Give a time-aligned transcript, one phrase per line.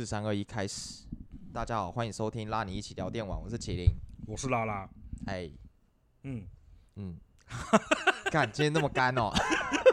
[0.00, 1.04] 四三二一开始。
[1.52, 3.84] 大家好，欢迎收听拉你一起聊电网，我是麒麟，
[4.26, 4.88] 我是拉拉。
[5.26, 5.50] 哎，
[6.22, 6.42] 嗯
[6.96, 7.18] 嗯，
[8.32, 9.30] 看今天那么干哦。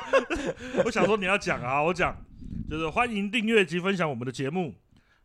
[0.85, 2.15] 我想说你要讲啊，我讲
[2.69, 4.73] 就是欢迎订阅及分享我们的节目。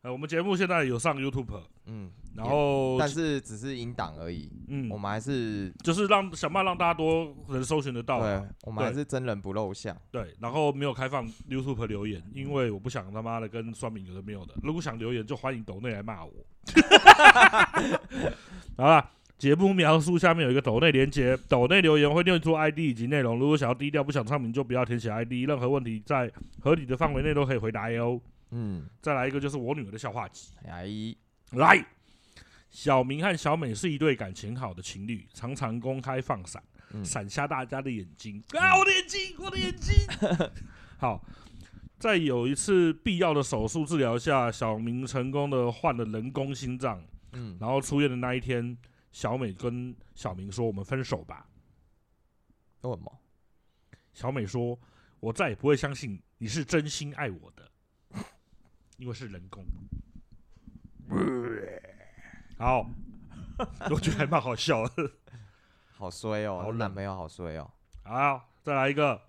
[0.00, 2.10] 呃，我们节目现在有上 YouTube，嗯。
[2.34, 4.50] 然后，但是只是引档而已。
[4.68, 8.20] 嗯，我们还是就是让想办法让大家多能搜寻得到。
[8.20, 9.94] 对，我们还是真人不露相。
[10.10, 14.54] 对，然后没有开放 YouTube 留言，因为我不想他妈的跟酸民有的没有的。
[14.62, 16.32] 如果想留言，就欢迎抖内来骂我。
[18.78, 23.38] 好了，节目描述下面有一个抖内连接，抖内留言会念出 ID 以及内容。
[23.38, 25.46] 如果想要低调不想唱名，就不要填写 ID。
[25.46, 28.18] 任何问题在合理的范围内都可以回答哟。
[28.52, 30.52] 嗯，再来一个就是我女儿的笑话集。
[30.64, 30.86] 来，
[31.52, 31.84] 来。
[32.72, 36.60] 小明和小美是一对感情好的情侣，常常公开放闪，
[37.04, 38.42] 闪瞎大家的眼睛。
[38.54, 39.94] 啊，我的眼睛，我的眼睛！
[40.96, 41.22] 好，
[41.98, 47.04] 在有一次必要的手术治疗下，小明成功的换了人工心脏。
[47.32, 48.76] 嗯，然后出院的那一天，
[49.12, 51.46] 小美跟小明说：“我们分手吧。”
[52.80, 53.20] 为什么？
[54.14, 54.78] 小美说
[55.20, 57.70] ：“我再也不会相信你是真心爱我的，
[58.96, 59.62] 因为是人工。”
[62.58, 62.86] 好，
[63.90, 65.10] 我觉得还蛮好笑的。
[65.96, 67.70] 好衰哦，好男朋友好衰哦。
[68.04, 69.20] 好，再来一个。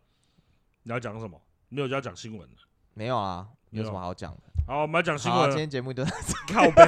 [0.84, 1.40] 你要讲什么？
[1.70, 2.56] 没有就要讲新闻了。
[2.94, 4.42] 没有啊，没有什么好讲的。
[4.68, 5.50] 好，我们要讲新闻。
[5.50, 6.04] 今天节目就
[6.52, 6.84] 靠背，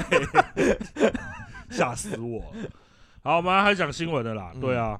[1.72, 2.54] 吓死我。
[3.24, 4.54] 好，我们还讲新闻的啦。
[4.60, 5.00] 对啊，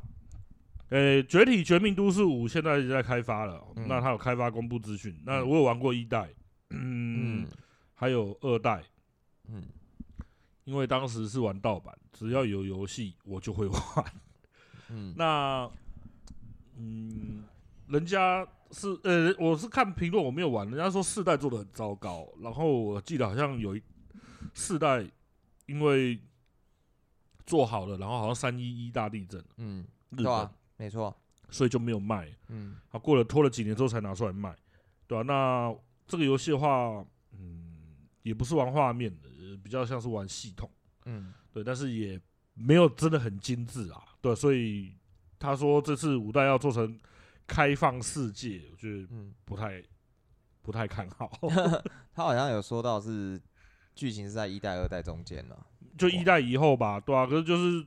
[0.90, 3.62] 诶，《绝体绝命都市五》现在已经在开发了。
[3.88, 5.16] 那它有开发公布资讯。
[5.26, 6.30] 那我有玩过一代，
[6.70, 7.46] 嗯，
[7.94, 8.84] 还有二代，
[9.48, 9.64] 嗯。
[10.66, 13.82] 因为当时是玩盗版，只要有游戏我就会玩。
[14.90, 15.70] 嗯，那
[16.76, 17.44] 嗯，
[17.88, 20.68] 人家是呃，我是看评论，我没有玩。
[20.70, 23.82] 人家说四代做的很糟糕，然后我记得好像有一
[24.54, 25.06] 四代
[25.68, 26.20] 因为
[27.46, 31.16] 做好了，然后好像三一一大地震，嗯，日本，啊、没错，
[31.50, 32.28] 所以就没有卖。
[32.48, 34.56] 嗯，啊过了拖了几年之后才拿出来卖，
[35.08, 35.24] 对吧、啊？
[35.24, 35.76] 那
[36.08, 37.06] 这个游戏的话，
[37.38, 39.30] 嗯，也不是玩画面的。
[39.66, 40.70] 比较像是玩系统，
[41.06, 42.22] 嗯，对，但是也
[42.54, 44.96] 没有真的很精致啊，对，所以
[45.40, 47.00] 他说这次五代要做成
[47.48, 49.08] 开放世界，我觉得
[49.44, 49.86] 不太、嗯、
[50.62, 51.32] 不太看好。
[52.14, 53.42] 他好像有说到是
[53.96, 55.66] 剧情是在一代、二代中间了，
[55.98, 57.84] 就一代以后吧，对啊，可是就是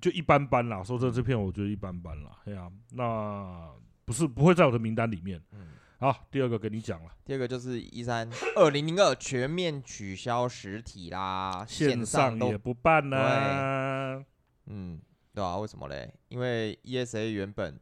[0.00, 0.82] 就一般般啦。
[0.82, 3.70] 说这这片我觉得一般般啦，对啊，那
[4.06, 5.74] 不是不会在我的名单里面，嗯。
[6.00, 7.10] 好，第二个跟你讲了。
[7.24, 14.24] 第二个就是一三二零零二全面取消实体啦，线上也不办啦。
[14.66, 15.00] 嗯，
[15.34, 16.14] 对啊，为什么嘞？
[16.28, 17.80] 因为 ESA 原本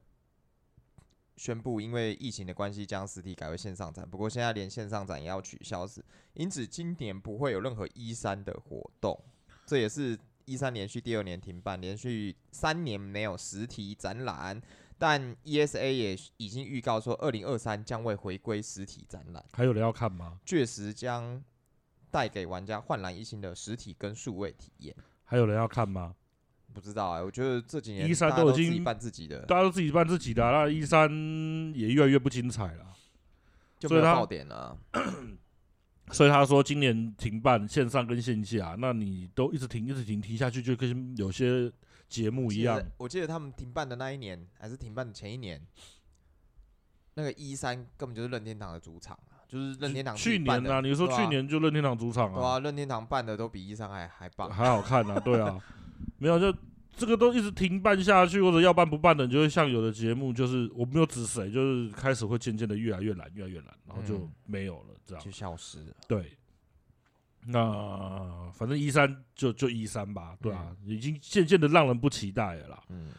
[1.37, 9.23] 宣布因为疫情的关系将实体改为线上展，不过现在连线上展也要取消，是因此今年不会有任何一三的活动。
[9.67, 14.63] 这也是一三连续第二年停办，连续三年没有实体展览。
[14.99, 19.45] 但 ESA 也已经预告说，二零二三将会回归实体展览。
[19.53, 20.41] 还有人要看吗？
[20.47, 21.43] 确实将
[22.11, 24.97] 带给玩家焕然一新的实体跟数位体验。
[25.25, 26.15] 还有人要看吗？
[26.73, 31.11] 不知道哎、欸，我觉得这几年一三都已经自己办自己的，大家都自己办自己的、啊，那一三
[31.75, 32.87] 也越来越不精彩了，
[33.79, 34.79] 就没有爆点了。
[36.11, 41.71] 所以他说今年停办线上跟线下，那你都一直停一直停停下去，就跟有些。
[42.09, 45.61] 节目一样，我记得他们停办的那一年，还是停办的前一年，
[47.15, 50.15] 那个一三根本就是任天堂的主场啊，就是任天堂。
[50.15, 52.35] 去年啊，你说去年就任天堂主场啊？
[52.35, 55.59] 对啊，任天堂办的都比一三还还棒，还好看啊， 对啊，
[56.19, 56.57] 没有就
[56.97, 65.95] 这个都一直停办下去，或者要办不办的，就会像有的节目，就是我没有指谁，就是开始会渐渐的越来越懒，越来越懒，然后就没有了，这样就消失了。
[66.07, 66.37] 对。
[67.49, 72.83] 那反正一三就就一三吧，对啊，已经渐渐的让人不期待了啦。
[72.89, 73.13] 嗯，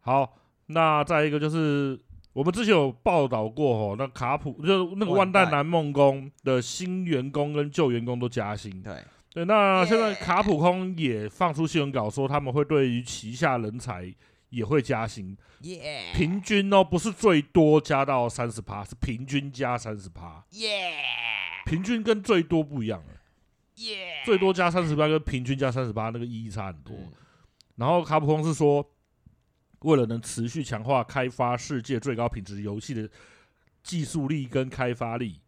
[0.00, 0.36] 好，
[0.66, 1.98] 那再一个就是
[2.32, 8.82] 我们之前有报道过哦，那卡普就那个万代南梦宫的新员工跟旧员工都加薪。
[8.82, 9.02] 对
[9.32, 14.14] 对，那现在卡普空也放出新闻稿说他们会对于旗下人才
[14.50, 15.34] 也会加薪。
[15.60, 20.44] 耶，平均哦，不是最多加到三十趴，是平均加三十趴。
[20.50, 20.92] 耶，
[21.64, 23.02] 平均跟最多不一样。
[24.24, 26.94] 最多加三十八，跟平均加三十八，那个意义差很多。
[26.96, 27.12] 嗯、
[27.76, 28.84] 然后卡普空是说，
[29.80, 33.08] 为了能持续强化开发世界最高品质游戏的
[33.82, 35.40] 技术力跟开发力，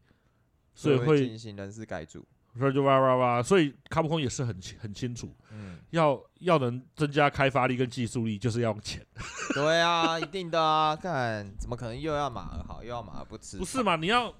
[0.74, 2.26] 所以会进行人事改组。
[2.56, 9.04] 所以就哇哇哇，所以卡普空也是很很清楚，嗯，要要能增加开发力跟技术力，就是要用钱。
[9.54, 13.58] 对啊，一定的啊，看怎么可能又要马儿好，又要马儿不吃？
[13.58, 13.96] 不是嘛？
[13.96, 14.32] 你要。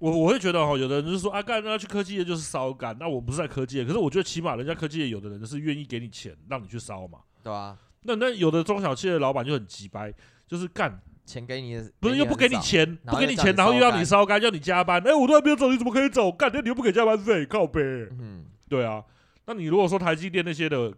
[0.00, 7.78] 我我会觉得哈，有的人就是说啊，干那去科技业就是烧干，那我不是在科技业，可是我觉得起码人家科技业有的人是愿意给你钱让你去烧嘛，对啊。
[8.02, 10.12] 那那有的中小企业的老板就很急掰，
[10.46, 16.32] 就是干钱给你的，不是又不给你钱，不给你钱，然后又要你烧干，要你加班，哎、欸，我都还没有走，你怎么可以走？
[16.32, 17.80] 干，那你又不给加班费，靠呗。
[18.18, 19.04] 嗯，对啊。
[19.44, 20.90] 那你如果说台积电那些的，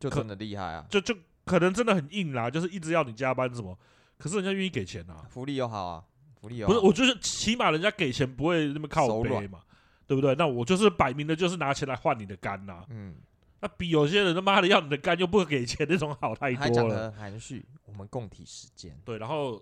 [0.00, 1.14] 就真的厉害啊，就就
[1.44, 3.78] 可能真的很硬啦，就是一直要你加班什么，
[4.16, 6.02] 可是人家愿意给钱啊，福利又好啊。
[6.40, 9.60] 不是，我就是起码人家给钱不会那么靠背嘛，
[10.06, 10.34] 对不对？
[10.36, 12.84] 那我就是摆明的，就是拿钱来换你的肝呐。
[12.90, 13.16] 嗯，
[13.60, 17.10] 那比有些人他妈的要你的肝又不给钱那种好太多了。
[17.12, 18.96] 还含蓄，我们共体时间。
[19.04, 19.60] 对，然后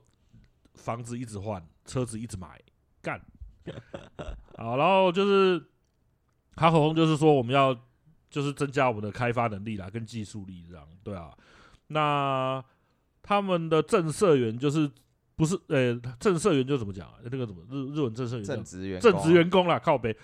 [0.75, 2.61] 房子一直换，车子一直买，
[3.01, 3.21] 干。
[4.59, 5.65] 好，然后就是
[6.55, 7.75] 他口红，就是说我们要
[8.29, 10.87] 就是增加我们的开发能力啦，跟技术力这样。
[11.03, 11.33] 对啊，
[11.87, 12.63] 那
[13.23, 14.91] 他们的正社员就是。
[15.37, 17.15] 不是，呃、欸，正社员就怎么讲啊？
[17.25, 18.45] 那个怎么日日文正社员？
[18.45, 20.17] 正职员，正职员工啦，靠北。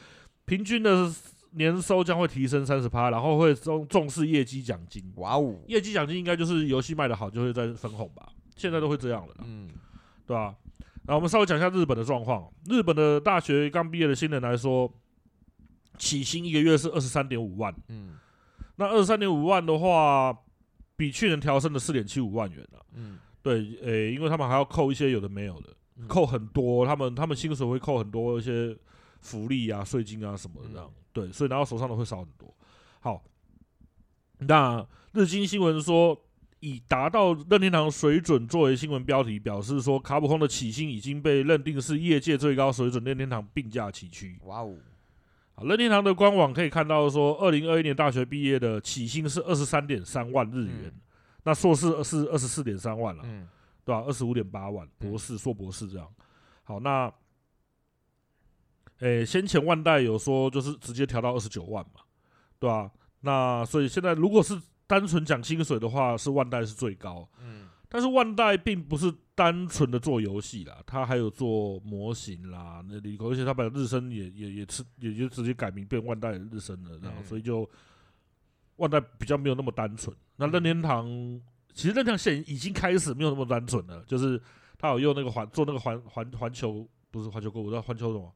[0.45, 1.12] 平均的
[1.53, 5.12] 年收将会提升三十趴，然后会重重视业绩奖金。
[5.17, 8.29] 哇哦，业绩奖金应该就是游戏卖得好就会再分红吧？
[8.57, 9.69] 现在都会这样了，嗯，
[10.27, 10.55] 对吧、啊？
[11.07, 12.49] 然后我们稍微讲一下日本的状况。
[12.69, 14.93] 日本的大学刚毕业的新人来说，
[15.99, 18.17] 起薪一个月是二十三点五万，嗯，
[18.77, 20.37] 那二十三点五万的话，
[20.97, 23.19] 比去年调升了四点七五万元了，嗯。
[23.43, 28.77] 对，诶、欸，因为他们还要扣一些有的没有的，嗯、扣很多，他们他们薪水会扣很多一些
[29.21, 32.55] 福利啊、税金啊什么的这样，嗯、对，所以拿到手上的会少很多。
[33.01, 33.23] 好，
[34.41, 36.15] 那日经新闻说，
[36.61, 44.39] 以达到任天堂水准作为新闻标题，表示说卡普空的起薪已经被认定是业界最高水准，任天堂并驾齐驱。
[44.45, 44.77] 哇哦，
[45.55, 50.75] 好，任天堂的官网可以看到说，二零二一年大学毕业的起薪是二十三点三万日元。
[50.85, 51.01] 嗯
[51.43, 53.49] 那硕士是二十四点三万了，嗯，
[53.85, 54.03] 对吧？
[54.07, 56.07] 二十五点八万，博士、硕博士这样。
[56.65, 57.07] 好，那，
[58.99, 62.03] 诶、欸，先前万代有说就是直接调到二十九万嘛，
[62.59, 62.91] 对吧？
[63.21, 67.67] 那所以现在如果是单纯讲薪水的话，是万代是最高，嗯。
[67.89, 77.69] 但是万代并不是单纯的做游戏啦，它还有做模型啦，那里，而且他把日升也也也是也就直接改名变万代日升了，然后所以就。
[78.81, 81.41] 万代比较没有那么单纯，那任天堂、嗯、
[81.73, 84.41] 其实任天堂现在已经开始没有那么单纯了，就是
[84.79, 88.35] 他有用那个环做那个环环环球，不是环球购物，叫环球什么？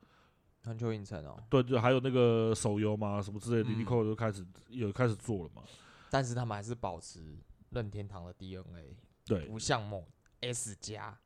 [0.65, 1.37] 环球影城哦。
[1.51, 5.63] 对，对还有那个手游嘛，什么之类的，立刻就开始有开始做了嘛。
[6.11, 7.37] 但是他们还是保持
[7.71, 8.97] 任天堂的 DNA，
[9.27, 10.07] 对，不像某
[10.41, 11.19] S 加。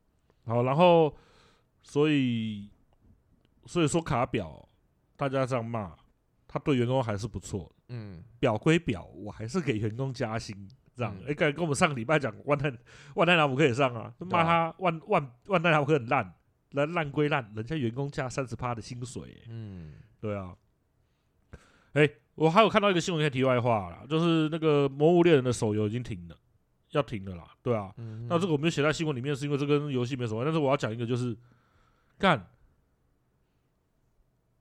[0.45, 1.15] 好，然后
[1.83, 2.69] 所以
[3.65, 4.67] 所以说卡表，
[5.15, 5.95] 大家这样骂，
[6.49, 7.71] 他对员工还是不错。
[7.89, 10.67] 嗯，表归表，我还是给员工加薪，
[10.97, 11.15] 这样。
[11.19, 12.73] 哎、嗯，跟跟我们上个礼拜讲，万代
[13.13, 16.33] 万代拿不可以上啊，骂他万万万代拿不很烂，
[16.71, 19.43] 烂烂归烂，人家员工加三十趴的薪水、欸。
[19.47, 20.55] 嗯，对啊。
[21.93, 26.35] 哎，我还有看到一个新闻，题外话啦，就是那个《魔物猎人》的手游已经停了，
[26.91, 27.55] 要停了啦。
[27.63, 30.43] 对啊，嗯、那这个我没有写在新闻里面，是因为这跟游戏没什么。
[30.43, 31.35] 但是我要讲一个，就是
[32.19, 32.39] 干《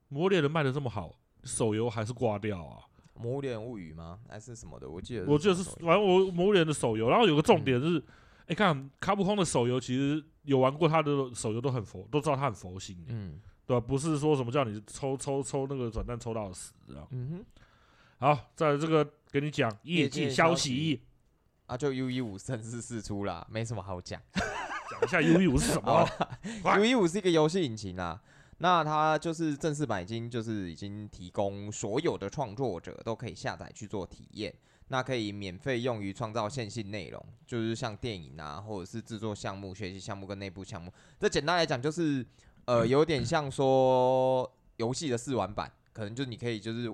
[0.09, 1.15] 魔物猎人》卖的这么好，
[1.45, 2.83] 手游还是挂掉啊。
[3.21, 4.21] 《魔物猎人物语》吗？
[4.29, 4.89] 还是什么的？
[4.89, 7.11] 我记得，我记得是，反正我《魔物猎人》的手游。
[7.11, 7.99] 然后有个重点是，
[8.47, 13.85] 哎、嗯，看卡普空的手游，其实有玩过他的手游都很佛，都知道他很佛心，嗯，对吧？
[13.85, 17.07] 不是说什么叫你抽抽抽那个转蛋抽到死，这样。
[17.11, 17.45] 嗯哼。
[18.21, 21.03] 好，在这个给你讲业界消息
[21.67, 24.21] 啊，就 U 一五正式释出啦，没什么好讲。
[24.91, 26.09] 讲一下 U 一五是什么
[26.65, 28.23] ？U 一五是一个游戏引擎啊。
[28.61, 34.53] 那它就是正式版已经就是已经提供所有的创作者都可以下载去做体验，
[34.89, 40.93] 那可以免费用于创造线性内容，就是像电影啊，或者是制作项目、学习项目跟内部项目。
[41.21, 42.27] 这简单来讲就是，
[42.65, 46.93] 呃，有点像说游戏的试玩版，可能就你可以就是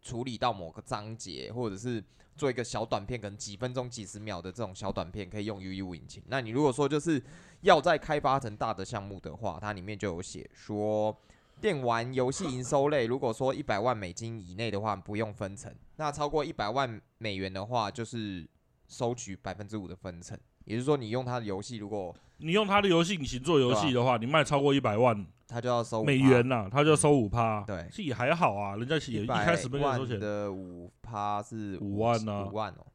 [0.00, 2.00] 处理到某个章节，或者是
[2.36, 6.22] 做一个小短片，可能几分钟、几十秒的这种小短片，可以用 UE 引擎。
[6.28, 7.20] 那你如果说就是。
[7.62, 11.16] 要再开发成大的项目的话，它里面就有写说，
[11.60, 18.46] 电玩游戏营收类，如果说一百万美金以内的话，不用分成；那超过一百万美元的话，就是
[18.86, 20.38] 收取百分之五的分成。
[20.64, 27.62] 也就是说，你用他的游戏，如果你用他的游戏引擎做游戏的话，你卖超过一百万，他就要收美元呐，他就要收五趴。
[27.62, 30.18] 对，其实也还好啊，人家也一开始没有收钱。
[30.18, 32.86] 的五趴是五万呢，五万哦，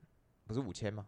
[0.46, 1.06] 不是五千吗？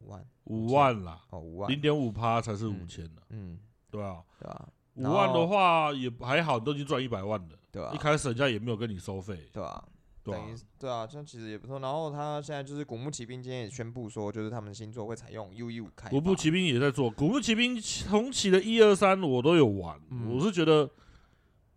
[0.00, 3.22] 五万五万啦，哦五万，零点五趴才是五千呢。
[3.28, 3.58] 嗯，
[3.90, 7.58] 对啊，对啊，五万的话也还好，都已经赚一百万了。
[7.70, 9.48] 对啊，一开始人家也没有跟你收费。
[9.52, 9.82] 对啊，
[10.22, 10.44] 对啊，
[10.78, 11.78] 对啊，这样其实也不错。
[11.78, 16.08] 然后他现在就是古墓奇兵今天也宣布说，就是他们新作会采用 UE 五开。
[16.08, 20.90] 古墓奇兵也在做，古墓奇兵重启的一二三我都有玩，我是觉得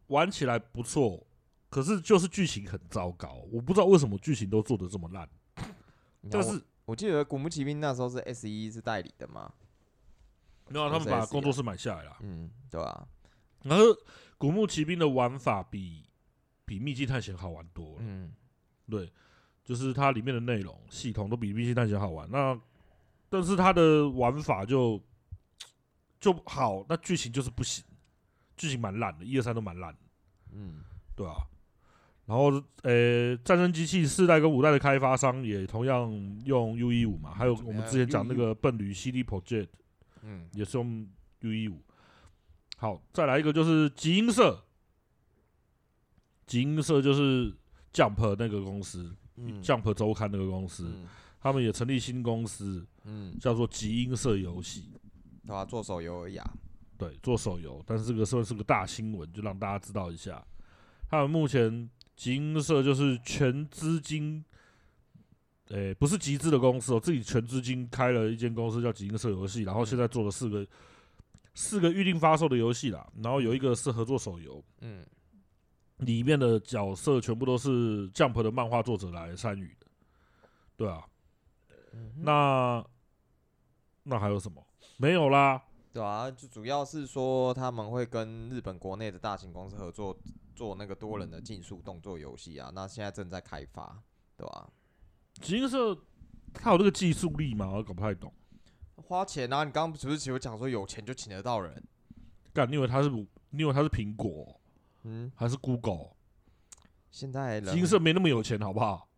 [0.07, 1.25] 玩起来不错，
[1.69, 5.29] 可是就是剧情很糟糕，我不知道为什么剧情都做的这么烂。
[6.31, 9.51] 但是我，我记得《古墓奇兵》那时候是 S 一是代理的嘛？
[10.69, 12.17] 没有，他们把工作室买下来了。
[12.21, 13.07] 嗯，对啊。
[13.63, 13.83] 然后
[14.37, 16.05] 《古墓奇兵》的玩法比
[16.65, 17.97] 比《秘境探险》好玩多了。
[17.99, 18.33] 嗯，
[18.89, 19.11] 对，
[19.63, 22.29] 就是它里面的内容系统都比《秘境探险》好玩。
[22.31, 22.59] 那
[23.29, 25.01] 但是它的玩法就
[26.19, 27.83] 就好，那剧情就是不行，
[28.55, 29.99] 剧情蛮烂的，一二三都蛮烂的。
[30.51, 30.83] 嗯，
[31.15, 31.35] 对啊。
[32.25, 32.45] 然后，
[32.83, 32.91] 呃、
[33.33, 36.09] 欸，战争机器四代跟五代的开发商也同样
[36.45, 39.67] 用 U 一五嘛，还有我们之前讲那个笨驴 CD Project，
[40.21, 41.05] 嗯，也是用
[41.41, 41.81] U 一五。
[42.77, 44.63] 好，再来一个就是集英社，
[46.47, 47.53] 集英社就是
[47.91, 51.05] Jump 那个公司，嗯，Jump 周刊那个公司，嗯，
[51.41, 54.93] 他们也成立新公司，嗯，叫做集英社游戏，
[55.45, 56.53] 对啊，做手游而已啊，
[56.97, 60.41] 对，做手游，但是这个算是个大新闻，就让大家知道一下，
[61.09, 61.89] 他们目前。
[62.15, 64.43] 集英社就是全资金，
[65.69, 70.65] 诶、欸，不是集资的公司哦，自己全资金开了一间公司叫集英社游戏，然后现在做了四个
[71.55, 75.03] 四个预定发售的游戏啦，然后有一个是合作手游，嗯，
[75.97, 79.87] 里面的角色全部都是 Jump 的漫画作者来参与的，
[80.77, 81.03] 对啊，
[82.17, 82.85] 那
[84.03, 84.63] 那还有什么？
[84.97, 90.15] 没有啦，对啊，就主要是说他们会跟日本国内的大型公司合作。
[90.53, 94.01] 做那个多人的竞速动作游戏啊，那现在正在开发，
[94.37, 94.69] 对吧？
[95.41, 95.97] 集英社
[96.53, 97.69] 他有这个技术力吗？
[97.69, 98.31] 我搞不太懂。
[98.95, 99.63] 花钱啊！
[99.63, 101.83] 你刚刚不是只讲说有钱就请得到人？
[102.53, 104.59] 干，你以为他是你以为他是苹果？
[105.03, 106.11] 嗯，还是 Google？
[107.11, 109.09] 现在集英社没那么有钱，好不好？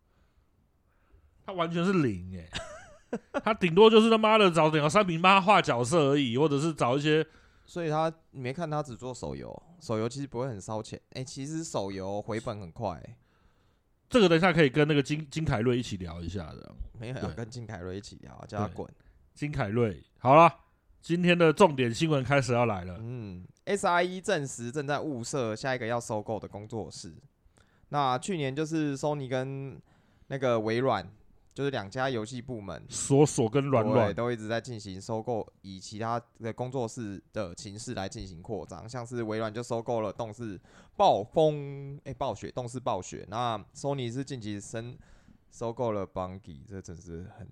[1.44, 2.48] 他完全是零诶、
[3.10, 7.24] 欸， 他顶多就是他妈的找两个三平八画角色而已，或者是找一些。
[7.64, 11.00] 所以他你没看他只做手游，手游其实不会很烧钱。
[11.10, 13.16] 哎、欸，其实手游回本很快、欸。
[14.08, 16.74] 这个等一下可以跟那个金金凯瑞一起聊一下的。
[16.98, 18.88] 没有要跟金凯瑞一起聊，叫他滚。
[19.34, 20.52] 金凯瑞，好了，
[21.00, 22.96] 今天的重点新闻开始要来了。
[23.00, 27.14] 嗯，SIE 证实正在物色下一个要收购的工作室。
[27.88, 29.80] 那去年就是 Sony 跟
[30.28, 31.08] 那个微软。
[31.56, 38.86] 就是两家游戏部门，索索跟软软都一直在进行收购，以其他的工作室的形式来进行扩张。
[38.86, 40.60] 像是微软就收购了动视
[40.98, 43.26] 暴风，哎、欸，暴雪，动视暴雪。
[43.30, 44.98] 那 Sony 是近期升
[45.50, 47.48] 收购了 Bungie，这真是很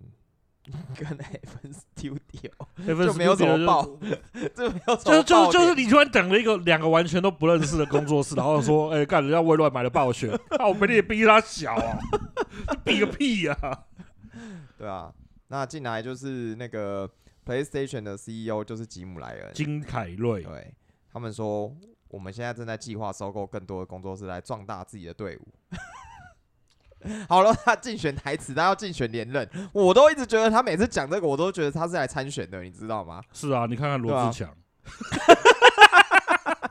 [0.97, 2.51] 跟 F Studio
[2.87, 3.85] 就没有什么报，
[4.55, 11.99] 就没有就就就是你突然等了一个两个完全都不认识的工作室，然后说，哎、欸，干人家微软买了暴雪，那我们也逼他小啊，
[12.83, 13.85] 比个屁呀、啊！
[14.79, 15.13] 对啊，
[15.49, 17.09] 那进来就是那个
[17.45, 20.43] PlayStation 的 CEO，就是吉姆莱恩、金凯瑞。
[20.43, 20.75] 对，
[21.13, 21.71] 他们说，
[22.09, 25.49] 我们现在正在计划收购更多的工作室来壮大自己的队伍。
[27.29, 33.23] 好了，他竞选台词，他要竞选连任，我都一直觉得他每次讲这个，我都觉得他是来参选的，你知道吗？
[33.33, 34.55] 是啊，你看看罗志强，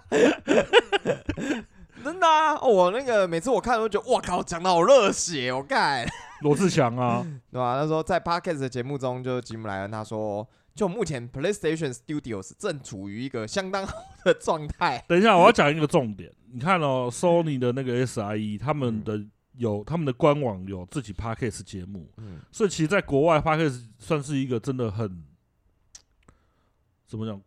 [2.04, 2.60] 真的啊！
[2.60, 6.06] 我那个每次我看都觉得，哇靠，讲的好热血，我看。
[6.42, 7.80] 罗志祥 啊，对吧？
[7.80, 15.02] 他说在 Podcast 的节目中，就吉姆莱恩他说，就目前 PlayStation Studios 正处于一个相当好的状态。
[15.08, 16.30] 等一下，我要讲一个重点。
[16.52, 19.18] 你看哦，Sony 的那个 SIE，他们的
[19.58, 25.24] 有他们的官网有自己 Podcast 节目，嗯，所以其实在国外 Podcast 算是一个真的很
[27.08, 27.42] 怎么讲，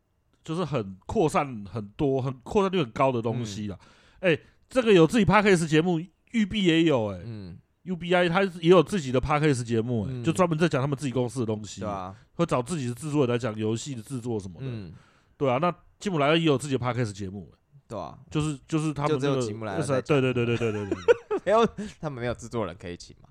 [0.45, 3.79] 就是很扩散很多、很扩散率很高的东西了。
[4.21, 4.35] 哎、嗯。
[4.35, 6.01] 欸，这个有自己 Podcast 节目，
[6.33, 7.59] 育碧也有、欸，哎，嗯。
[7.87, 14.93] UBI 他也有自己的 Podcast 节目、欸，哎、嗯，就专门在讲他们自己公司的东西，对啊，会找自己的制作人来讲游戏的制作什么的，嗯，
[15.37, 15.59] 对啊。
[15.59, 20.99] 那吉姆莱恩也有自己的 Podcast 节目、欸，对啊，就是就是他们、那个、就吉姆莱对对对对对对对，
[21.47, 21.67] 没有
[21.99, 23.29] 他们没有制作人可以请吗？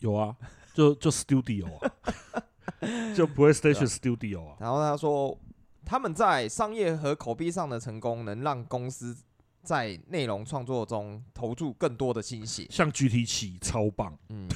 [0.00, 0.34] 有啊，
[0.74, 1.92] 就就 Studio 啊，
[3.14, 4.56] 就 PlayStation Studio 啊。
[4.58, 5.38] 然后他说
[5.84, 9.16] 他们在商业和口碑上的成功，能让公司。
[9.64, 14.12] 在内容创作中投注更多的心血，像 GT 七超棒。
[14.30, 14.48] 嗯，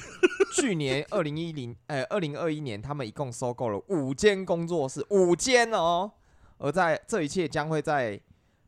[0.53, 6.11] 去年二零一零，呃， 二零二一年，他们一共收购了五间工作室，五间哦。
[6.57, 8.19] 而在这一切将会在，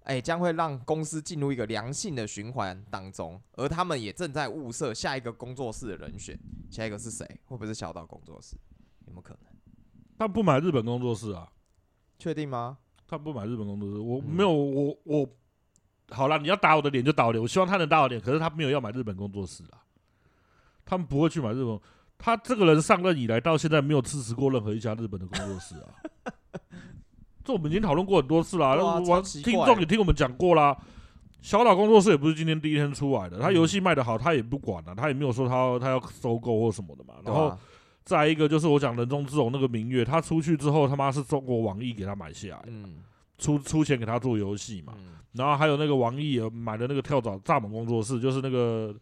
[0.10, 3.39] 哎、欸，将会让公司进入一个良性的循环当中。
[3.51, 6.36] 而他们也正在物色下一个工作室的人选，
[6.72, 7.24] 下一个是谁？
[7.46, 8.56] 会不会是小岛工作室？
[9.06, 9.54] 有没有可能？
[10.18, 11.48] 他不买日本工作室啊？
[12.18, 12.80] 确定吗？
[13.08, 15.30] 他不买日本工作室，我没有，嗯、我我。
[16.10, 18.20] 好了，你要打我的脸就打我脸，我希望他能打我脸。
[18.20, 19.86] 可是他没有要买日本工作室啊，
[20.84, 21.80] 他们不会去买日本。
[22.18, 25.94] 他这个人上任以来到现在没有支持过任何一家日本的工作室啊。
[27.50, 30.77] 这我们已经讨论过很多次了，我听众也听我们讲过啦。
[31.41, 37.15] 小岛工作室也不是今天第一天出来的，他游戏卖得好，他也不管了、啊，他也没有说他他要收购或什么的嘛。
[37.25, 37.58] 然后
[38.03, 42.98] 再一个就是我讲人中之龙那个明月，他出去之后他妈是中国网易给他买下来，嗯，
[43.39, 44.94] 出出钱给他做游戏嘛。
[45.34, 48.94] 然后还有那个网易也买的那个跳蚤蚱蜢工作室，就是那个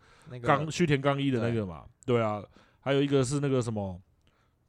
[0.42, 2.42] 刚须田刚一的那个嘛，对啊，
[2.80, 4.00] 还有一个是那个什么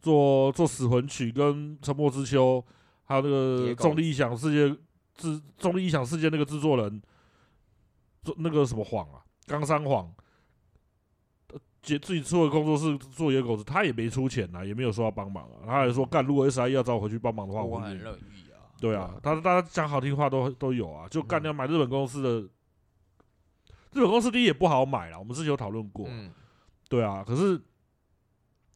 [0.01, 2.65] 做做死魂曲跟沉默之丘，
[3.09, 4.79] 还有那个重力异想世界
[5.17, 7.03] 制重力异想世界那个制作人。
[8.25, 10.13] 做那个什么谎啊，冈山谎，
[11.81, 18.69] 自自己出的工作室做野狗子，他也没出钱啊，也没有说要帮忙啊，他还说干，如果 SIE 要找我回去帮忙的话，我很乐意啊。
[18.79, 22.41] 对啊，他大家讲好听话都都有啊，就干掉买日本公司的，
[23.93, 26.07] 日本公司第一也不好买啦，我们之前有讨论过，
[26.89, 27.59] 对啊，可是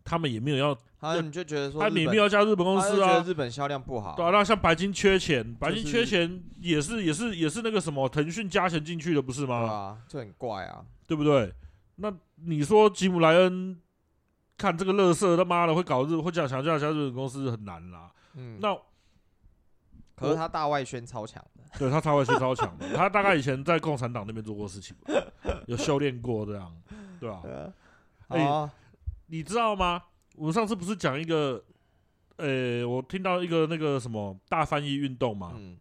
[0.05, 0.79] 他们也没有要。
[1.03, 3.21] 他你就觉得说，他也没有加日本公司啊？
[3.27, 4.15] 日本销量不好。
[4.15, 9.61] 对啊，那像白金缺钱，白金缺钱也是也是也是那个什么腾讯加钱进去的，不是吗？
[9.61, 11.53] 对啊，这很怪啊，对不对？
[11.97, 13.77] 那你说吉姆莱恩
[14.57, 18.09] 看这个乐色，他妈的会搞日会讲想加加日本公司很难啦。
[18.35, 18.73] 嗯，那
[20.15, 24.97] 可是他大外宣超强的，对他大外宣超强的，他大概以前在共产党那边做过事情，
[25.67, 26.73] 有修炼过这样，
[27.19, 27.43] 对 吧？
[28.29, 28.71] 哎，
[29.27, 30.01] 你知道吗？
[30.37, 31.63] 我们上次不是讲一个，
[32.37, 35.77] 呃、欸，我听到一个那个什么大翻译运动嘛，嗯，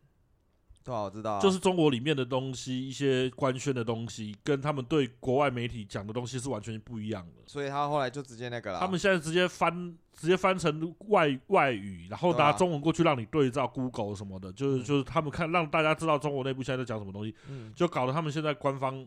[0.83, 7.43] 对啊，我知道，就是中国里面的东西，一些官宣的东西，跟他们对国外媒体讲的东西是完全不一样的。
[7.45, 8.79] 所以他后来就直接那个了。
[8.79, 19.05] 他们现在直接翻，直接翻成外外语，然后拿中文过去让你对照 Google 什么的，就是就是他们看让大家知道中国内部现在在讲什么东西，嗯，就搞得他们现在官方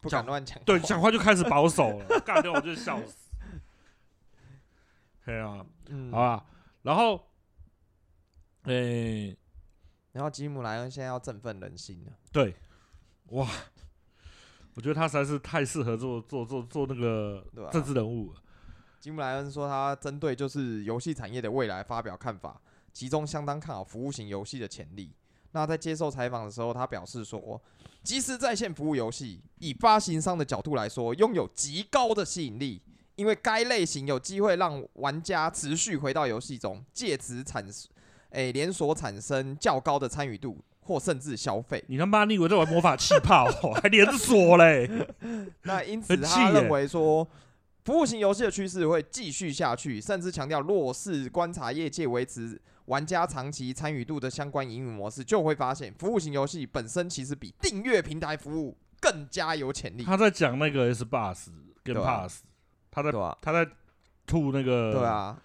[0.00, 3.25] 不敢乱讲，对，讲话就开始保守了， 干掉我就笑死。
[5.26, 6.46] 对啊，嗯，好吧，
[6.82, 7.20] 然后，
[8.62, 9.38] 诶、欸，
[10.12, 12.12] 然后吉姆莱恩现在要振奋人心了。
[12.30, 12.54] 对，
[13.30, 13.44] 哇，
[14.74, 18.40] 我觉得他实在是太适合做做做做那个政治人物了。
[19.00, 22.62] 吉姆莱恩说他针对就是游戏产业的未来发表看法，
[22.92, 25.12] 其中相当看好服务型游戏的潜力。
[25.50, 27.60] 那在接受采访的时候，他表示说，
[28.04, 32.80] 即时在线服务游戏以发行商的角度来说，拥有极高的吸引力。
[33.16, 37.90] 因为该类型有机会让玩家持续回到游戏中，借此产生，
[38.30, 41.82] 诶连锁产生较高的参与度，或甚至消费。
[41.88, 43.46] 你他妈，你以为在玩魔法气泡，
[43.82, 44.88] 还连锁嘞？
[45.64, 47.26] 那因此他认为说，
[47.84, 60.04] 服务型游戏的趋势会继续下去，甚至强调，弱势观察业界维持玩家长期参与度的相关营运模式，就会发现，服务型游戏本身其实比订阅平台服务更加有潜力。
[60.04, 61.48] 他在讲那个 S Pass
[61.82, 62.42] 跟 Pass。
[62.96, 63.70] 他在、啊、他在
[64.26, 65.38] 吐那个对啊，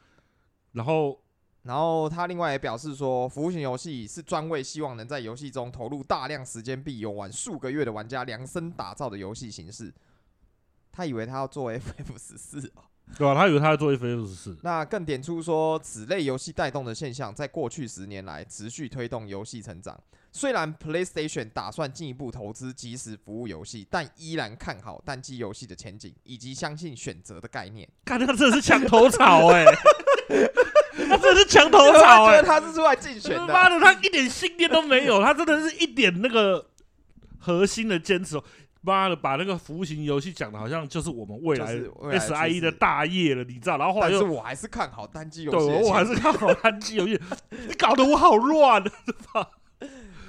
[0.71, 1.19] 然后
[1.63, 9.93] 然后他另外也表示说，服务型游戏是专为希望能在游戏中投入大量时间并游玩数个月的玩家量身打造的游戏形式。
[10.93, 12.83] 他以为他要做 FF 十四哦，
[13.17, 14.57] 对啊，他以为他在做 FF 十四。
[14.63, 20.01] 那更点出说，此类游戏带动的现象，在过去十年来持续推动游戏成长。
[20.31, 27.87] 虽然 PlayStation 打算进一步投资即时服务游戏，但依然看好单机游戏的前景，以及相信选择的概念。
[28.05, 29.75] 看他真的是墙头草哎、欸，
[31.09, 33.47] 他真的是墙头草哎、欸，他是出来竞选的。
[33.47, 36.69] 妈的，他一点信念都没有，他真的是一点那个
[37.37, 38.41] 核心的坚持。
[38.83, 41.75] 妈的，把那个服务型游戏讲的好像就是我们未来
[42.17, 43.77] SIE 的大业了，你知道？
[43.77, 47.19] 然后后来又，我还是看好单机游戏，对，我还是看好单机游戏。
[47.67, 49.47] 你搞得我好乱，是吧？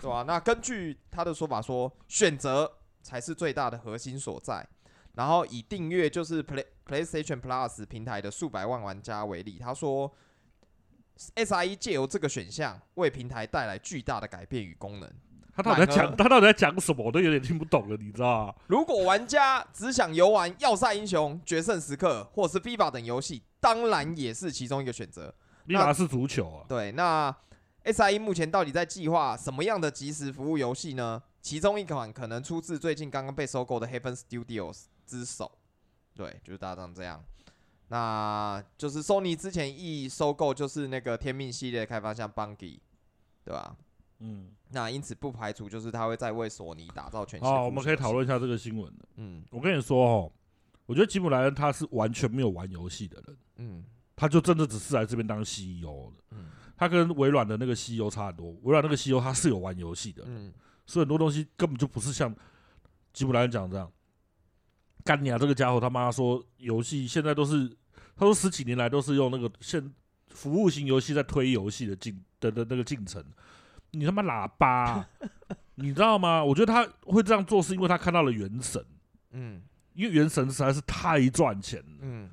[0.03, 0.25] 对吧、啊？
[0.27, 2.71] 那根据他的说法说，选择
[3.03, 4.67] 才是最大的核心所在。
[5.15, 10.13] 然后以订阅就是 Play PlayStation Plus 平台的数百万玩家为例，他说
[11.37, 15.09] ，SIE 借由这个选项为平台带来巨大的改变与功能。
[15.55, 17.05] 他到底在讲他到底在讲什么？
[17.05, 18.55] 我都有点听不懂了，你知道吗？
[18.67, 25.33] 如果玩家只想游玩《要塞英雄》《决胜时刻》或是 FIFA 等游戏，当然也是其中一个选择。
[25.69, 26.65] FIFA 是足球啊。
[26.69, 27.33] 对，那。
[27.85, 31.23] SIE 目前到底在计划什么样的即时服务游戏呢？
[31.41, 35.51] 其中一款可能出自最近刚刚被收购的 Heaven Studios 之手。
[36.15, 37.25] 对，就是大张这样。
[37.89, 42.79] 那就是 Sony 之前一收购就是那个天命系列开发商 Bungie，
[43.45, 43.77] 对吧？
[44.21, 44.53] 嗯。
[44.71, 47.49] 那因此不排除就是他会再为索尼打造全新。
[47.49, 48.91] 好，我们可以讨论一下这个新闻。
[49.17, 50.33] 嗯，我跟你说哦，
[50.87, 53.37] 我觉得吉姆莱恩他是完全没有玩游戏的人。
[53.57, 53.85] 嗯。
[54.15, 56.25] 他就真的只是来这边当 CEO 的。
[56.31, 56.47] 嗯。
[56.83, 60.53] 他跟微软的那个 CEO 差很多，微软那个 CEO 他是有玩游戏的，嗯，
[60.85, 62.35] 所以很多东西根本就不是像
[63.13, 63.89] 吉姆莱恩讲这样。
[65.05, 67.69] 干你啊，这个家伙他妈说游戏现在都是，
[68.17, 69.93] 他说十几年来都是用那个现
[70.31, 73.25] 服务型游戏在推游戏的进的的那个进程。
[73.93, 75.07] 你他妈喇叭，
[75.77, 76.43] 你知道吗？
[76.43, 78.81] 我觉得他会这样做是因为他看到了《原神》，
[79.31, 79.63] 嗯，
[79.95, 82.27] 因为《原神》实在是太赚钱了，嗯，《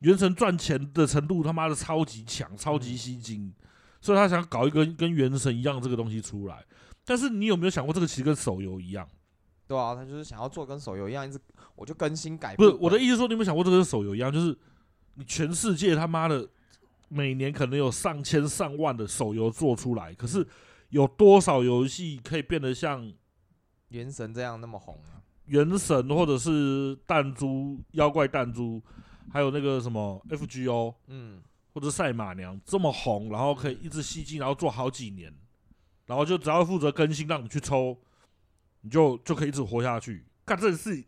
[0.00, 3.54] 原神》赚钱的程度他妈的超级强，超级吸睛，嗯、
[4.00, 6.64] 所以他想搞一个跟《原神》一样这个东西出来。
[7.04, 9.08] 但是你有没有想过，这个其实跟手游一样？
[9.66, 11.38] 对啊，他就是想要做跟手游一样，一直
[11.74, 12.54] 我就更新改。
[12.56, 14.56] 不是我的意思说，你有没有想过，这个跟手游一样，就是
[15.14, 16.48] 你全世界他妈的
[17.08, 20.46] 每年可能有上千上万的手游做出来，可是。
[20.90, 23.04] 有多少游戏可以变得像
[23.88, 25.18] 《原神》这样那么红啊？
[25.46, 28.80] 《原神》或者是弹珠妖怪弹珠，
[29.28, 31.42] 还有那个什么 FGO，嗯，
[31.76, 35.30] 或者赛马娘这么红，然后可以一直吸金，然后做好几年，
[36.06, 37.94] 然后就只要负责更新，让你去抽，
[38.80, 40.24] 你就就可以一直活下去。
[40.46, 41.04] 干这是，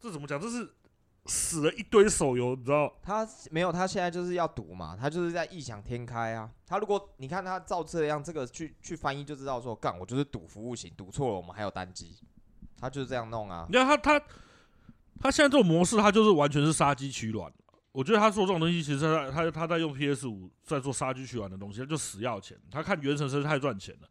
[0.00, 0.40] 这怎么讲？
[0.40, 0.74] 这是。
[1.26, 2.90] 死了一堆手游，你知道？
[3.02, 6.50] 他没有，他现在就是要赌嘛，他就是在异想天开啊。
[6.66, 12.16] 他如果你看他照这样，这个去去翻译就知道说，干我就是赌服务型，赌错了我们还有单机，
[12.78, 13.66] 他就是这样弄啊。
[13.68, 14.18] 你看他他
[15.20, 17.52] 他现在这种模式，他就是完全是杀鸡取卵。
[17.92, 22.56] 我觉得他做这种东西，其实他他他在用 PS 五在做杀鸡取卵的东西，他就死要钱。
[22.70, 24.08] 他看原神实在太赚钱了，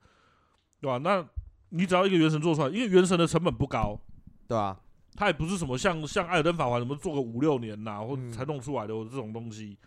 [0.82, 0.98] 对吧？
[0.98, 1.26] 那
[1.70, 4.00] 你只要一个原神做出来，因为原神的成本不高，
[4.48, 4.80] 对吧？
[5.16, 9.78] 它也不是什么像像《艾尔登法环》什么做个五六年呐、啊，或才弄出来的这种东西，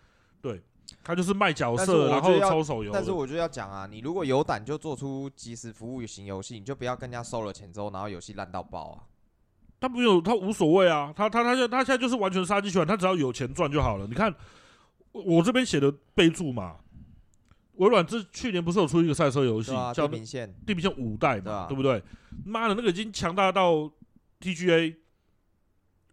[0.41, 0.61] 对，
[1.05, 2.91] 他就是卖角色，然后抽手游。
[2.93, 9.03] 但是我就要讲啊，你如果有胆就做出即时服务型游戏，你就不要跟人家收了钱之后，然后游戏烂到爆啊。
[9.81, 14.07] 他没有，他无所谓啊，他他他现他现在就是完全杀鸡取卵，他只要有钱赚就好了。
[14.07, 14.33] 你看
[15.13, 16.77] 我这边写的备注嘛，
[17.77, 22.03] 微软这去年不是有出一个赛车游戏、啊、叫《地平线》，地平线五代嘛，对，啊、对不对？
[22.45, 23.91] 妈的，那个已经强大到
[24.41, 24.97] TGA。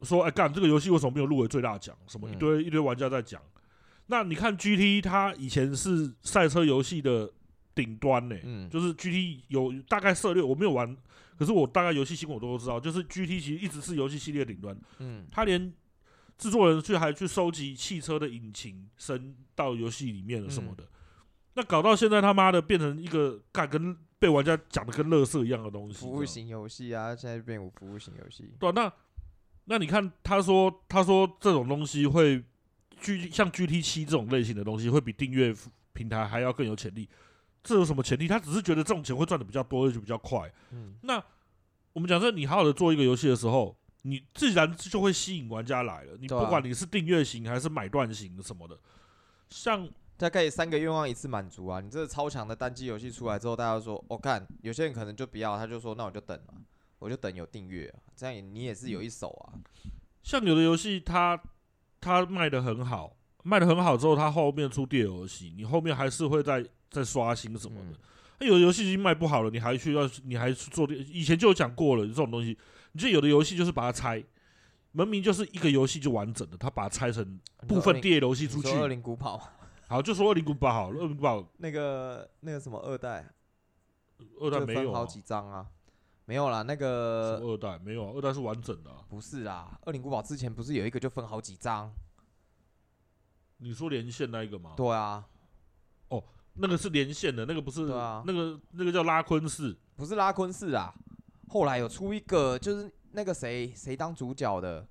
[0.03, 1.97] 说哎干这个游戏为什么没有入围最大奖？
[2.05, 3.41] 什么一堆、嗯、一堆玩家在讲。
[4.05, 7.27] 那你看 GT，它以前是赛车游戏的
[7.73, 10.95] 顶端呢、欸，嗯、就是 GT 有大概涉猎，我没有玩，
[11.37, 14.77] 可是我大概游戏新闻我都知道，就是 GT 其实一直是游戏系列顶端。
[14.99, 15.73] 嗯，他连
[16.37, 20.87] 制作人去还去收集汽车的引擎声到游戏里面了什么的，嗯、
[21.55, 25.99] 那搞到现在他妈的变成一个干跟被玩家讲的跟乐色一样的东西。
[25.99, 28.51] 服务型游戏啊，现在变成服务型游戏。
[28.59, 28.91] 对、啊，那。
[29.69, 32.41] 那你看，他说，他说这种东西会
[33.01, 35.53] ，G 像 GT 七这种类型的东西会比订阅
[35.91, 37.09] 平台还要更有潜力。
[37.67, 38.27] 这有什么前提？
[38.27, 40.49] 他只是觉得这种钱会赚的比较多，而且比较快。
[40.71, 41.21] 嗯，那
[41.91, 46.15] 我们讲说，你好好的做一个游戏的时候，你自然就会吸引玩家来了。
[46.17, 48.79] 你不管你是订阅型还是买断型什么的，
[49.49, 51.81] 像大概三个愿望一次满足啊。
[51.81, 56.53] 你这个超强的单机游戏出来之后，大家说，我看有些人可能就不要，他就说，那我就等了。
[56.99, 59.53] 我就等有订阅，这样你也是有一手啊。
[60.23, 61.39] 像有的游戏，它
[62.01, 68.45] 它卖的很好，卖的很好之后，它后面出 DLC，你后面还是会再再刷新什么的。
[68.45, 70.87] 有的游戏已经卖不好了，你还去要你还去做？
[70.91, 72.57] 以前就有讲过了，这种东西，
[72.91, 74.23] 你就有的游戏就是把它拆，
[74.91, 78.69] 明明就是一个游戏就完整的，它把它拆成部分第游戏出去。
[78.69, 79.41] 二零古堡，
[79.89, 83.27] 好，就说二零古堡好了，二零古堡那个那个什么二代，
[84.39, 85.65] 二代没有、啊、好几张啊。
[86.25, 88.97] 没有啦，那个二代没有啊，二代是完整的、啊。
[89.07, 91.89] 不是啦，二零古堡之前不是有一个就分好几张？
[93.57, 94.73] 你说连线那一个吗？
[94.75, 95.25] 对啊。
[96.57, 97.85] 哦，那个是连线的，那个不是。
[97.87, 98.23] 对啊。
[98.25, 100.93] 那个那个叫拉昆市，不是拉昆市啊。
[101.49, 104.85] 后来有出一个，就是那个谁谁当主角的，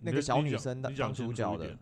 [0.00, 1.78] 那个小女生当当主角的，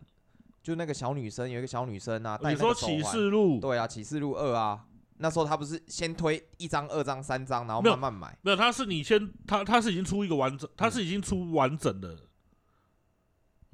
[0.63, 2.39] 就那个小女生有一个小女生啊。
[2.43, 3.59] 你说启示录？
[3.59, 4.85] 对啊，启示录二啊。
[5.17, 8.37] 那时候他不是先推一张、二张、三张，然后慢慢买。
[8.41, 12.17] 没有，他是你先，他他是已经出一个完整，他是已经出完整的。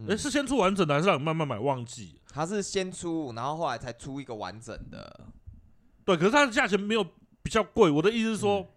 [0.07, 1.59] 哎、是先出完整的，还是让你慢慢买？
[1.59, 2.19] 忘记。
[2.29, 5.27] 他是先出，然后后来才出一个完整的。
[6.05, 7.03] 对，可是它的价钱没有
[7.43, 7.89] 比较贵。
[7.89, 8.67] 我的意思是说，嗯、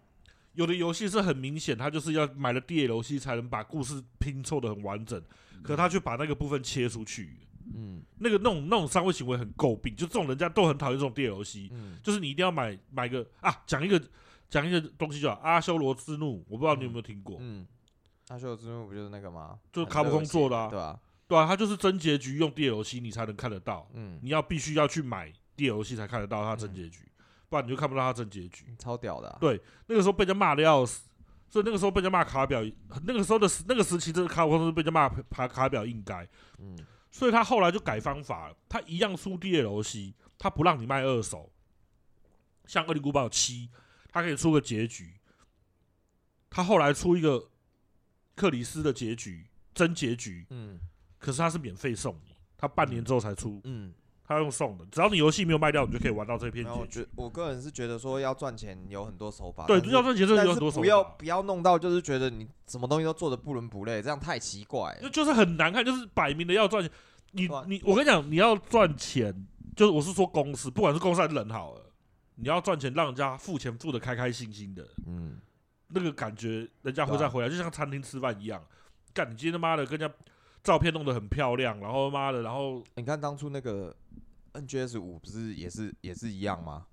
[0.54, 5.20] 有的游戏是很明显，它就是要买了 DLC 才能把故事拼凑的很完整，
[5.54, 7.36] 嗯、可他却把那个部分切出去。
[7.74, 13.98] 嗯，那个那种那种商业行为很诟病，就这种人家都很讨厌这种 DLC，嗯，就是你一定要买买个啊，讲一个
[14.50, 17.66] 讲一个东西叫阿修罗之怒，我不知道你有没有听过，嗯，
[18.28, 19.58] 阿修罗之怒不就是那个吗？
[19.72, 27.08] 就是卡普空做的啊，对啊，对啊，它就是真结局用 DLC 你才能看得到，嗯，你要必须要去买 DLC 才看得到它真结局，
[27.54, 31.08] 不然你就看不到他真结局，超屌的，对，那个时候被人家骂的要死，
[31.48, 32.60] 所以那个时候被人家骂卡表，
[33.04, 36.76] 那个时候的那个时期，这个卡普空是被人家骂卡卡表应该，嗯。
[37.12, 41.52] 所以他后来就改方法了，他一样出 DLC，他不让你卖二手。
[42.66, 43.68] 像《恶灵古堡七》，
[44.10, 45.20] 他可以出个结局。
[46.50, 47.50] 他后来出一个
[48.34, 50.44] 克里斯的结局，真结局。
[50.50, 50.80] 嗯。
[51.20, 53.60] 可是他是免费送你，他半年之后才出。
[53.62, 53.94] 嗯。
[54.26, 57.06] 他用送的，只要你游戏没有卖掉，你就可以玩到这片结局。
[57.14, 64.98] 我个人是觉得说要赚钱有很多手法，对，要赚钱是有很多手法，不要不要弄到就是觉得你什么东西都做的不伦不类，这样太奇怪。
[65.02, 66.90] 就就是很难看，就是摆明的要赚钱。
[67.32, 71.82] 你你我跟你讲，你要赚钱，就是我是说公司，不管是公司还是人好了，
[72.36, 75.36] 你要赚钱，让人家付钱付的开开心心的，嗯，
[75.88, 78.64] 那个感觉人家会再回来，就像餐厅吃饭一样。
[79.12, 80.14] 干，你今天他妈的跟人家
[80.62, 83.94] 照片弄得很漂亮，然后妈的，然后你看当初那个。
[84.54, 86.86] NGS 五不是也是也是一样吗？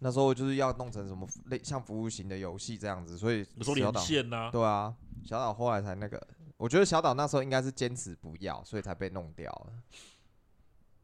[0.00, 4.48] 那时候就是要弄成什么类像服务型的游戏这样子，所以你说连线呐？
[4.52, 4.94] 对啊，
[5.24, 6.24] 小岛后来才那个，
[6.56, 9.72] 我觉得小岛那时候应该是坚持不要，所以才被弄掉了。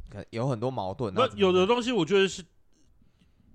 [0.09, 1.13] 可有很多矛盾。
[1.13, 2.45] 那有的东西我觉得是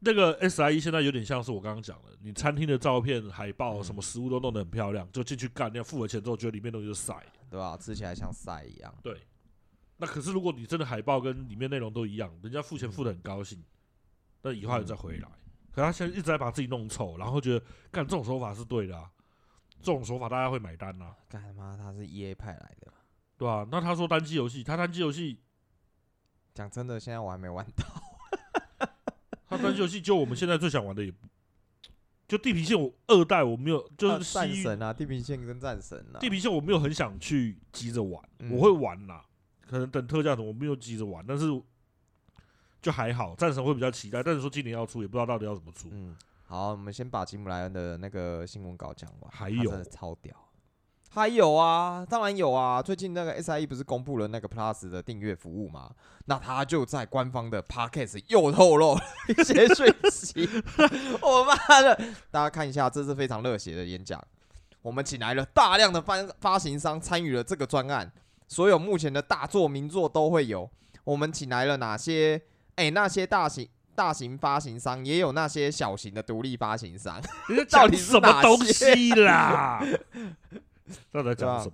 [0.01, 7.15] 那个 SIE 现在有点像是我刚刚讲的，你餐厅的照片、海报、什么食物都弄得很漂亮，就进去干，你要付了钱之后，觉得里面东西就晒，
[7.49, 7.77] 对吧？
[7.77, 8.93] 吃起来像晒一样。
[9.01, 9.21] 对。
[10.01, 13.61] 那可是，如果你真的海报跟里面内容都一样，人家付钱付的很高兴，
[14.41, 15.27] 那以后还再回来。
[15.71, 19.11] 可他现在一直在把自己弄臭，然后觉得干这种手法是对的啊，
[19.81, 21.13] 这种手法大家会买单呐。
[21.29, 21.77] 干嘛？
[21.77, 22.91] 他是 EA 派来的，
[23.37, 23.67] 对吧？
[23.69, 25.39] 那他说单机游戏，他单机游戏，
[26.53, 27.85] 讲真的，现在我还没玩到。
[29.47, 31.13] 他单机游戏就我们现在最想玩的也，
[32.27, 39.21] 就地平线我二代我没有，就是战神啊，地平线跟战神啊，地平线我没有很想去急着玩，我会玩呐。
[39.69, 41.45] 可能等特价的，我没有急着玩，但是
[42.81, 43.35] 就还好。
[43.35, 45.89] 战神会比较期待，但是说今年要出，也不知道到底要怎么出。
[45.91, 49.31] 嗯，好，我们先把吉姆莱恩的那个新闻稿讲完。
[49.31, 50.35] 还有，超屌。
[51.11, 52.81] 还有啊，当然有啊。
[52.81, 55.91] 最近那个 SIE 不是公布了那个 Plus 的订阅服务吗？
[56.25, 58.95] 那他就在官方的 Podcast 又透露
[59.27, 60.49] 一些讯息。
[61.21, 61.95] 我妈的，
[62.31, 64.23] 大家看一下，这是非常热血的演讲。
[64.81, 68.11] 我们请来了大量的发发行商参与了这个专案。
[68.49, 70.67] 所有目前的大作名作都会有，
[71.03, 72.41] 我们请来了哪些？
[72.75, 77.21] 哎、欸，那些大型大型发行商，也有那些小型的独立发行商。
[77.69, 79.85] 到底是什么东西啦？
[81.13, 81.73] 到底在讲什么？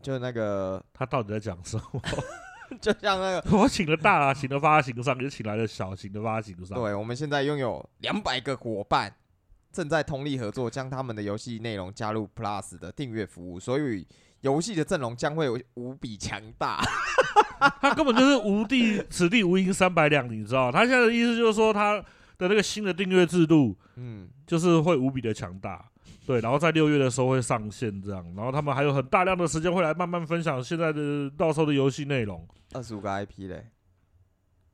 [0.00, 2.00] 就那个他到底在讲什么？
[2.80, 6.78] 就像那个，我请了大型的发行商，也请来了小型的发行商。
[6.78, 9.14] 对，我们现在拥有两百个伙伴，
[9.70, 14.06] 正在通力合作，将他们的游戏内容加入 Plus 的订阅服务，所以。
[14.42, 16.80] 游戏的阵容将会无比强大，
[17.80, 20.70] 他根本就是无地此地无银三百两，你知道？
[20.70, 21.94] 他现在的意思就是说，他
[22.38, 25.84] 的那个新的订阅制度，嗯，就是会无比的强大，
[26.24, 26.40] 对。
[26.40, 28.24] 然后在六月的时候会上线，这样。
[28.36, 32.46] 然后他们还有很大量的时间会来慢慢分享现在的到时候的游戏内容。
[32.74, 33.66] 二十五个 IP 嘞，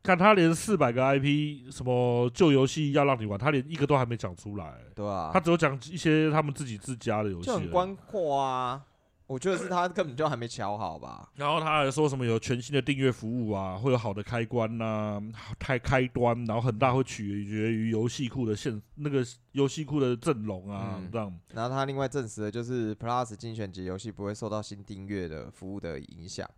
[0.02, 8.82] 看他连四百个 IP，什么旧游戏要让你玩，他连一个都还没讲出来，对啊，他只有讲一些他们自己自家的游戏，就很宽阔啊。
[9.26, 11.30] 我觉得是他根本就还没瞧好吧。
[11.36, 15.22] 然后他还说什么有全新的订阅服务啊，会有好的开关呐、啊，
[15.58, 21.34] 开开端，然后很大会取决于游戏库的现那个游戏库的阵容啊、嗯、这样。
[21.54, 26.48] 然后他另外证实的就是 Plus 精选集游戏不会受到新订阅的服务的影响。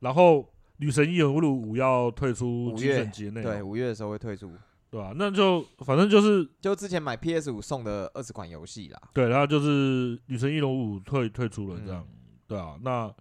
[0.00, 4.50] 然后女神异闻录五要退出精选集内，对，五月的时候会退出。
[4.92, 5.12] 对吧、啊？
[5.16, 9.00] 那就反正就是，就之前买 PS 五送的二十款游戏啦。
[9.14, 12.06] 对，然后就是《女神异闻录五》退退出了，这样。
[12.06, 13.14] 嗯、对啊，那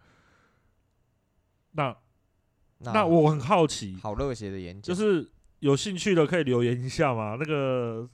[1.71, 1.95] 那
[2.79, 7.37] 那，那我很好奇，好热血的演讲，就是有兴趣的可以留言一下吗？
[7.39, 8.09] 那个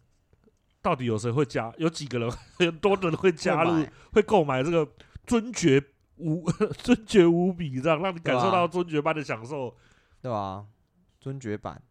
[0.84, 1.74] 到底有谁会加？
[1.80, 2.30] 有几个人？
[2.60, 4.88] 很 多人会加入，会购买这个
[5.26, 5.84] 尊爵
[6.18, 9.76] 无 尊爵无比，这样让你感受到尊爵般的享受，
[10.22, 10.66] 对吧、啊？
[11.20, 11.82] 尊爵版。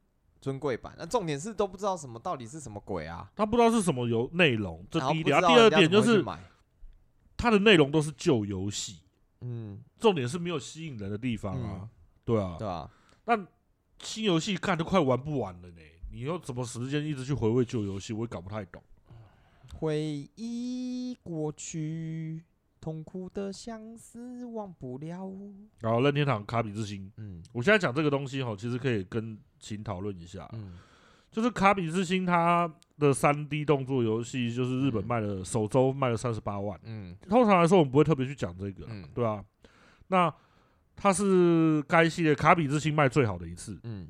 [0.46, 3.28] 尊贵版，那重点是都不知道什么到底是什么鬼啊？
[3.34, 5.40] 他不知道是什么游内容，这第一点。
[5.40, 6.24] 第二点就是，
[7.36, 9.00] 它的内容都是旧游戏，
[9.40, 11.88] 嗯，重点是没有吸引人的地方啊，嗯、
[12.24, 12.88] 对啊，对啊。
[13.24, 13.36] 那
[13.98, 15.80] 新游戏看都快玩不完了呢，
[16.12, 18.12] 你要怎么时间一直去回味旧游戏？
[18.12, 18.80] 我也搞不太懂。
[19.74, 22.44] 回忆过去。
[22.78, 25.28] 痛苦的相思忘不了。
[25.80, 30.74] 然后任天堂卡比之心，嗯，我现在讲这个东西哈，其实可以跟秦讨论一下，嗯，
[31.30, 39.44] 就是卡比之星它的三 D 动作游戏，就是日本卖了首周卖了三十八万，嗯，通常来说我们不会特别去讲这个，嗯，对吧？
[40.08, 40.32] 那
[40.94, 44.08] 它是该系列卡比之星卖最好的一次，嗯，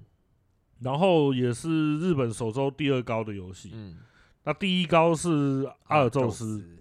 [0.81, 3.99] 然后也是日本首周第二高的游戏，嗯，
[4.45, 6.73] 那第一高是阿尔宙斯。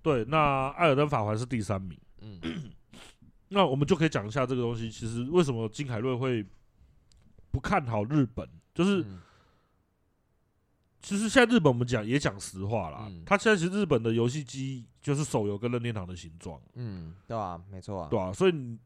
[0.00, 1.98] 对，那《艾尔登法环》是第三名。
[2.20, 2.40] 嗯，
[3.50, 4.88] 那我们就可以讲一下这个东西。
[4.88, 6.46] 其实为什么金凯瑞会
[7.58, 8.48] 不看好日本？
[8.72, 9.20] 就是，嗯、
[11.02, 13.10] 其实现在日本我们讲也讲实话啦。
[13.26, 16.60] 他、嗯、现在其实日本的游戏机就是手游跟任天堂的形状。
[16.74, 18.78] 嗯，对啊，没错啊，对啊，所以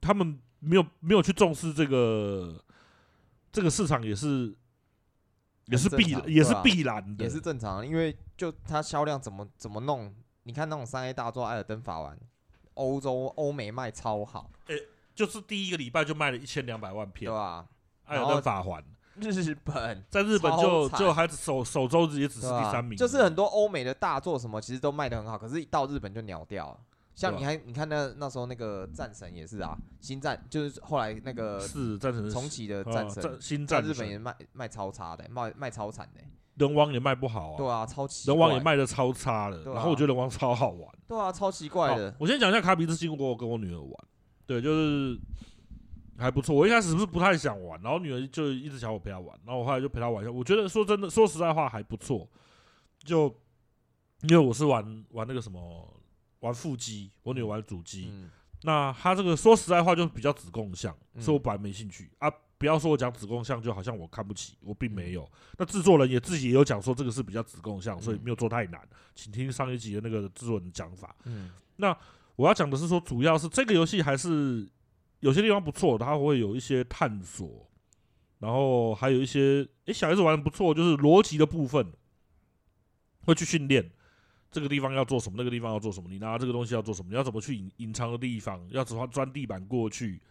[0.00, 2.60] 他们没有没有去重视这个
[3.52, 4.52] 这个市场也是
[5.66, 10.12] 也是必常也是必然的，也是正常的，因为就它销量怎么怎么弄，
[10.42, 12.16] 你看那种三 A 大作《艾尔登法环》，
[12.74, 17.68] 欧洲欧美卖超好，诶、欸，就是第一个礼拜就卖了一千两百万片，对吧、啊？
[18.06, 18.82] 艾尔登法环。
[19.18, 26.78] 日本在日本就就还首首周也只是第三名，啊，就是很多欧美的大作什么其实都卖的很好，可是一到日本就鸟掉了。
[27.14, 36.20] 像你还你看那那时候那个战神也是啊，新战就是后来那个是战神重启的战神，啊、新战在日本也卖卖超差的，卖卖超惨的。
[36.56, 38.34] 人王也卖不好啊，对啊，超奇怪。
[38.34, 42.14] 人王也卖的超差的，啊，然后我觉得人王超好玩，对啊，超奇怪的。
[42.18, 43.92] 我先讲一下卡比之心，我跟我女儿玩，
[44.44, 45.18] 对，就是。
[46.18, 50.32] 还不错，我一开始是不是不太想玩，然后女儿就一直想我陪她玩，然后我后来就陪她玩一下。
[50.32, 52.28] 我觉得说真的，说实在话还不错。
[53.04, 53.26] 就
[54.22, 56.02] 因为我是玩玩那个什么
[56.40, 58.08] 玩腹肌，我女儿玩主机。
[58.10, 58.30] 嗯、
[58.62, 62.34] 那她这个说实在话就比较子供向，所以我本来没兴趣、嗯、啊。
[62.58, 65.22] 不要说我讲子供向，就好像我看不起，我并没有。
[65.24, 68.80] 嗯、那制作人也自己也有讲说这个是比较子供向，所以没有做太难。
[69.14, 71.14] 请听上一集的那个制作人的讲法。
[71.24, 71.94] 嗯，那
[72.36, 74.66] 我要讲的是说，主要是这个游戏还是。
[75.26, 77.68] 有些地方不错，它会有一些探索，
[78.38, 81.84] 然后还有一些，诶、欸，小孩子玩的不错，就是逻辑的部分，
[83.24, 83.90] 会去训练
[84.52, 90.22] 这个地方要做什么，那个地方要做什么，你拿这个东西要做什么，你要怎么去隐隐藏的地方，要怎么钻地板过去，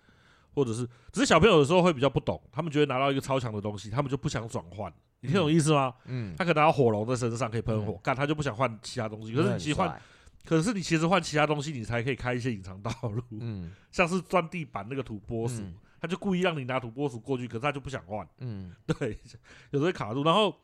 [0.54, 5.94] 或者是，只是小朋友的时候会比较不懂，他们觉得拿到一个超强的东西，他们就不想转换，你听懂意思吗？
[6.06, 10.02] 嗯，他可能拿到火龙在身上可以喷火，干、嗯、他就不想换其他东西，可是你其实换。
[10.46, 13.24] 可是你其实换其他东西，你才可以开一些隐藏道路。
[13.32, 18.28] 嗯，像是钻地板那个土拨鼠，嗯、他就故意让你拿土拨鼠过去，可是他就不想换。
[18.38, 19.18] 嗯，对，
[19.72, 20.24] 有时候会卡住。
[20.24, 20.56] 然后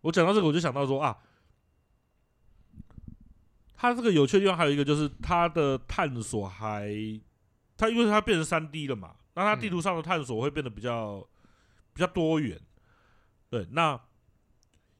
[0.00, 1.16] 我讲到这个，我就想到说啊，
[3.76, 6.90] 它这个有趣的地方还有一个就是它的探索还，
[7.76, 11.26] 它因为它变成三 D 了嘛，那它地图上的探索会变得比较
[11.92, 12.60] 比较多元。
[13.48, 14.00] 对，那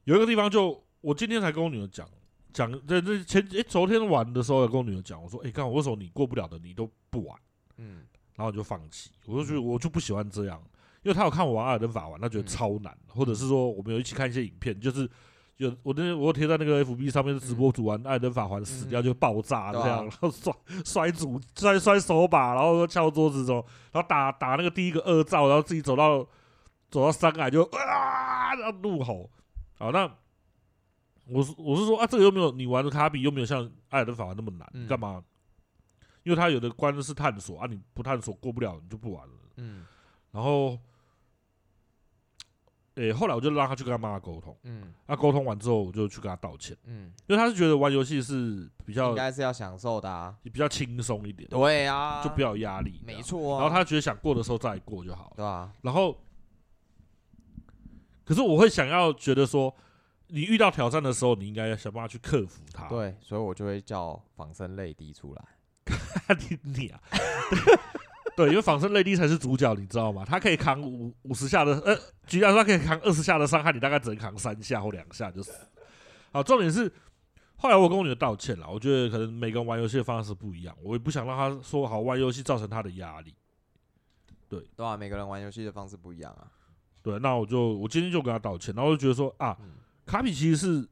[0.04, 2.08] 有一个地方就我今天才跟我女儿讲。
[2.52, 7.38] 讲在这前诶，昨天玩的时候，跟我女儿讲，我说：“诶，刚好为什么你过不了的，你都不玩？”
[7.78, 8.04] 嗯，
[8.36, 9.10] 然后我就放弃。
[9.26, 10.60] 我就觉得我就不喜欢这样，
[11.02, 15.08] 因为他有看我玩《艾尔登法环》，他觉得超难，或者是说我们有一起看一些影片，就是
[15.56, 20.52] 有我那天我贴在那个 FB 上面的直播主玩《艾尔登法环》死掉就爆炸这样，然后摔
[20.84, 26.26] 摔主摔摔手把，然后敲桌子中，然后打打那个第一个恶兆，然后自己走到
[26.90, 29.30] 走到山崖就啊，然后怒吼。
[29.78, 30.19] 好，那。
[31.30, 35.24] 我是我是说啊，这个又没有你玩的卡比又没有像《艾尔登法环》那么难，干、嗯、嘛？
[36.22, 39.34] 因为他有的关是探索啊，你不探索过不了，你就不玩了。
[39.56, 39.86] 嗯。
[40.32, 40.78] 然后，
[42.96, 44.54] 诶、欸，后来我就让他去跟他妈妈沟通。
[44.64, 44.92] 嗯。
[45.06, 46.76] 那、啊、沟通完之后，我就去跟他道歉。
[46.84, 47.12] 嗯。
[47.26, 51.48] 因为他是觉得玩游戏是比较应该是要享受的啊，比较轻松一点。
[51.48, 52.22] 对啊。
[52.22, 53.00] 就不要有压力。
[53.06, 53.62] 没错、啊。
[53.62, 55.32] 然后他觉得想过的时候再过就好。
[55.36, 55.72] 对啊。
[55.80, 56.22] 然后，
[58.24, 59.74] 可是我会想要觉得说。
[60.32, 62.86] 你遇到挑战的时候，你应该要想办法去克服它。
[62.88, 65.44] 对，所以我就会叫仿生泪滴出来。
[66.38, 67.00] 你你啊，
[68.36, 70.24] 对，因为仿生泪滴才是主角，你知道吗？
[70.24, 75.52] 他可以扛五五十下的，呃，举例说，他可以扛二十下的伤害，你大概只能扛三下或两下就死。
[76.32, 76.92] 好，重点是
[77.56, 83.34] 后来我跟我女儿道歉了，我觉得可能每个人玩游戏的方式不一样，我也不想让他说好玩游戏造成他的压力。
[84.48, 86.46] 对，对啊，每个人玩游戏的方式不一样啊。
[87.02, 89.56] 对，那我就我今天就跟他道歉，然后我就觉得说啊。
[89.60, 89.70] 嗯
[90.10, 90.88] 卡比其实是，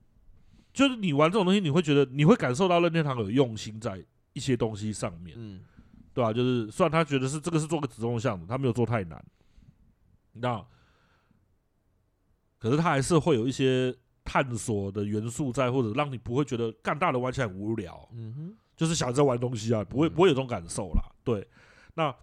[0.72, 4.00] 就是你玩这种东西，你会觉得你会感受到任天堂有用心在
[4.32, 5.60] 一些东西上面，嗯，
[6.14, 6.32] 对吧、啊？
[6.32, 9.20] 就是虽然他觉得是这个是做个子供向的，他没有做太难，
[10.34, 10.64] 那
[12.60, 21.02] 可是他还是会有一些探索的元素在，或者让你不会觉得干大的玩起来很无聊，嗯哼，就是小孩在玩东西啊，不会不会有这种感受啦。
[21.24, 21.44] 对，
[21.94, 22.14] 那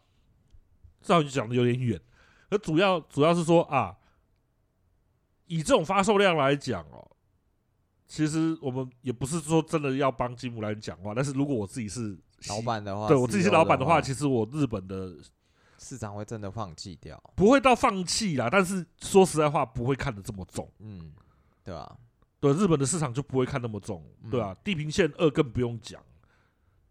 [1.01, 1.99] 这样就讲的有点远，
[2.49, 3.97] 而主要主要是说啊。
[5.47, 7.05] 以这种发售量来讲哦，
[8.07, 12.17] 其实我们也不是说真的要帮吉姆来讲话，但是如果我自己是
[12.47, 15.15] 老板的话，对我自己是老板的话，其实我日本的
[15.77, 18.49] 市场会真的放弃掉，不会到放弃啦。
[18.51, 21.11] 但是说实在话，不会看得这么重，嗯，
[21.63, 21.97] 对吧？
[22.39, 24.55] 对，日本的市场就不会看那么重，对吧？
[24.63, 26.01] 地平线二更不用讲，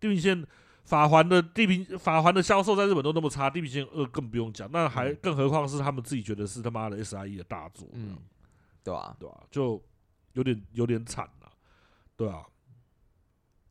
[0.00, 0.44] 地平线
[0.84, 8.18] 法环的地平法环的销售在日本都那么差，地平线二更不用讲，那还更何况是他们自己觉得是他妈的 SIE 的大作，嗯。
[8.84, 9.82] 对啊，对啊，就
[10.34, 11.50] 有点有点惨了，
[12.16, 12.46] 对啊。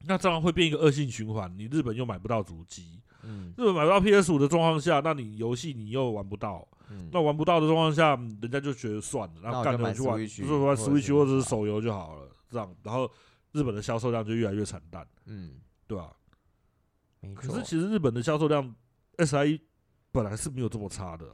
[0.05, 13.09] 那这样会变一个恶性循环，你日本又买不到主机，嗯，日本买不到 PS 五的状况下，那你游戏你又玩不到，嗯，那玩不到的状况下，人家就觉得算了，然后干脆去玩，就是玩 Switch 或者是手游就好了，这样，然后
[13.53, 16.13] 日本的销售量就越来越惨淡，嗯，对吧？
[17.35, 18.75] 可是其实日本的销售量
[19.19, 19.61] SIE
[20.11, 21.25] 本来是没有这么差的。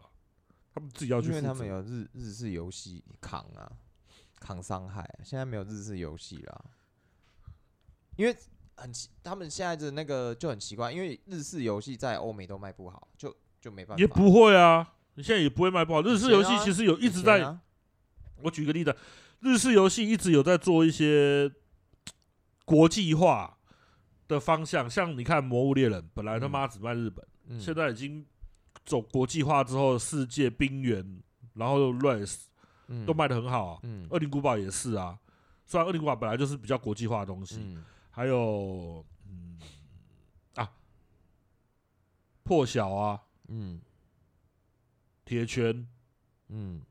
[0.79, 3.69] 他们自己要去，因为他们有日日式游戏扛啊，
[4.39, 5.05] 扛伤害。
[5.25, 6.65] 现在没有日式游戏了，
[8.15, 8.33] 因为
[8.77, 13.99] 很奇，他们现在的那个就很奇怪，因为日式游戏在欧美都卖不好，就就没办法。
[13.99, 16.01] 也不会啊，你现在也不会卖不好。
[16.01, 17.59] 日式游戏其实有一直在，啊、
[18.41, 18.95] 我举个例子，
[19.41, 21.51] 日式游戏一直有在做一些
[22.63, 23.57] 国际化
[24.29, 28.25] 的方向，像你看《魔物猎人》，本来他妈只卖日本，嗯、现在已经。
[28.85, 31.21] 走国际化之后，世界冰原，
[31.53, 32.45] 然后 Rise
[33.05, 33.79] 都卖的很好啊。
[33.83, 35.19] 嗯，恶灵古堡也是啊。
[35.65, 39.59] 虽然恶灵古堡本来就是比较国际化的东西，嗯、还有嗯
[40.55, 40.71] 啊
[42.41, 43.79] 破晓啊，嗯，
[45.23, 45.87] 铁拳，
[46.47, 46.81] 嗯，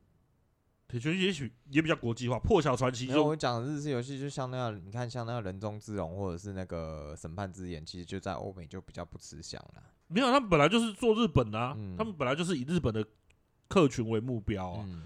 [0.87, 2.39] 铁拳也许也比较国际化。
[2.39, 9.83] 破晓传奇就我讲的日式游戏，就像那样，你看像那个人中之龙或者是那个审判之眼，其实就在欧美就比较不吃香了。
[10.09, 13.05] 没有，他们本来就是做日本的啊，嗯、他们本来就是以日本的
[13.67, 15.03] 客群为目标啊，嗯、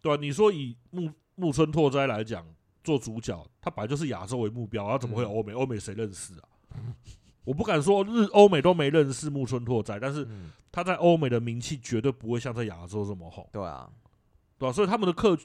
[0.00, 0.20] 对吧、啊？
[0.20, 2.46] 你说以木木村拓哉来讲
[2.82, 5.52] 做主角，他本来就是亚洲为目标，他怎么会有欧美？
[5.52, 6.48] 欧、嗯、美谁认识啊？
[7.44, 10.28] 我不敢说日欧美都没认识木村拓哉，但是
[10.70, 13.48] 他在欧美的名气绝对不会像在亚洲这么红。
[13.52, 13.90] 对啊，
[14.58, 15.38] 对啊，所以他们的客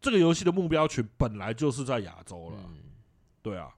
[0.00, 2.76] 这个游戏的目标群本来就是在亚洲了，嗯、
[3.42, 3.74] 对啊。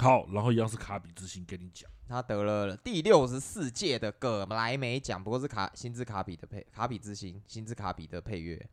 [0.00, 1.90] 好，然后一样是卡比之心，跟你讲。
[2.08, 8.66] 他得了第六十四届的葛莱美奖，不过是卡星之卡比的配卡比之星星之卡比的配乐。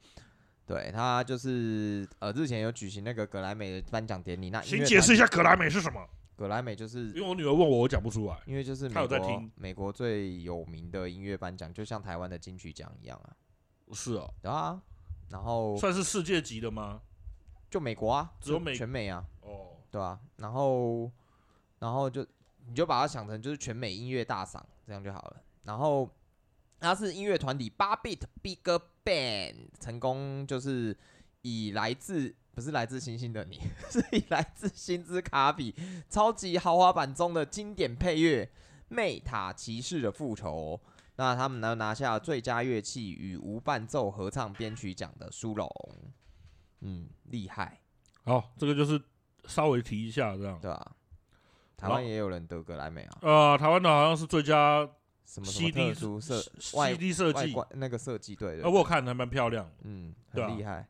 [0.65, 4.49] 对，他就是呃日前有举行那个葛莱美的颁奖典礼。
[4.49, 6.07] 那请解释一下葛莱美是什么？
[6.36, 8.38] 葛莱美就是因为我女儿问我，我讲不出来。
[8.45, 13.36] 因为就是美国美国最有名的音乐颁奖，就像台湾的金曲奖一样啊。
[13.91, 14.81] 是哦，对啊。
[15.29, 17.01] 然后算是世界级的吗？
[17.69, 19.23] 就美国啊，只有美全美啊。
[19.41, 20.19] 哦，对啊。
[20.38, 21.11] 然后，
[21.79, 22.25] 然后就。
[22.68, 25.41] 你就把它想成就是全美音乐大赏这样就好了。
[25.63, 26.09] 然后
[26.80, 28.59] 它是音乐团体八 bit Big
[29.03, 30.95] band 成功，就是
[31.41, 33.59] 以来自不是来自星星的你，
[33.89, 35.76] 是以来自星之卡比
[36.09, 38.45] 超级豪华版中的经典配乐
[38.88, 40.80] 《魅塔骑士的复仇》。
[41.18, 45.70] 那他们呢拿下最佳乐器与无伴奏合唱编曲奖的殊荣。
[46.82, 47.82] 嗯，厉害。
[48.24, 49.01] 好，这个就是
[49.45, 50.95] 稍微提一下这样，对吧？
[51.78, 53.17] 台湾也有人得格莱美啊？
[53.21, 54.88] 呃，台湾的好像是最佳
[55.26, 60.88] 什么 CD 设 CD 设计那个设计，对，呃，我看还蛮漂亮，嗯，很厉害。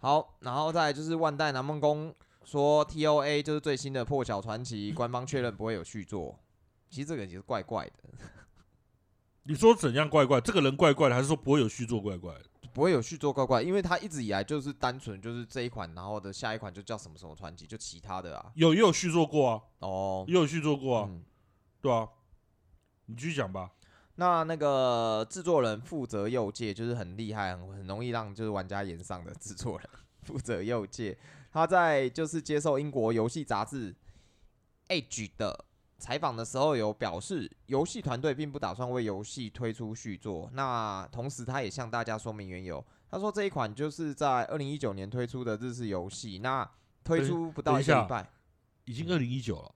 [0.00, 6.38] 好，然后再来就是万代南梦宫说 TOA 就是最新的破晓传奇，官方确认不会有续作。
[6.88, 7.92] 其实这个也是怪怪的。
[9.44, 10.40] 你说怎样怪怪？
[10.40, 12.44] 这个人怪怪的，还是说不会有续作怪怪的？
[12.72, 18.52] 不会有续作怪怪，因为他一直以来就是单纯就是这一款，然后的下一款就叫什么什么传奇，就其他的啊。
[18.54, 21.24] 有也有续作过啊，哦，也有续作过啊，嗯、
[21.80, 22.08] 对啊，
[23.06, 23.70] 你继续讲吧。
[24.16, 29.88] 那那个制作人负责右界就是很厉害，很很容易让就是玩家炎上的制作人
[30.22, 31.16] 负责右界，
[31.52, 33.94] 他在就是接受英国游戏杂志
[34.88, 35.64] Edge 的。
[36.00, 40.50] 采访的时候有表示，游戏团队并不打算为游戏推出续作。
[40.54, 42.84] 那同时，他也向大家说明缘由。
[43.10, 46.68] 他说这一款就是在二零一九年推出的日式游戏，那
[47.04, 48.30] 推出不到一个礼拜，
[48.86, 49.74] 已经二零一九了，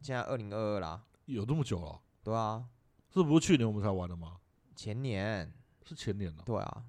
[0.00, 2.00] 现在二零二二啦，有这么久了？
[2.22, 2.64] 对啊，
[3.10, 4.38] 这不是去年我们才玩的吗？
[4.74, 5.52] 前年
[5.84, 6.42] 是前年了。
[6.46, 6.84] 对啊，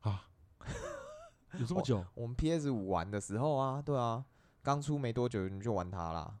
[0.00, 0.28] 啊，
[1.60, 2.04] 有这么久？
[2.14, 4.24] 我们 PS 五玩的时候啊，对啊，
[4.62, 6.38] 刚出没多久你就玩它啦。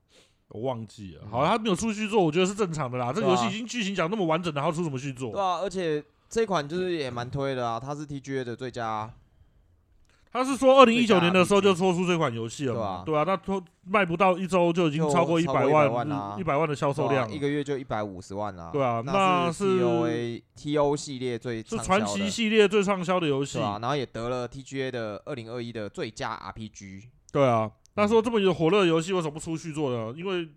[0.50, 3.12] 我忘记了，好，他没有出续作，我觉得是正常的啦。
[3.12, 5.30] 这个游戏已经剧情讲那么完整了，然后出什么续作？
[5.32, 9.12] 对啊，而且这款就是也蛮推的啊，它是 TGA 的最佳。
[10.32, 13.02] 他是说二零一九年的时候就说出这款游戏了嘛？
[13.04, 16.06] 对啊，那说卖不到一周就已经超过一百万，
[16.38, 18.70] 一百万的销售量，一个月就一百五十万啊。
[18.72, 27.04] 对啊，那是 TOA TO 系列最是传奇系列最畅销的游戏啊，然后也得了 TGA 的二零二一的最佳 RPG。
[27.32, 27.70] 对啊。
[27.94, 30.14] 他说：“这么有火热的游戏，为什么不出续作呢？
[30.16, 30.48] 因为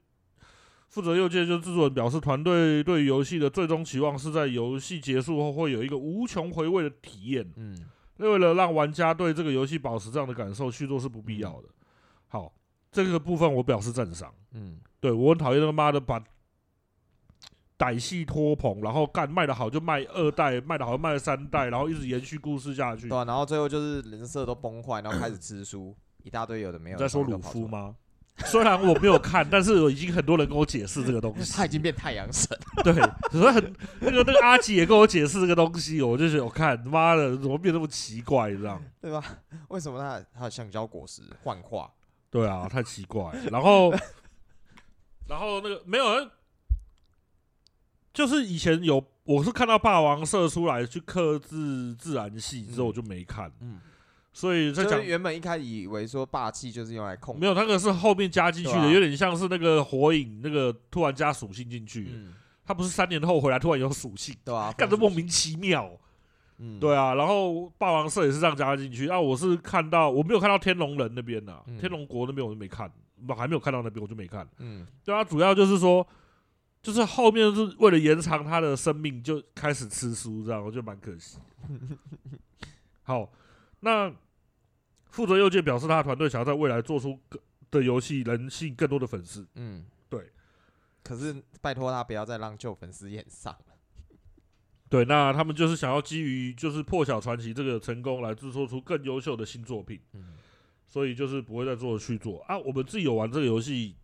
[0.88, 7.52] 负责右键就是制作人表示，团队对游戏的最终期望是在游戏结束后会有一个无穷回味的体验。
[7.56, 7.76] 嗯，
[8.18, 11.68] 为了让玩家对这个游戏保持这样的感受，续作是不必要的。
[12.28, 12.54] 好，
[12.92, 14.32] 这个部分我表示赞赏。
[14.54, 16.24] 嗯，对，我很讨厌那个妈的把
[17.80, 23.10] 歹戏拖棚，然后干卖的好就卖二代，卖的好就卖三代，然后一直延续故事下去。
[23.10, 25.94] 对啊，然后最后就是人设都崩坏，然后开始吃书。”
[26.24, 27.04] 一大堆有的没有的。
[27.04, 27.96] 你在说鲁夫吗？
[28.46, 31.54] 虽然我没有看，但是我已经很多人跟我解释这个东 西。
[31.54, 32.58] 他已经变太阳神。
[32.84, 32.92] 对，
[33.32, 39.24] 所以很那个那个阿吉也跟我解释这个东西，我就觉得我看妈的怎么变那么奇怪这样，对吧？
[39.70, 41.92] 为什么他他的橡胶果实幻化？
[42.32, 43.32] 对啊，太奇怪。
[43.52, 43.94] 然后
[45.28, 46.32] 然后那个没有人，
[48.12, 53.52] 就是以前有，我是看到霸王射出来去克制自然系之后，我就没看。
[53.62, 53.80] 嗯，
[54.34, 62.10] 所以在讲原本一开始以为说霸气就是用来控，没有，那个是后面加进去的，啊、有点像是那个火影那个突然加属性进去。
[62.12, 62.34] 嗯，
[62.66, 65.90] 他不是三年后回来突然有属性，对啊，干得莫名其妙。
[66.58, 69.08] 嗯，对啊，然后霸王色也是这样加进去。
[69.08, 72.92] 啊，我是看到我没有看到天龙人那边呐，嗯、天龙国那边我就没看，
[73.28, 74.48] 我还没有看到那边我就没看。
[74.58, 76.06] 嗯，对啊，主要就是说。
[76.82, 81.38] 就是后面是为了延长他的生命，就开始吃书，这样我觉得蛮可惜。
[83.04, 83.32] 好，
[83.80, 84.12] 那
[85.14, 87.40] 负责右键表示，他的团队想要在未来做出更
[87.72, 89.48] 的游戏，能吸引更多的粉丝。
[89.56, 90.30] 嗯，对。
[91.04, 93.76] 可是拜托他不要再让旧粉丝演上了。
[94.90, 100.00] 对，那他们就是想要基于就是破晓传奇这个成功来制作出更优秀的新作品。
[100.14, 100.34] 嗯，
[100.88, 102.58] 所以就是不会再做续作啊。
[102.58, 103.96] 我们自己有玩这个游戏。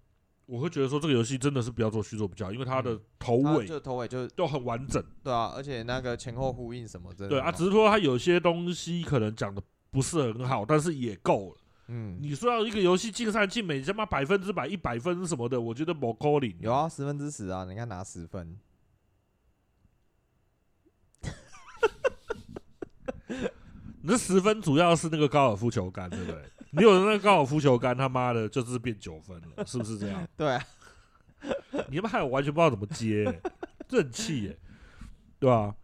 [0.46, 9.62] 我会觉得说这个游戏真的是不要做续作比较好，因为它的头尾就头尾就都很完整，对啊，而且那个前后呼应什么的，对啊，只是说它有些东西可能讲的
[9.92, 11.58] 不是很好，但是也够了。
[11.88, 16.56] 嗯，你说要一个游戏尽善尽美，他妈百分之百一百分什么的，我觉得不够力。
[16.60, 18.60] 有啊，十分之十啊，你看拿十分。
[24.02, 26.44] 你这十分主要是那个高尔夫球杆，对不对？
[26.72, 30.28] 你有那个高尔夫球杆，他妈的，就是变九分了，是不是这样？
[30.38, 30.64] 对啊，
[31.90, 33.42] 你他妈还有完全不知道怎么接、欸，
[33.88, 34.60] 这很气耶，
[35.40, 35.76] 对吧、啊？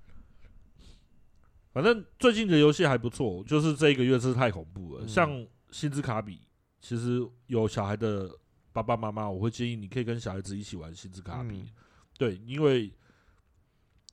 [1.76, 5.04] 反正最近的游戏还不错，就是这一个月是太恐怖了。
[5.04, 6.40] 嗯、像星之卡比，
[6.80, 8.32] 其实有小孩的
[8.72, 11.68] 爸爸妈妈，我会建议你可以跟小孩子一起玩星之卡比，嗯、
[12.18, 12.90] 对，因为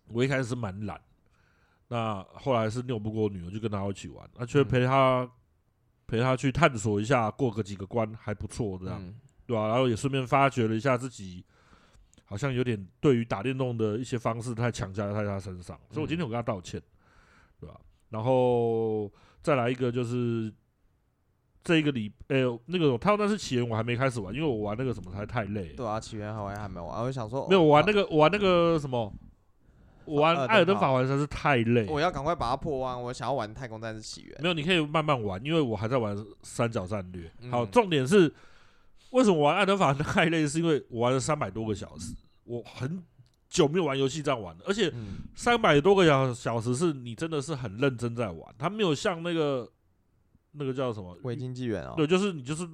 [0.09, 1.01] 我一开始是蛮懒，
[1.87, 5.21] 那后来是拗不过女儿，就跟她一起玩，而且陪她。
[5.23, 5.31] 嗯
[6.05, 9.15] 陪她去探索一下，过个几个关还不错，这样，嗯、
[9.47, 9.69] 对吧、啊？
[9.69, 11.43] 然后也顺便发掘了一下自己，
[12.27, 16.83] 好像有点对于打电动的一些方式太强加在他身上，嗯、所以我今天我跟他道歉，
[17.63, 17.81] 对吧、啊？
[18.11, 19.09] 然后
[19.41, 20.53] 再来一个就是
[21.63, 25.69] 这一个礼，哎、欸，那个他那是起源，我还没开始玩，因为我玩那个什么还太累。
[25.75, 29.13] 对啊，起源好像还没玩，我想说没有玩那个，我玩那个什么。
[30.05, 33.01] 我玩《艾尔登法环》实在是太累，我要赶快把它破完。
[33.01, 34.37] 我想要玩《太空战士起源》。
[34.43, 37.31] 没有，你可以慢慢玩，因为我还在玩三角战略。
[37.53, 38.35] 好，重点是
[39.13, 40.45] 为什么玩《艾尔登法环》太累？
[40.45, 43.01] 是因为我玩了三百多个小时，我很
[43.53, 44.65] 久没有玩游戏这样玩了。
[44.67, 44.91] 而且
[45.35, 49.71] 三百多个小小时是你真的是很认真在玩，它没有像那个
[50.53, 52.67] 那个叫什么《维京纪元》啊，对，就是你就是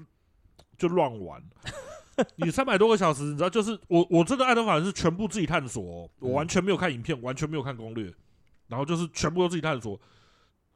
[0.78, 1.42] 就乱玩。
[2.36, 8.12] 你三百多个小时，你知道，就是我我真的艾德法是全部自己探索，哦，我完全没有看影片，完全没有看攻略，
[8.68, 10.00] 然后就是全部都自己探索，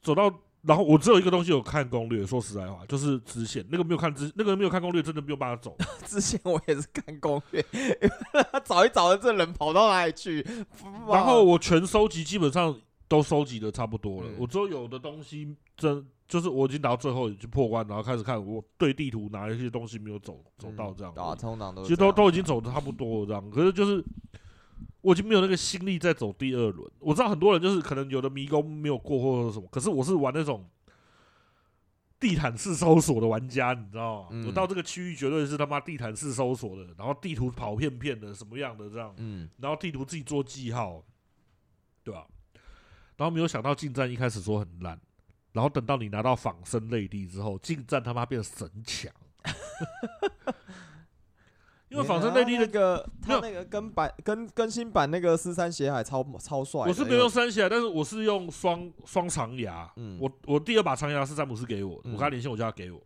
[0.00, 0.32] 走到，
[0.62, 5.76] 然后我只有一个东西有看攻略，说实在话，就是支线，那个没有看支，那个没有看攻略，真的没有办法走。
[6.06, 7.64] 支线我也是看攻略，
[8.64, 10.46] 找一找的这人跑到哪里去？
[11.08, 16.06] 然后我全收集，基本上都收集的差不多了，嗯、我只有有的东西真。
[16.28, 21.12] 就是我已经打到最后去破关，然后开始看我对地图哪一些东西没有走走到这样。
[21.12, 23.50] 啊，通常都其实都都已经走的差不多了这样。
[23.50, 24.02] 可是就是
[25.02, 26.90] 我已经没有那个心力再走第二轮。
[26.98, 30.68] 我知道很多人就是可能有的迷宫没有过或者什么，可是我是玩那种
[32.18, 34.28] 地毯式搜索的玩家，你知道吗？
[34.30, 41.04] 嗯、我到这个区域绝对是他妈地毯式搜索的，然后地图跑片片的什么样的这样，嗯，然后地图自己做记号，
[42.02, 42.26] 对吧、啊？
[43.16, 44.98] 然后没有想到近战一开始说很烂。
[45.52, 49.12] 然后等到你拿到仿生泪滴之后，近战他妈变神强，
[51.92, 56.80] 因为仿生泪滴那个他那个跟版跟更新版那个狮山血海超超帅。
[56.88, 59.90] 我是没有用尸山血海，但是我是用双双长牙。
[59.96, 63.00] 嗯，我我第二把长牙是詹姆斯给我，我跟他连线，我叫他给我。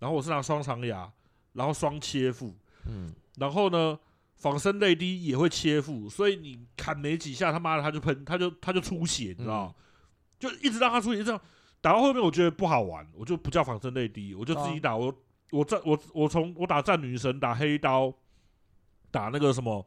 [0.00, 1.10] 然后我是拿双长牙，
[1.52, 2.52] 然后双切腹。
[2.86, 3.96] 嗯，然后呢，
[4.34, 9.72] 仿生泪滴也会切腹，所以你砍没几下，他妈的他就喷，他就他就出血，你知道？
[10.40, 11.40] 就一直让他出血，这样。
[11.80, 14.96] 打到后面我觉得不好玩，我就不叫仿生泪滴，我就自己打。
[14.96, 15.14] 我
[15.52, 18.12] 我战我我从我打战女神，打黑刀，
[19.12, 19.86] 打那个什么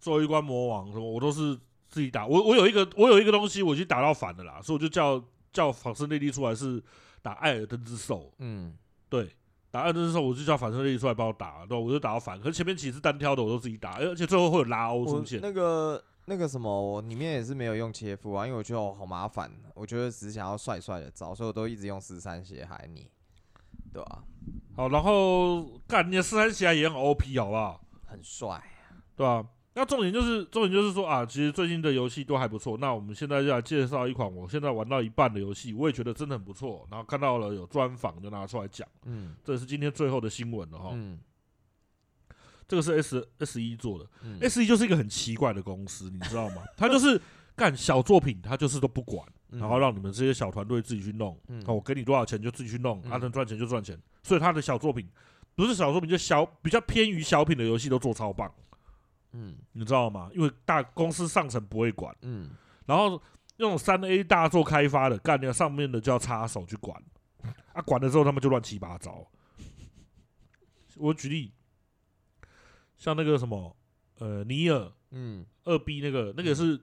[0.00, 1.54] 最后一关魔王什么，我都是
[1.90, 2.26] 自己打。
[2.26, 6.82] 我我有一个我有一个东西，我已经打到反了啦，所以我就叫叫仿生内力出来是
[7.20, 8.32] 打艾尔登之兽。
[8.38, 8.74] 嗯，
[9.10, 9.28] 对，
[9.70, 12.40] 打艾尔登之兽，我就叫仿生泪滴出来帮我打，对，我就打到反。
[12.40, 15.40] 可是前面几次单挑的我都自己打，而且最后会有拉欧出现。
[15.42, 16.02] 那个。
[16.26, 19.52] 那个什么，我里面也是没有用切腹啊，因为我觉得我好麻烦。
[19.74, 23.10] 我觉得只想要帅帅的招，所以我都一直用十三血海你，
[23.92, 24.24] 对吧、啊？
[24.74, 27.83] 好，然后干你的十三血海也很 OP，好不好？
[28.14, 28.62] 很帅，
[29.16, 29.46] 对吧、啊？
[29.76, 32.78] 那重点就是重点就是说啊，其实最近的游戏都还不错。
[32.78, 36.86] 那我们现在就来介绍一款我现在玩到一半的游戏，我也觉得真的很不错。
[36.92, 38.88] 然后看到了有专访，就拿出来讲。
[39.04, 40.90] 嗯，这是今天最后的新闻了哈。
[40.92, 41.18] 嗯，
[42.68, 46.62] 这个是 S S 一做的、嗯、，S 一就是一个很奇怪的公司，你知道吗？
[46.78, 47.20] 他就是
[47.56, 51.36] 干小作品，他就是都不管，嗯、然后让你们这些小团队自己去弄。
[51.48, 54.00] 嗯、我给你多少钱就自己去弄，啊、能赚钱就赚钱。
[54.22, 55.10] 所以他的小作品
[55.54, 58.52] 不是小作品，就小比较偏于小品的游戏都做超棒。
[59.32, 60.30] 嗯，你知道吗？
[60.34, 62.14] 因为大公司上层不会管。
[62.22, 62.50] 嗯，
[62.86, 63.20] 然后
[63.56, 67.02] 那种三 A 大作开发的，干掉上面的就要插手去管。
[67.72, 69.26] 啊，管了之后他们就乱七八糟。
[70.96, 71.52] 我举例。
[72.96, 73.76] 像那个什么，
[74.18, 76.80] 呃，尼尔，嗯，二 B 那个，那个是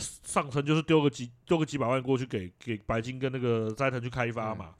[0.00, 4.74] 上层就是丢个几丢个几百万过去给给白金跟那个斋藤去开发嘛，嗯、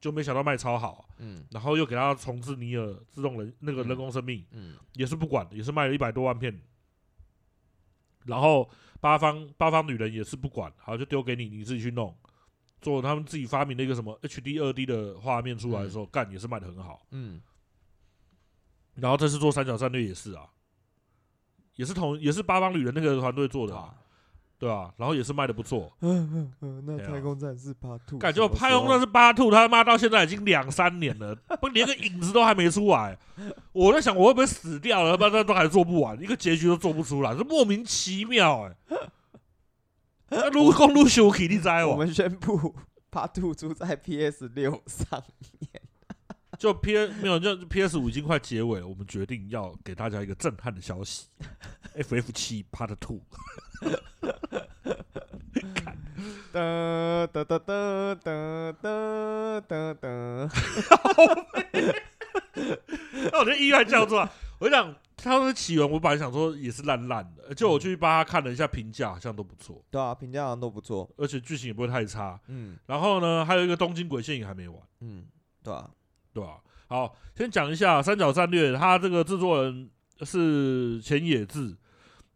[0.00, 6.60] 就没想到卖超好，嗯，然后又给他重置尼尔自动人那个人工生命，嗯，嗯也是不管，也是卖了一百多万片，
[8.24, 8.68] 然后
[9.00, 12.16] 八方八方女人也是不管，好就丢给你，你自己去弄，
[12.80, 17.40] 做他们自己发明的一个什么 HD 二 D 的画面出来的时候，干、嗯、也是卖的很好，嗯。
[18.94, 20.48] 然后这次做三角战略也是啊，
[21.74, 23.94] 也是同也是八方女人那个团队做的，啊，
[24.58, 25.92] 对啊，然后也是卖的不错。
[26.00, 33.18] 嗯嗯嗯，那太空战士 Part Two，感觉太空战士 Part Two，他妈到现在已经两三年了， 不连个影子都还没出来。
[33.72, 39.10] 我在想我会不会死掉了，不然都还做不完，一个结局都做不出来，这莫名其妙哎，欸。
[40.28, 42.74] 那如果公路修体力灾，我们宣布
[43.12, 45.82] Part Two 出在 PS 六上面。
[46.58, 48.88] 就 P 没有，就 P S 五已经快结尾了。
[48.88, 51.26] 我们决定要给大家一个震撼的消息
[51.94, 53.20] ：F F 七 Part Two。
[56.52, 60.06] 哒哒哒哒哒哒哒哒。
[63.30, 69.84] 那我觉得意外叫做，我讲它的起源，我本来想说也是烂烂的，就我去帮他看了一下评价，好像都不错。
[69.90, 72.40] 对啊，评价好像都不错，而且剧情也不会太差。
[72.48, 72.76] 嗯。
[72.86, 74.80] 然后呢，还有一个东京鬼线也还没完。
[75.00, 75.26] 嗯，
[75.62, 75.90] 对啊。
[76.32, 76.60] 对吧？
[76.88, 79.88] 好，先讲一下三角战略，他这个制作人
[80.20, 81.74] 是浅野智，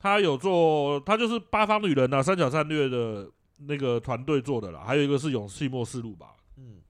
[0.00, 6.80] 他有做，他就是八方旅人啊，三角战略的那个团队做的啦，还有一个是勇气末世录吧，嗯，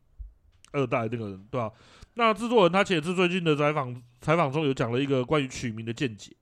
[0.72, 1.70] 二代那个人，对吧？
[2.14, 6.32] 那制作人他前次最近的采访采访中有讲了一个关于取名的见解，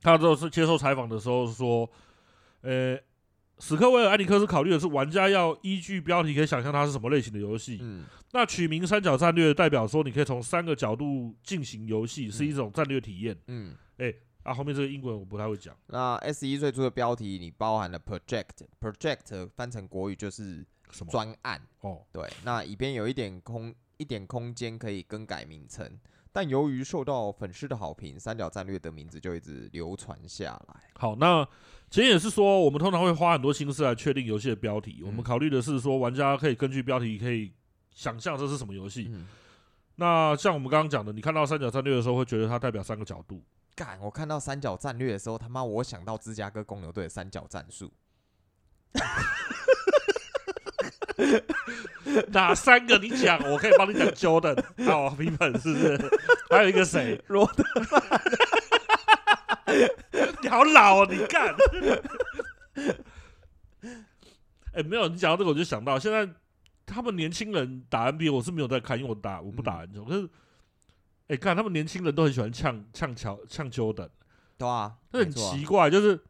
[0.00, 1.90] 他之后是接受采访的时候说，
[2.62, 2.98] 呃。
[3.62, 7.76] 史克威尔艾尼克斯考虑的是，玩家要依据标题可以想象它是什么类型的游戏。
[7.82, 13.38] 嗯，那取名三角战略代表说，你可以从三个角度进行游戏，是一种战略体验。
[13.48, 15.76] 嗯，哎、欸，啊，后面这个英文我不太会讲。
[15.88, 21.60] 那 S 一最初的标题你包含了 project，project 翻成国语就是什么专案。
[21.80, 25.98] 哦，对，那以便有一点空一点空间可以更改名称。
[26.32, 30.80] 但由于受到粉丝的好评，三角战略的名字就一直流传下来。
[30.94, 31.44] 好，那
[31.90, 35.00] 其实也是说，我们通常会花很多心思来确定游戏的标题。
[35.00, 37.52] 嗯、我们考虑的是说，玩家可以根据标题可以
[37.90, 39.08] 想象这是什么游戏。
[39.12, 39.26] 嗯、
[39.96, 43.42] 那像我们刚刚讲的，你看到三角战略的时候，会觉得它代表三个角度。
[43.80, 47.90] 干，我看到三角战略的时候，他妈我想到芝加哥公牛队的三角战术。
[52.28, 52.98] 哪三个？
[52.98, 54.06] 你讲，我可以帮你讲。
[54.08, 55.96] Jordan，好，平粉是不是？
[56.50, 57.18] 还有一个谁？
[57.28, 58.02] 罗德曼。
[60.42, 61.54] 你好老哦，你看。
[64.74, 66.28] 哎，没有，你讲到这个，我就想到现在
[66.84, 70.04] 他们年轻人打 NBA，我是没有在看，因为我打我不打篮球。
[70.04, 70.28] 可是，
[71.30, 74.08] 哎，看他们年轻人都很喜欢呛呛乔呛 Jordan，
[74.58, 76.20] 对啊，这很奇怪，就是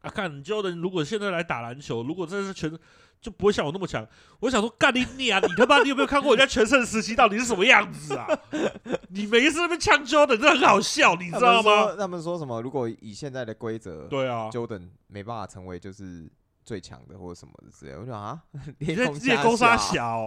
[0.00, 2.78] 啊，看 Jordan 如果现在来打篮球，如果真的是全。
[3.20, 4.06] 就不会像我那么强。
[4.38, 5.40] 我想说，干你你啊！
[5.40, 8.28] 你他妈，你有没有看过人家全盛时期到底是什么样子啊？
[9.10, 11.96] 你每一次那边呛 Jordan，真的很好笑，你知道吗？
[11.98, 12.62] 他们说什么？
[12.62, 16.30] 如果以现在的规则，对啊，Jordan 没办法成为就是
[16.64, 17.96] 最强的或者什么的之类。
[17.96, 18.40] 我说啊，
[18.78, 20.24] 你在直接攻杀小，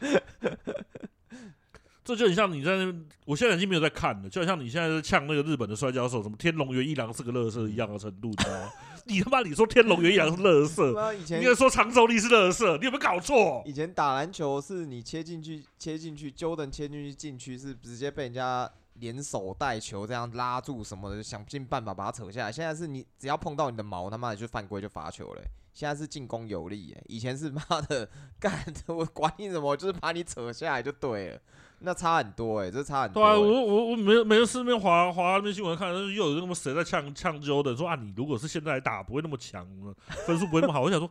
[2.08, 3.06] 这就很像你在那边。
[3.26, 8.70] 我现在已经没有在看了，就好像你现在是呛那个日本的摔跤手，什么天龙源一郎是个乐色一样的程度，你知道吗？
[9.04, 9.40] 你他妈！
[9.42, 13.62] 你说天龙元阳是乐色，你又说长州力是乐色，你有没有搞错？
[13.66, 22.50] 以前打篮球是你切进去，切进去，Jordan 切进去禁区是直接被人家连手带球这样拉住什么的，想尽办法把它扯下来。
[22.50, 25.42] 现在是你只要碰到你的毛，他妈的就犯规就罚球了。
[25.74, 28.08] 现在是进攻有利，以前是妈的
[28.40, 31.40] 干，我管你什么，就是把你扯下来就对了。
[31.80, 33.36] 那差很多哎、欸，这差很多、欸。
[33.36, 39.64] 对啊，我我我没没事那边滑滑那边新闻看，又有那么谁在呛呛 Jordan 说啊，你如果是现在来打，不会那么强，
[40.26, 40.80] 分数不会那么好。
[40.80, 41.08] 我想说，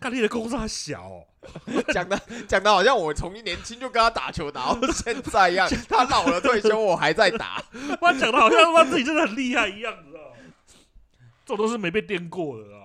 [0.00, 1.22] 看你的公司还小，
[1.92, 7.62] 讲的讲的好像我从年轻就跟他打球打到现在一样，他老了退休，我还在打。
[8.00, 10.36] 他讲的好像他自己真的很厉害一样，知道吗？
[11.44, 12.84] 这种都是没被电过的 啊。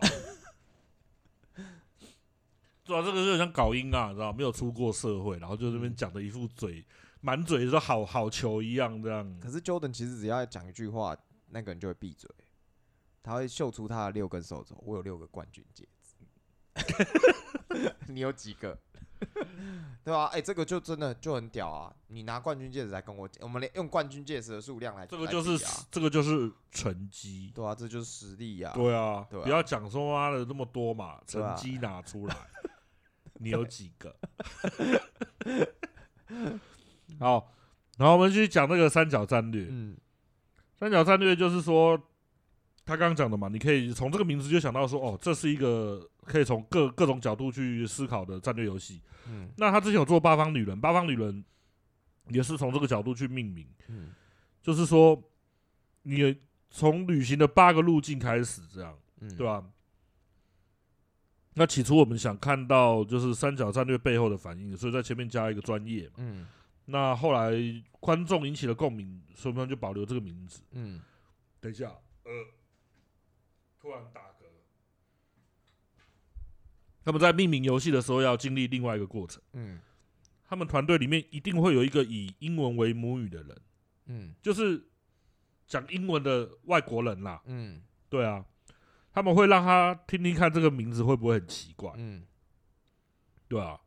[2.84, 6.84] 主要这个就像搞音啊，知道没有出过社会，然后就这边讲的一副嘴。
[7.22, 9.40] 满嘴都好好球一样这样。
[9.40, 11.16] 可是 Jordan 其实只要讲一句话，
[11.48, 12.30] 那个人就会闭嘴，
[13.24, 16.16] 他会秀出他的六根手指，我有六个冠军戒指，
[18.08, 18.78] 你有几个？
[20.04, 20.26] 对吧、啊？
[20.34, 21.96] 哎、欸，这个就真的就很屌啊！
[22.08, 27.52] 你拿冠军戒指来跟我讲，我们连用冠军戒指的数量来，这个就是这个就是成绩。
[27.54, 28.72] 对啊，这就是实力呀。
[28.74, 32.36] 对啊，不要讲说妈的那么多嘛，成绩拿出来，
[33.38, 34.16] 你有几个？
[37.20, 37.52] 好，
[37.98, 39.68] 然后我们继续讲那个三角战略。
[39.70, 39.98] 嗯，
[40.80, 42.02] 三角战略就是说。
[42.84, 49.00] 他刚刚讲的嘛，你可以从这个名字就想到说，哦，这是一个可以从各各种角度去思考的战略游戏。
[49.30, 51.46] 嗯，那他之前有做八方旅人，八方旅人
[52.30, 53.68] 也是从这个角度去命名。
[53.88, 54.10] 嗯，
[54.64, 55.22] 就是说，
[56.02, 56.36] 你
[56.72, 59.64] 从旅行的八个路径开始，这样，嗯，对吧？
[61.54, 66.14] 那起初我们想看到就是三角战略背后的反应，所以在前面加一个专业嘛。
[66.18, 66.48] 嗯，
[66.92, 67.52] 那后来
[68.00, 70.62] 观众引起了共鸣，所以我们就保留这个名字。
[70.72, 71.02] 嗯，
[71.60, 71.88] 等一下，
[72.24, 72.32] 呃。
[73.80, 74.46] 突然打嗝。
[77.04, 79.42] 那么在命名游戏的时候，要经历另外一个过程。
[79.54, 79.80] 嗯，
[80.46, 83.62] 他们团队里面一定会有一个以英文为母语的人。
[84.06, 84.88] 嗯，就是
[85.66, 87.42] 讲英文的外国人啦。
[87.46, 88.46] 嗯，对啊，
[89.12, 91.92] 他们会让他听听看这个名字会不会很奇怪。
[91.96, 92.24] 嗯，
[93.48, 93.82] 对啊。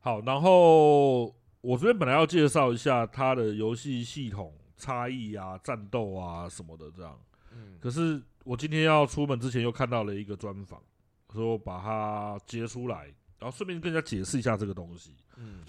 [0.00, 7.18] 好，然后我这边本来要介绍一下它的游戏系统差异啊、战斗啊什么的这样。
[7.52, 8.22] 嗯，可是。
[8.42, 10.82] 我今天要出门之前又看到了一个专访，
[11.30, 13.04] 说把它截出来，
[13.38, 15.14] 然后顺便跟人家解释一下这个东西。
[15.36, 15.60] 嗯，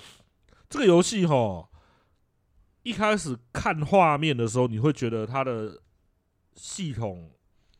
[0.70, 1.68] 这个游戏哈，
[2.84, 5.78] 一开始看画面的时候，你会觉得它的
[6.56, 7.30] 系统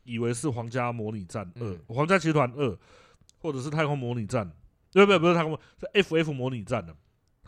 [0.04, 2.68] 以为是《皇家模拟战二》嗯、《皇家集团二》，
[3.40, 4.46] 或者是《太空模拟战》。
[4.92, 5.18] 对不对？
[5.18, 6.94] 不是太空，是 FF 模拟战的，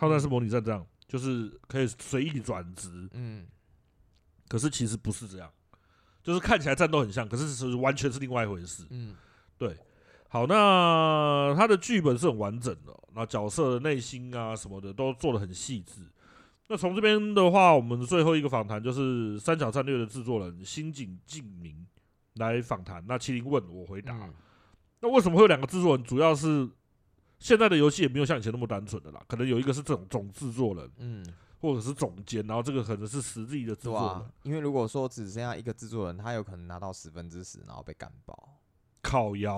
[0.04, 3.10] 它算是模拟战这样，就是可以随意转职。
[3.14, 3.46] 嗯，
[4.48, 5.50] 可是其实不是这样。
[6.22, 8.86] 就是看起来战斗很像，可是是完全是另外一回事。
[8.90, 9.14] 嗯，
[9.58, 9.78] 对。
[10.30, 16.02] 好，那他的剧本是很完整的，那角色的内心啊什么的都做的很细致。
[16.70, 21.86] 那从这边的话，我们最后一个访谈就是三角战略的制作人新井敬明
[22.36, 23.04] 来访谈。
[23.06, 24.34] 那麒麟问我回答，嗯、
[25.02, 26.04] 那为什么会有两个制作人？
[26.06, 26.68] 主要是
[27.44, 30.92] 现在的游戏也没有像以前那么单纯的啦，可能有一个是这种总制作人。
[30.98, 31.34] 嗯。
[31.64, 34.04] 或者是总监，然后这个可能是实际的制作人。
[34.04, 38.60] 啊，因为如果说只剩下一个制作人，他有可能拿到十分之十，然后被干爆。
[39.02, 39.58] 靠腰，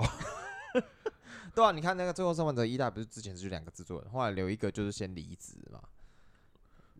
[1.55, 5.81] 对啊，你看那个《最后生还者一代》，不是之前是两个制作人，后来留一个就是先离职嘛，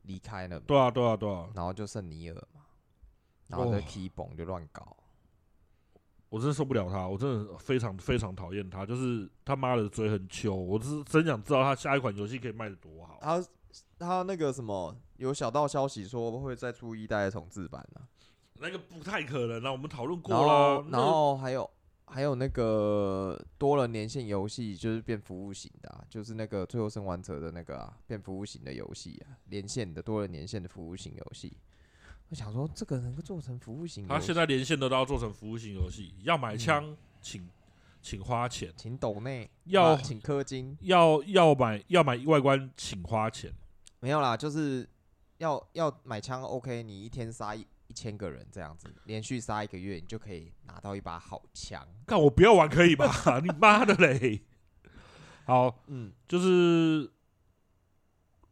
[0.05, 0.59] 离开了。
[0.61, 1.49] 对啊，对啊，对啊。
[1.53, 2.61] 然后就剩尼尔嘛，
[3.45, 4.97] 然后在 key 崩就乱搞。
[6.35, 10.53] 我真的受不了他，我真的非常非常讨厌他，就是他妈的嘴很秋。
[10.53, 13.19] 我是真想知道他下一款游戏可以卖的多好。
[13.21, 13.41] 他。
[13.99, 18.01] 他那个什么有小道消息说会再出一代的重置版呢？
[18.59, 20.85] 那个不太可能啊，我们讨论过了。
[20.89, 21.69] 然后还有
[22.05, 31.57] 还有那个多人连线游戏，就是变服务型的，啊，就是那个最后生还者的那个啊，变服务型的游戏啊，连线的多人连线的服务型游戏。
[32.29, 37.49] 我想说，这个能够做成服务型，他现在连线的都要做成服务型游戏，要买枪，嗯、请。
[38.01, 43.51] 请花钱，请抖内，要请氪金，要要买要买外观，请花钱。
[43.99, 44.87] 没有啦，就是
[45.39, 51.83] 要要买枪，OK，你一天杀一一千个人这样子，连续杀一个月，你就可以拿到一把好枪。
[52.05, 53.09] 看我不要玩可以吧？
[53.41, 54.43] 你妈的嘞！
[55.45, 57.09] 好，嗯，就是，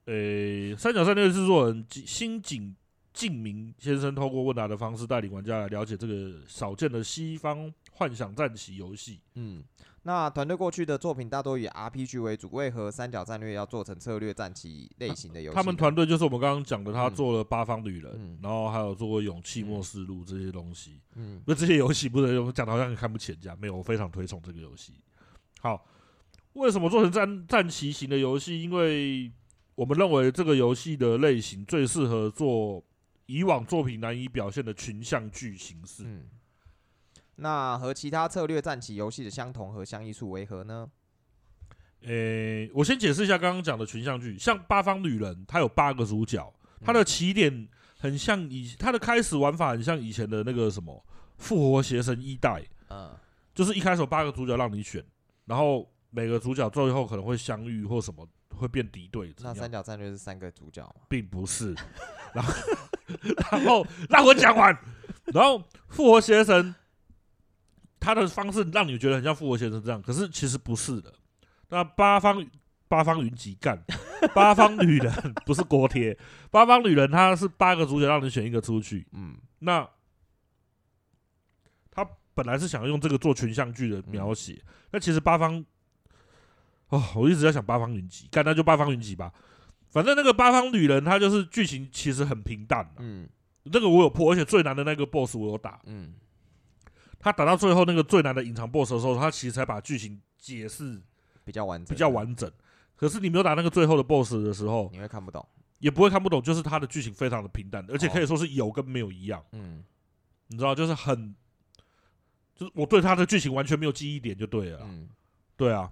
[0.05, 2.75] 呃、欸，三角战略制作人新井
[3.13, 7.71] 敬明先生，透过问答的方式，带领玩家来了解这个少见的西方。
[7.95, 9.63] 幻想战棋游戏，嗯，
[10.01, 15.55] 那团队过去的作品大多以 RPG 为主，为何三角战略要做成策略战棋类型的游戏？
[15.55, 24.93] 他们团队就是我们刚刚讲的，他做了八方旅人，嗯、然后还有做过勇气末世录这些东西，嗯，那这些游戏不能用讲的好像看不起人家，没有，我非常推崇这个游戏。
[25.61, 25.85] 好，
[26.53, 28.59] 为什么做成战战棋型的游戏？
[28.59, 29.31] 因为
[29.75, 32.83] 我们认为这个游戏的类型最适合做
[33.25, 36.03] 以往作品难以表现的群像剧形式。
[36.05, 36.29] 嗯
[37.35, 40.87] 那和其他策略战棋游戏的相同和相异处为何呢？
[42.01, 47.67] 诶、欸，我先解释一下刚刚讲的群像剧，像八方旅人，它有八个主角，它的起点
[47.97, 51.03] 很像以它的开始玩法很像以前的那个什么
[51.37, 53.17] 复活邪神一代，嗯，
[53.55, 55.03] 就是一开始有八个主角让你选，
[55.45, 59.33] 然后每个主角最后可能会相遇或什么会变敌对。
[59.39, 61.01] 那三角战略是三个主角吗？
[61.09, 61.75] 并不是，
[62.33, 62.53] 然后
[63.51, 64.77] 然后让我讲完，
[65.33, 66.73] 然后复活邪神。
[68.05, 71.13] 他的方式让你觉得很像复活先生这样，可是其实不是的。
[71.69, 72.45] 那八方
[72.89, 73.81] 八方云集干，
[74.33, 76.17] 八方旅人不是锅贴，
[76.51, 79.07] 八方旅人他是八个主角让你选一个出去。
[79.13, 79.89] 嗯，那
[81.91, 85.63] 他本来是想要用这个做群像剧的描写，嗯、那其实八方
[86.93, 89.33] 哦，我一直在想八方云集，干那就八方云集吧。
[89.89, 92.87] 反正那个八方旅人他就是剧情其实很平淡。
[92.99, 93.27] 嗯，
[93.63, 95.81] 那个我有破，而且最难的那个 BOSS 我有打。
[95.85, 96.13] 嗯，
[97.17, 101.01] 他打到最后那个最难的隐藏 BOSS 的时候，他其实才把剧情解释
[101.43, 102.51] 比较完整，比较完整。
[102.95, 105.43] 可是你没有打那个最后的 BOSS 的时候，你会看不懂，
[105.79, 109.43] 也不会看不懂，就是他的剧情非常的平淡，而且可以说是有跟没有一样。
[109.53, 109.83] 嗯，
[110.47, 111.35] 你知道，就是很，
[112.55, 114.81] 就是我对他的剧情完全没有记忆点就对了。
[114.83, 115.09] 嗯，
[115.57, 115.91] 对啊。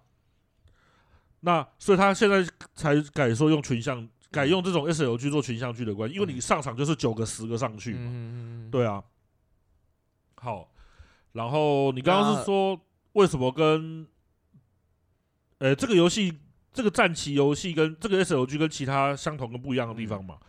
[1.42, 8.70] 那所以他现在才改说用群像，改用这种 SLG 做群像剧的关系，因为你上场就是九个十个上去嘛。
[8.72, 9.04] 对啊。
[10.36, 10.72] 好，
[11.34, 12.80] 然后你刚刚是说
[13.14, 14.08] 为什么跟，
[15.60, 16.39] 呃，这个游戏。
[16.74, 20.48] 这个战棋游戏跟这个 SLG 跟其他相同跟不一样的地方嘛，嗯、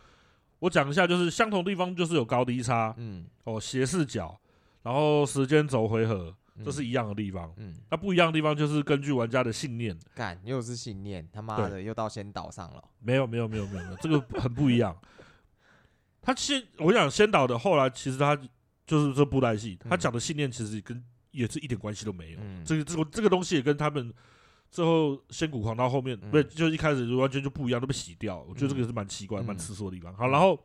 [0.61, 4.40] 我讲一下，就是相同地方就是有高低差，嗯，哦，斜视角，
[4.84, 6.32] 然后时间轴回合，
[6.64, 14.96] 这是一样的地方，嗯，那不一样的地方就是根据玩家的信念，干又是信念，他妈的又到先导上了，没有没有没有没有没有，这个很不一样，
[16.20, 18.36] 他先我想先导的，后来其实他
[18.86, 24.12] 就是这布袋戏，他讲的信念其实跟也是一点关系都没有，嗯、这个这个这个东西也跟他们。
[24.74, 28.42] 最后，仙骨狂到后面，不是、嗯、就一开始就完全就不一样，都被洗掉。
[28.48, 30.16] 我觉得这个也是蛮奇怪、蛮、嗯、吃素的地方。
[30.16, 30.58] 好，然后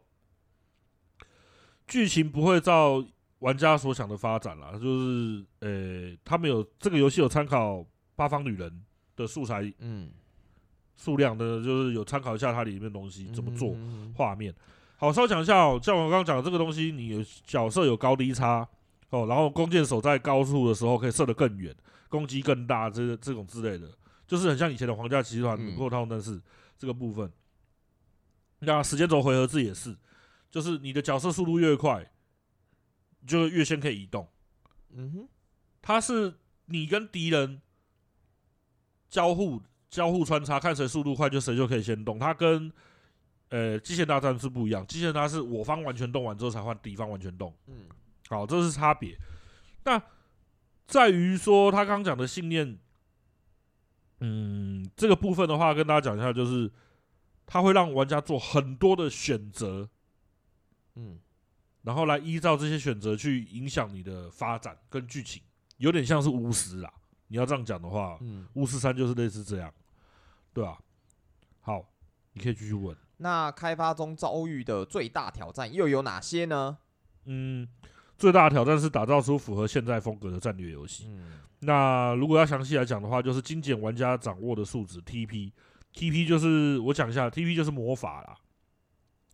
[1.85, 3.05] 剧情不会照
[3.39, 7.85] 玩家所想的发展啦，就是呃、欸，他们有这个游戏有参考
[8.15, 8.83] 八方女人
[9.15, 10.09] 的素材，嗯，
[10.95, 13.75] 数量的，就是有参考一下它里面东西怎么做
[14.15, 14.53] 画面。
[14.97, 18.67] 好，稍微讲一下哦，像我刚刚讲的这个东西，你有角色有高低差
[19.09, 21.75] 哦，然后弓箭手在高处的时候可以射得更远。
[22.09, 23.85] 攻击更大，这个这种之类的，
[24.25, 26.41] 就是很像以前的皇家骑士团、破套但是
[26.77, 27.29] 这个部分。
[28.59, 29.93] 那时间轴回合制也是，
[30.49, 32.09] 就是你的角色速度越快，
[33.27, 34.27] 就越先可以移动。
[34.93, 35.27] 嗯哼，
[35.81, 36.33] 它是
[36.65, 37.61] 你跟敌人
[39.09, 42.17] 交互交互穿插，看谁速度快，就谁就可以先动。
[42.17, 42.71] 它跟
[43.49, 47.53] 呃机械大战是不一样，机械大战是我方完全动完之后才换敌方完全动。
[47.67, 47.85] 嗯，
[48.29, 49.17] 好，这是差别。
[49.83, 50.01] 那
[50.85, 52.77] 在于说他刚讲的信念，
[54.19, 56.71] 嗯，这个部分的话，跟大家讲一下，就是
[57.45, 59.89] 他会让玩家做很多的选择，
[60.95, 61.19] 嗯，
[61.87, 65.41] 然后来依照这些选择去影响你的发展跟剧情，
[65.77, 66.93] 有点像是巫师啦。
[67.29, 69.73] 你要这样讲的话，嗯，巫师三就是类似这样，
[70.53, 70.77] 对吧？
[71.61, 71.85] 好，
[72.33, 72.93] 你可以继续问。
[73.15, 76.77] 那开发中遭遇的最大挑战又有哪些呢？
[77.23, 77.65] 嗯。
[78.17, 81.05] 最大的挑战是打造出符合现在风格的战略游戏。
[81.07, 85.51] 嗯、那如果要详细来讲的话，就是精简玩家掌握的数值 TP。
[85.93, 88.35] TP 就是我讲一下，TP 就是魔法啦，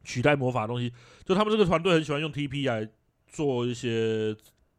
[0.03, 0.91] 取代魔法的东西。
[1.25, 2.87] 就他们这个团队很喜欢用 TP 来
[3.27, 4.35] 做一些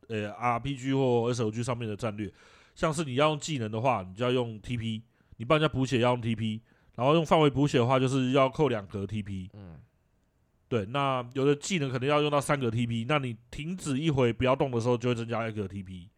[0.08, 2.32] 呃、欸、RPG 或 SOG 上面的战略。
[2.74, 5.02] 像是你要用技能的话，你就要用 TP；
[5.36, 6.60] 你帮人家补血要用 TP，
[6.96, 9.48] 然后用范围补血的话，就是要扣两格 TP。
[9.54, 9.78] 嗯。
[10.66, 16.08] 对，那有的技能可能要用到三格 TP，那你停止一回不要动的时候，就会增加一个 TP，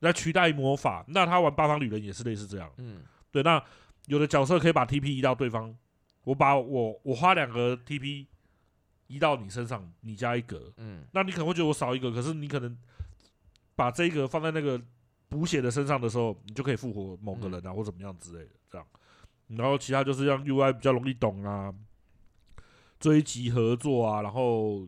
[0.00, 1.04] 来取代魔法。
[1.06, 2.68] 那他玩八方旅人也是类似这样。
[2.78, 3.62] 嗯，对，那
[4.06, 5.72] 有的角色可以把 TP 移到对方，
[6.28, 8.26] 我把我我花两个 TP
[9.06, 10.70] 移到你身上，你加一格。
[10.76, 12.76] 嗯，那你可能会觉得我少一个，可是你可能
[13.74, 14.78] 把这一个放在那个
[15.30, 18.86] 补血的身上的时候，你就可以复活某个人啊，嗯、或怎么样之类的，这样。
[19.46, 21.74] 然后其他就是让 UI 比较容易懂啊。
[23.00, 24.86] 追击合作啊，然后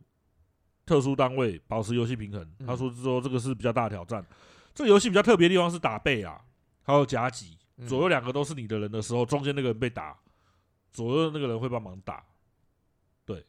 [0.85, 2.41] 特殊单位保持游戏平衡。
[2.59, 4.23] 嗯、他说说这个是比较大的挑战。
[4.75, 6.39] 这个游戏比较特别的地方是打背啊，
[6.83, 10.15] 还有夹击，嗯、左右两个都是你的人的时候，中间那个人被打，
[10.91, 12.23] 左右那个人会帮忙打。
[13.25, 13.45] 对，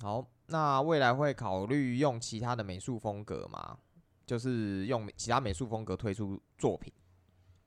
[0.00, 3.76] 好，那未来会考虑用其他的美术风格吗？
[4.24, 6.92] 就是用其他美术风格推出作品？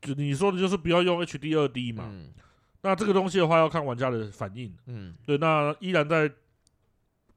[0.01, 2.05] 就你说的就是不要用 HD 二 D 嘛？
[2.09, 2.33] 嗯
[2.81, 4.73] 那这个东西的话，要看玩家的反应。
[4.85, 6.31] 嗯，对，那依然在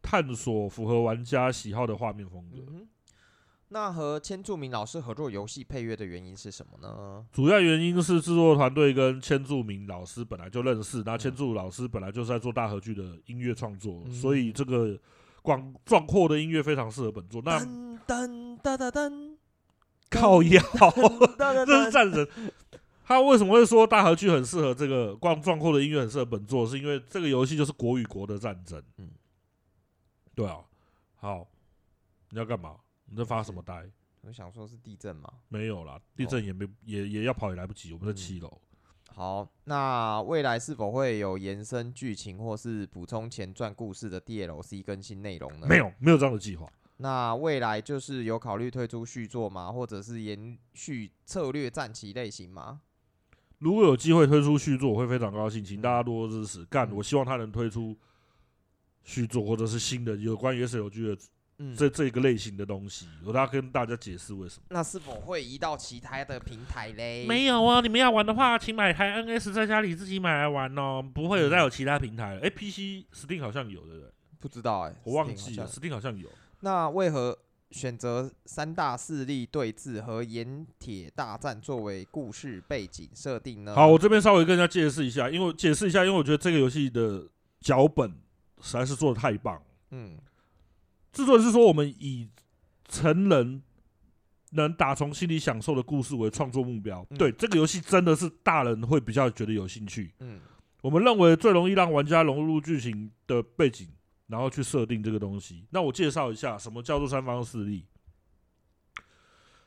[0.01, 2.59] 探索符合玩家喜好的画面风格。
[2.69, 2.89] 嗯。
[3.73, 7.25] 那和千住明老师合作游戏配乐的原因是什么呢？
[7.33, 14.99] 主要原因是制作团队跟千住明老师本来就认识，那千住老师本来就是在做大和剧的音乐创作，嗯、所以这个
[15.41, 17.41] 广壮阔的音乐非常适合本作。
[17.43, 19.37] 那噔噔噔噔噔，
[20.11, 20.63] 靠腰，
[21.65, 22.29] 这是战神。
[23.05, 26.67] 他为什么会说大和剧很适合这个光壮阔的音乐很适合本作？
[26.67, 28.83] 是因为这个游戏就是国与国的战争。
[28.99, 29.11] 嗯，
[30.35, 30.59] 对啊。
[31.17, 31.49] 好，
[32.31, 32.77] 你要干嘛？
[33.13, 33.85] 你在发什么呆？
[34.23, 35.31] 我想说是地震吗？
[35.51, 37.93] 没有啦，地震也没、哦、也也要跑也来不及。
[37.93, 38.51] 我们在七楼。
[39.15, 45.67] 好，那未来是否会有延伸剧情或是补充前传故事的 DLC 更新内容呢？
[45.69, 46.67] 没有，没有这样的计划。
[46.97, 49.71] 那未来就是有考虑推出续作吗？
[49.71, 52.81] 或者是延续策略战棋类型吗？
[53.59, 56.65] 如果有机会推出续作，我会非常高兴，请大家多多支持。
[56.65, 57.95] 干，我希望他能推出
[59.03, 61.23] 续作或者是新的有关于 SLG 的。
[61.59, 64.63] 嗯，这一个类型的东西，我要跟大家解释为什么。
[64.71, 67.27] 那是否会移到其他的平台嘞？
[67.27, 72.41] 没有啊，你们要玩的话，请买台 NS 在家里自己买来玩哦，不会有再有其他平台了。
[72.41, 76.29] 哎、PC Steam 好像有的，不知道哎、欸，我忘记了，Steam 好像有。
[76.61, 77.39] 那为何
[77.71, 83.75] 选择三大势力对峙和盐铁大战作为故事背景设定呢？
[83.75, 87.25] 好，我这边稍微跟大家解释一下，因为解释一下，因为我觉得这个游戏的
[87.61, 88.11] 脚本
[88.61, 89.63] 实在是做的太棒。
[89.91, 90.19] 嗯。
[91.13, 92.29] 制作人是说，我们以
[92.89, 93.63] 成人
[94.53, 97.07] 能打从心里享受的故事为创作目标。
[97.11, 100.13] 嗯、对，这个游戏真的是大人会比较觉得有兴趣。
[100.21, 100.41] 嗯，
[100.81, 103.89] 我们认为最容易让玩家融入剧情的背景，
[104.27, 105.67] 然后去设定这个东西。
[105.71, 107.87] 那我介绍一下，什么叫做三方势力？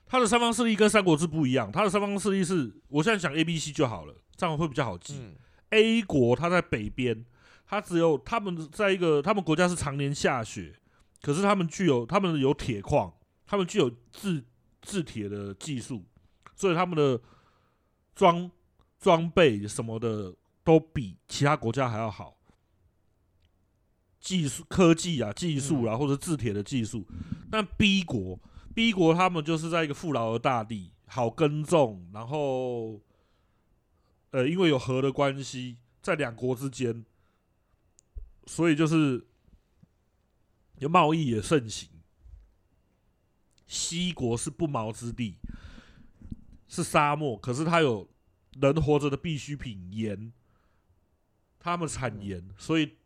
[0.08, 5.14] 它的三方势力跟三国志不一样，它的三方势力是，我现在讲 A、B、C 就好了，这样会比较好记。
[5.18, 5.34] 嗯、
[5.70, 7.24] A 国它在北边，
[7.66, 10.74] 它只有他们在一个，他们国家是常年下雪。
[11.22, 13.12] 可是他们具有，他们有铁矿，
[13.46, 14.44] 他们具有制
[14.80, 16.04] 制铁的技术，
[16.54, 17.20] 所以他们的
[18.14, 18.48] 装
[19.00, 22.36] 装备什么的都比其他国家还要好。
[24.20, 27.04] 技术、科技啊，技术啊，或者制铁的技术。
[27.50, 28.38] 但 B 国
[28.74, 33.00] ，B 国他们就是在一个富饶的大地，好耕种，然后，
[34.30, 37.04] 呃，因为有河的关系，在两国之间，
[38.46, 39.26] 所以就是。
[40.78, 41.88] 有贸易也盛行，
[43.66, 45.38] 西国是不毛之地，
[46.68, 48.08] 是沙漠，可是它有
[48.60, 50.32] 人活着的必需品盐，
[51.58, 52.96] 他们产盐，所以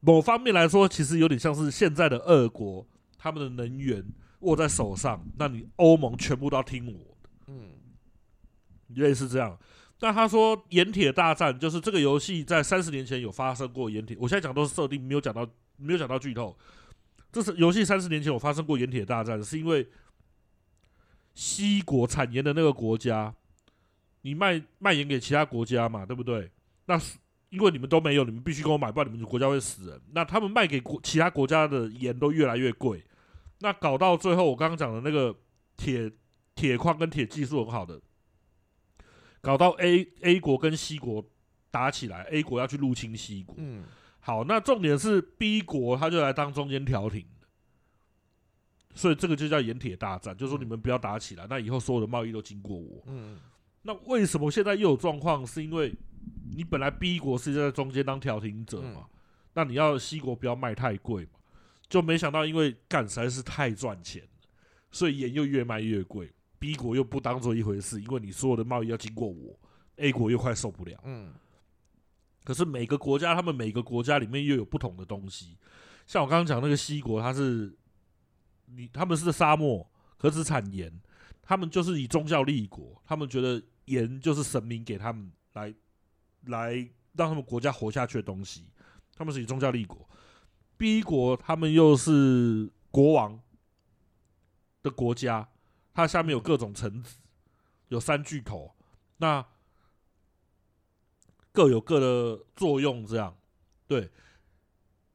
[0.00, 2.86] 某方面来说，其实有点像是现在的俄国，
[3.16, 4.04] 他们的能源
[4.40, 7.70] 握在手上，那你欧盟全部都要听我的，嗯，
[8.88, 9.58] 类似这样。
[10.00, 16.58] 那他说盐铁大战就是这个游戏在三十年前有发生过盐铁，我现在讲都是设定，没有讲到没有讲到剧透。
[17.32, 19.88] 这是游戏三十年前有发生过盐铁大战，是因为
[21.34, 23.34] 西国产盐的那个国家，
[24.20, 26.50] 你卖卖盐给其他国家嘛，对不对？
[26.84, 27.00] 那
[27.48, 30.00] 因为你们都没有，你们必须跟我买，不然你们国家会死人。
[30.12, 33.02] 那他们卖给国其他国家的盐都越来越贵，
[33.60, 35.34] 那搞到最后，我刚刚讲的那个
[35.76, 36.12] 铁
[36.54, 37.98] 铁矿跟铁技术很好的，
[39.40, 41.24] 搞到 A A 国跟西国
[41.70, 43.56] 打起来，A 国要去入侵西国。
[44.24, 47.26] 好，那重点是 B 国，他就来当中间调停，
[48.94, 53.02] 所以这个就叫盐铁大战，就是说你们不要打起来，那以后所有的贸易都经过我。
[53.06, 53.36] 嗯，
[53.82, 55.44] 那为什么现在又有状况？
[55.44, 55.92] 是因为
[56.54, 59.06] 你本来 B 国是在中间当调停者嘛，
[59.54, 61.40] 那你要 C 国不要卖太贵嘛，
[61.88, 64.22] 就没想到因为干实在是太赚钱，
[64.92, 69.58] 所以盐又越卖越贵，B 国又不当做一回事，因为你所有的贸易要经过我
[69.96, 70.96] ，A 国又快受不了。
[71.02, 71.34] 嗯。
[72.44, 75.56] 可是每个国家，他们每个国家里面又有不同的东西。
[76.06, 77.72] 像我刚刚讲那个西国，它是
[78.66, 79.88] 你他们是沙漠，
[80.18, 80.92] 可是产盐，
[81.40, 85.74] 他们就是以宗教立国，他们觉得盐就是神明给他们来
[86.46, 86.74] 来
[87.14, 88.66] 让他们国家活下去的东西。
[89.14, 90.08] 他们是以宗教立国。
[90.76, 93.40] B 国他们又是国王
[94.82, 95.48] 的国家，
[95.94, 97.18] 它下面有各种臣子，
[97.88, 98.74] 有三巨头。
[99.18, 99.46] 那
[101.52, 103.36] 各有各的作用，这样，
[103.86, 104.10] 对。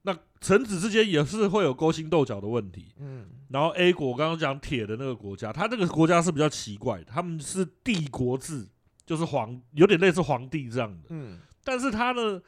[0.03, 2.93] 那臣子之间也是会有勾心斗角的问题。
[2.99, 3.27] 嗯。
[3.49, 8.67] 然后 A 国刚刚讲铁的那个国家，他这个国家是比较奇怪，他们是帝国制，
[9.05, 11.07] 就是皇，有点类似皇帝这样的。
[11.09, 11.39] 嗯。
[11.63, 12.41] 但是他呢，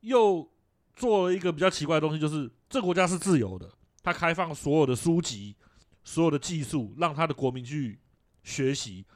[0.00, 0.46] 又
[0.94, 3.70] 做了一个比较奇怪的东西，就是这个国家是自由的，
[4.02, 5.54] 他开放所有的书籍、
[6.02, 7.98] 所有的技术，让他的国民去
[8.42, 9.06] 学习，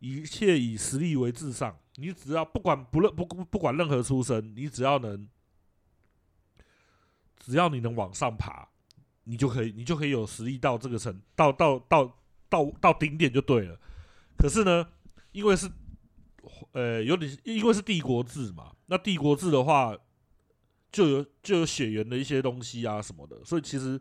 [0.00, 1.76] 一切以实力为至上。
[1.98, 5.26] 你只要不管不论不不管任何出身，你只要能，
[7.38, 8.68] 只要你能往上爬，
[9.24, 12.18] 你就可以，你就可以有实力到这个层，到到到
[12.50, 13.80] 到到顶点就对了。
[14.36, 14.86] 可是呢，
[15.32, 15.70] 因为是，
[16.72, 19.96] 呃，有点因为是帝国制嘛，那帝国制的话，
[20.92, 23.98] 就有就有血缘的一些东西啊什么的，所以其实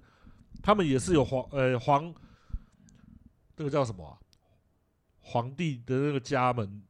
[0.62, 2.14] 他们也是有皇，呃皇，
[3.56, 4.20] 这个叫什么？
[5.22, 6.84] 皇帝的那个家门。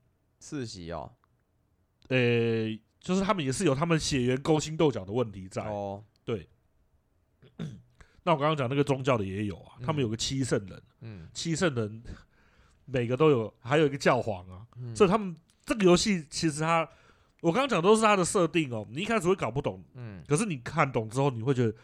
[0.46, 1.12] 世袭哦，
[2.10, 5.64] 呃、欸，就是他们也是有他们血缘勾心斗角的问题在。
[5.64, 6.48] 哦，对。
[8.24, 12.04] 那我刚刚讲那个宗教的也有啊，嗯、他们有个七圣人，嗯，七圣人
[12.86, 16.88] 每个都有，还有一个教皇啊，嗯、所以他们这个游戏其实他，
[17.42, 21.76] 我刚刚讲都是他的设定哦，你一开始会搞不懂，嗯，可是你看懂之后，你会觉得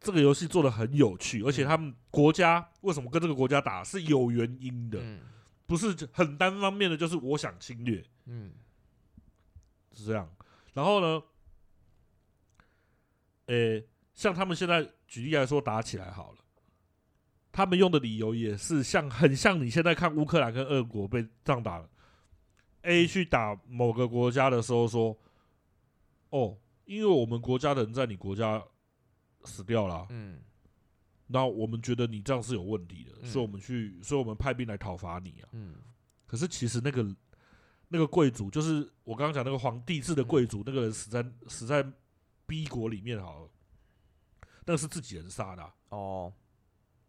[0.00, 5.20] 这个游戏做的很有趣，而且他们国家为什么跟这个国家打是有原因的，嗯，
[5.72, 8.52] 不是很单方面的，就是我想侵略，嗯，
[9.92, 10.30] 是这样。
[10.74, 11.22] 然后呢，
[13.46, 16.38] 诶，像他们现在举例来说打起来好了。
[17.50, 21.88] 他们用的理由也是像很像你现在看乌克兰跟俄国被这样打了
[22.82, 25.18] ，A 去打某个国家的时候说，
[26.28, 28.62] 哦，因为我们国家的人在你国家
[29.44, 30.42] 死掉了，嗯，
[31.32, 35.74] 那我们觉得你这样是有问题的，所以我们去，所以我们派兵来讨伐你啊，嗯，
[36.26, 37.06] 可是其实那个
[37.88, 41.84] 那个贵族就是我刚刚讲那个皇帝制的贵族，那个人死在死在
[42.46, 43.48] B 国里面好了，
[44.66, 46.32] 那个是自己人杀的哦。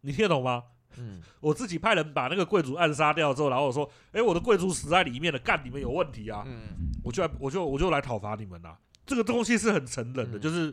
[0.00, 0.62] 你听得懂吗？
[0.96, 8.78] 嗯， 我自己派人把那个贵族暗杀掉之后，然后我说：“哎、欸，我的贵族死在里面了，干你们有问题啊！”嗯，我就来，我就我就来讨伐你们啦。
[9.04, 10.72] 这个东西是很残忍的，嗯、就是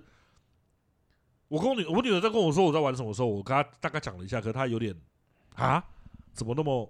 [1.51, 4.95] 我跟我女我女儿在跟我说我在玩什么时候，我跟她大概讲了一下，可是她有点
[5.55, 5.83] 啊，
[6.31, 6.89] 怎么那么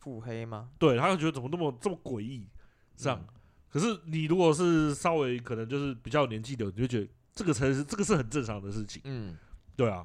[0.00, 0.68] 腹黑吗？
[0.80, 2.48] 对，她就觉得怎么那么这么诡异
[2.96, 3.16] 这样。
[3.20, 3.34] 嗯、
[3.70, 9.00] 可是你如果是稍微可能就是比较有年纪的，你就觉得这个才是这个是很正常的事情。
[9.04, 9.38] 嗯，
[9.76, 10.04] 对啊。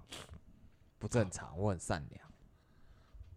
[0.99, 2.21] 不正常，我很善良。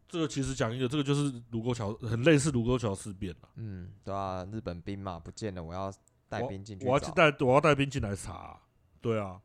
[0.06, 3.48] 这个其实讲一个，这个就是卢沟桥，很类似卢沟桥事变了。
[3.54, 5.90] 嗯，对啊，日本兵嘛不见了，我要
[6.28, 6.84] 带兵进去。
[6.84, 8.60] 我要带，我要带兵进来查啊。
[9.00, 9.40] 对啊。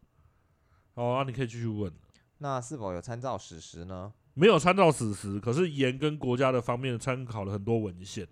[0.98, 1.94] 好啊，你可以继续问。
[2.40, 4.12] 那是否有参照史实呢？
[4.34, 8.28] 没有参照史实，可是盐跟国家的方面参考了很多文献。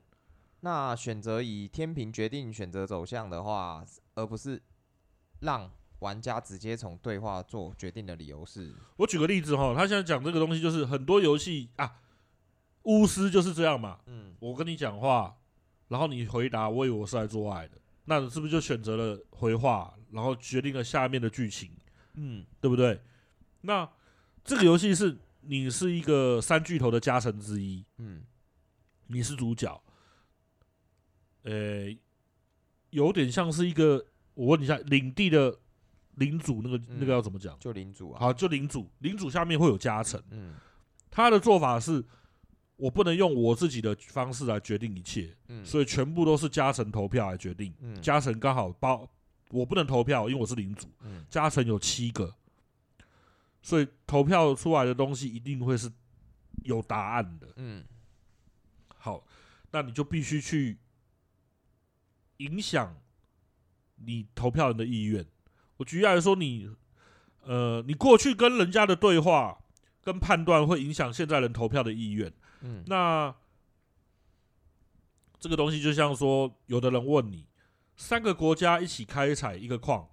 [0.61, 3.85] 那选择以天平决定选择走向的话，
[4.15, 4.59] 而不是
[5.41, 5.71] 让。
[5.99, 11.99] 玩家直接从对话做决定的理由是，我举个例子哈，他现在讲这个东西就是很多游戏啊，
[12.83, 15.37] 巫师就是这样嘛，嗯，我跟你讲话，
[15.87, 21.71] 然后你回答，我以为我是来做爱的，那是不是就选择了回话，然后决定了下面的剧情，
[22.15, 23.01] 嗯，对不对？
[23.61, 23.89] 那
[24.43, 28.23] 这个游戏是你是一个三巨头的加成之一，嗯，
[29.07, 29.81] 你是主角，
[31.43, 31.95] 呃，
[32.89, 35.59] 有点像是一个，我问你一下，领地的。
[36.17, 37.59] 领主那个那个要怎么讲？
[37.59, 38.19] 就领主啊。
[38.21, 40.17] 好，就领主，领主下面会有加成。
[40.31, 40.53] 嗯，
[41.11, 42.01] 他的做法是，
[42.77, 45.35] 我不能用我自己的方式来决定一切。
[45.49, 47.73] 嗯，所以全部都是加成投票来决定。
[47.81, 49.05] 嗯，家臣刚好包，
[49.55, 50.87] 我不能投票，因为我是领主。
[51.01, 52.35] 嗯，家臣有七个，
[53.61, 55.89] 所以投票出来的东西一定会是
[56.63, 57.47] 有答案的。
[57.55, 57.83] 嗯，
[58.97, 59.25] 好，
[59.71, 60.77] 那你就必须去
[62.37, 62.95] 影响
[63.95, 65.25] 你投票人的意愿。
[65.77, 66.69] 我举例来说，你，
[67.43, 69.57] 呃，你过去跟人家的对话
[70.01, 72.31] 跟判断会影响现在人投票的意愿。
[72.61, 73.33] 嗯，那
[75.39, 77.45] 这个东西就像说，有的人问你，
[77.95, 80.07] 三个国家一起开采一个矿，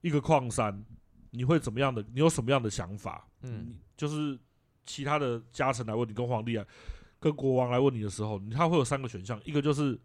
[0.00, 0.84] 一个矿山，
[1.30, 2.04] 你会怎么样的？
[2.12, 3.28] 你有什么样的想法？
[3.42, 4.38] 嗯，就是
[4.86, 6.66] 其他的家臣来问你，跟皇帝啊，
[7.18, 10.00] 跟国王来问你的时候，他会有三个选项，一个就是，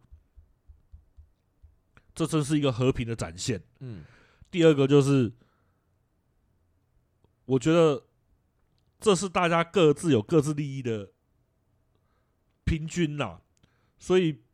[2.13, 3.63] 这真是一个和平的展现。
[3.80, 4.03] 嗯。
[4.51, 5.34] 第二个就是，
[7.43, 8.05] 我觉得
[9.01, 11.11] 这是大家各自有各自利益的
[12.63, 13.41] 平均呐，
[13.97, 14.45] 所以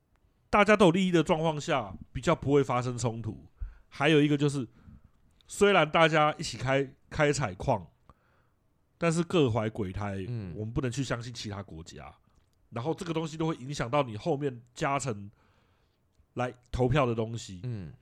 [0.52, 3.48] 大家都有利益的状况下，比较不会发生冲突。
[3.88, 4.68] 还有一个就是，
[5.48, 7.88] 虽然大家一起开开采矿，
[8.98, 12.14] 但是各怀鬼胎，嗯，我们不能去相信其他国家，
[12.70, 15.32] 然后这个东西都会影响到你后面加成
[16.34, 17.94] 来投票的东西，嗯。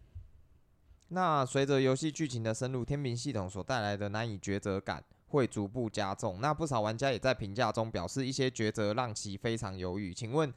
[1.10, 6.40] 那随着游戏剧情的深入，天平系统所带来的难以抉择感会逐步加重。
[6.42, 10.14] 那不少玩家也在评价中表示，一些抉择让其非常犹豫。
[10.14, 10.54] 请问，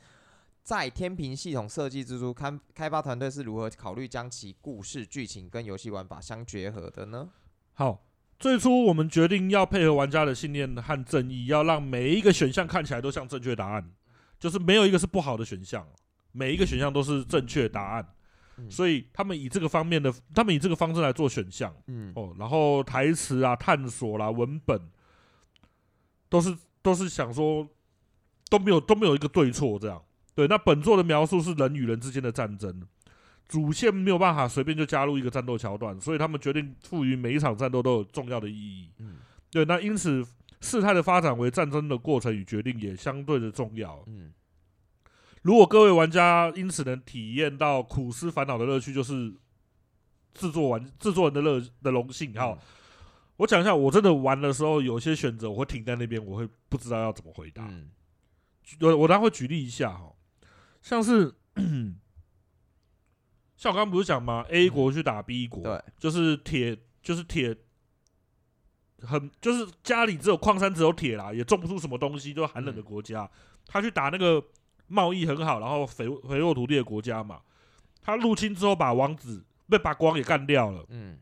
[0.63, 7.29] 在天平系统设计之初，开开发团队是如何考虑将其故事剧情跟游戏玩法相结合的呢？
[7.75, 8.05] 好，
[8.39, 13.91] 最初我们决定要配合玩家的信念和正义，要让每一个选项看起来都像正确答案，
[14.39, 15.87] 就是没有一个是不好的选项，
[16.31, 18.15] 每一个选项都是正确答案。
[18.69, 24.81] 所以他们以这个方面的，他们以这个方式来做选项，嗯哦，然后台词啊、探索啦、文本，
[26.29, 27.67] 都是都是想说
[28.49, 30.01] 都没有都没有一个对错这样。
[30.35, 32.83] 对，那本作的描述是人与人之间的战争，
[33.49, 38.91] 主线没有办法随便就加入一个战斗桥段，所以他们决定赋予每一场战斗都有重要的意义。
[38.99, 39.17] 嗯，
[39.51, 40.25] 对，那因此
[40.61, 44.03] 事态的发展为战争的过程与决定也相对的重要。
[44.07, 44.33] 嗯。
[45.43, 49.35] 如果各位玩家因此能体验到苦思烦恼的乐趣，就是
[50.33, 52.33] 制作完制作人的乐的荣幸。
[52.33, 52.57] 哈，
[53.39, 57.69] 我讲一下，我真的玩的时候，有些选择我会停在那边，我会不知道要怎么回答。
[58.81, 60.13] 我我当然会举例一下哈，
[60.83, 61.35] 像是
[63.57, 67.57] 像我刚刚不是讲吗？A 国去打 B 国，对，就是铁，就是铁，
[69.03, 73.31] 很就是家里只有矿山，只有铁啦，也种不出什么东西，就寒冷的国家，
[73.67, 74.45] 他去打那个
[74.89, 77.41] 贸易很好，然后肥肥沃土地的国家嘛。
[78.01, 81.21] 他入侵之后，把王子被把国王给干掉了，嗯，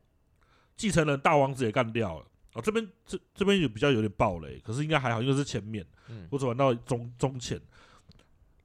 [0.79, 2.27] 继承人大王子也干掉了。
[2.55, 7.61] 哦，这边这这边也比较有点暴雷，可是应该还好，因为是前面，嗯，我只玩到中中前，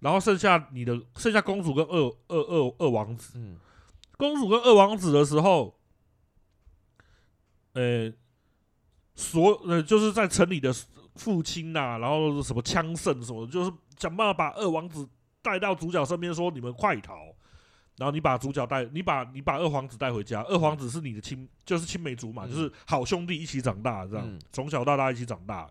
[0.06, 3.58] 然后剩下你的剩下公主跟二二二二王子，嗯，
[4.18, 5.76] 公主跟二王子的时候，
[7.74, 8.14] 呃，
[9.16, 10.72] 所呃就是在城里的
[11.16, 15.10] 父亲呐、啊，然后什么枪圣什么，就是想办法把二王子
[15.42, 17.16] 带到主角身边，说你们快逃。
[17.98, 20.44] 然后你把主角带，你把你把二皇子带回家。
[20.44, 25.68] 二皇子是你的亲，就是青梅竹马，嗯、就是好兄弟一起长大，这样、嗯、从小到大一起长大。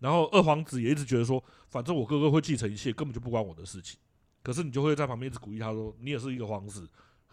[0.00, 3.98] 然后二皇子也一直觉得说，反正我哥哥会继承一切，根本就不关我的事情。
[4.42, 6.88] 可是你就会在旁边一直鼓励他说，你也是一个皇子，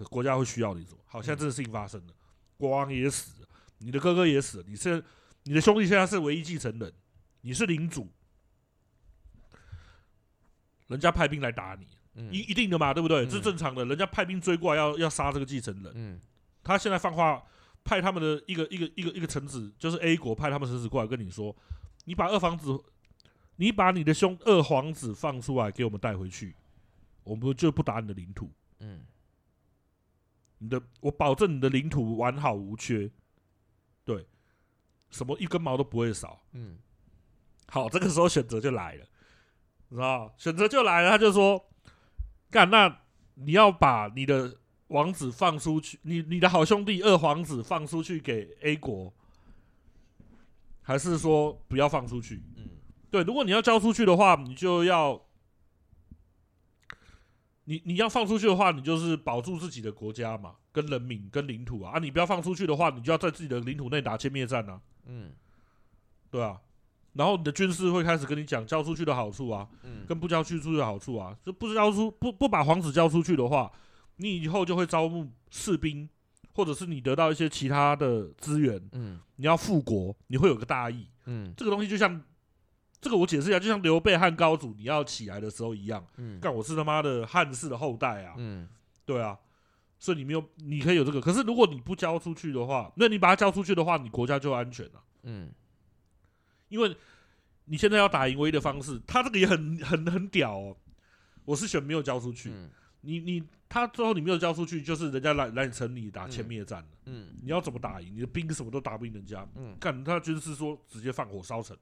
[0.10, 1.00] 国家会需要你什么？
[1.06, 2.14] 好，现在这个事情发生了，
[2.58, 3.48] 国王也死了，
[3.80, 5.04] 你的哥哥也死了，你是
[5.44, 6.94] 你的兄弟现在是唯一继承人，
[7.42, 8.08] 你是领主，
[10.88, 11.88] 人家派兵来打你。
[12.32, 13.28] 一一定的嘛，对不对？
[13.28, 15.92] 这是正常的，人家派兵追过来要要杀这个继承人。
[15.94, 16.20] 嗯，
[16.64, 17.40] 他现在放话
[17.84, 21.56] 派他们的一个一个一个一个臣子，就是 A 国派他们臣子过来跟你说，
[22.08, 22.82] 你把二皇子，
[23.58, 26.56] 你把你的兄二皇子放出来给我们带回去，
[27.26, 28.50] 我们就不打你的领土。
[28.80, 29.06] 嗯，
[30.60, 33.12] 你的我保证你的领土完好无缺，
[34.06, 34.26] 对，
[35.10, 36.42] 什么一根毛都不会少。
[36.54, 36.78] 嗯，
[37.68, 39.06] 好，这个时候选择就来了，
[39.90, 41.64] 你知道选择就来了，他就说。
[42.50, 43.02] 干，那
[43.34, 44.58] 你要把你的
[44.88, 49.14] 王子放出去，你你的好兄弟二皇子放出去给 A 国，
[50.88, 52.42] 还是说不要放出去？
[52.56, 52.70] 嗯，
[53.12, 55.22] 对，如果你要交出去的话，你就要，
[57.66, 65.34] 你你要放出去的话，你就是保住自己的国家嘛，跟人民跟领土啊，啊，你不要放出去的话，你就要在自己的领土内打歼灭战啊，嗯，
[66.32, 66.62] 对啊。
[67.12, 73.70] 然后你的军事会开始跟你讲交出去的好处啊，嗯，跟不交出去的好处啊，就不交出不不把皇子交出去的话，
[74.16, 76.08] 你以后就会招募士兵，
[76.58, 82.20] 或者是你得到一些其他的资源，嗯，你要复国，你会有个大义，嗯，这个东西就像
[83.00, 88.68] 这个我解释一下，就像刘备汉高祖你要起来的时候一样，嗯，干我是他妈的汉室的后代啊，嗯，
[89.06, 89.38] 对啊，
[90.00, 95.52] 所以你没有你可以有这个，可是如果你不交出去的话，那你把它交出去的话，你国家就安全了，嗯。
[96.70, 96.98] 因为
[97.66, 100.76] 你现在要打赢唯一的方式，他这个也很很很屌哦。
[101.46, 102.70] 我是选没有交出去，嗯、
[103.02, 106.90] 你你他最后你没有交出去，就是人家来来你城里打歼灭战了。
[107.06, 108.16] 嗯，你要怎么打赢？
[108.16, 109.48] 你的兵什么都打不赢人家。
[109.56, 111.78] 嗯，干他军师说直接放火烧城，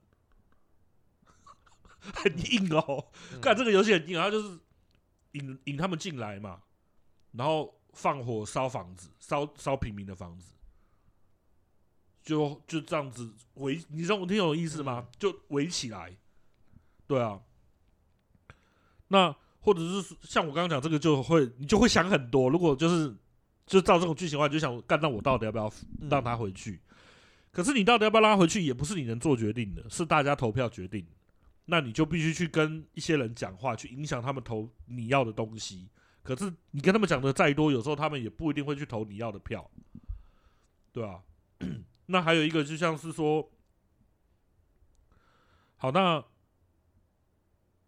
[2.00, 3.08] 很硬哦。
[3.40, 4.58] 干、嗯、这个游戏很硬，他就是
[5.32, 6.62] 引引他们进来嘛，
[7.32, 10.52] 然后放火烧房子，烧烧平民的房子。
[12.22, 15.06] 就就这样子围，你知道我听有意思吗？
[15.16, 16.16] 就围起来，
[17.06, 17.40] 对啊。
[19.06, 19.36] 那
[19.66, 22.48] 或者是像我刚刚讲这个，就会你就会想很多。
[22.48, 23.12] 如果就是
[23.66, 25.68] 就照这种剧情的话，你就想干，到我到底要不要
[26.08, 26.74] 让他回去？
[26.74, 26.94] 嗯、
[27.50, 31.04] 可是你到底要不要让他回去，也不是你能做决定的，是大家投票决定。
[31.64, 35.88] 那你就必须去跟一些人讲话，去影响他们投你要的东西。
[36.22, 39.68] 可是你跟他们讲的再多，有时候他们也不一定会去投你要的票，
[40.92, 41.20] 对啊。
[42.06, 43.50] 那还有一个，就像是说，
[45.76, 46.24] 好，那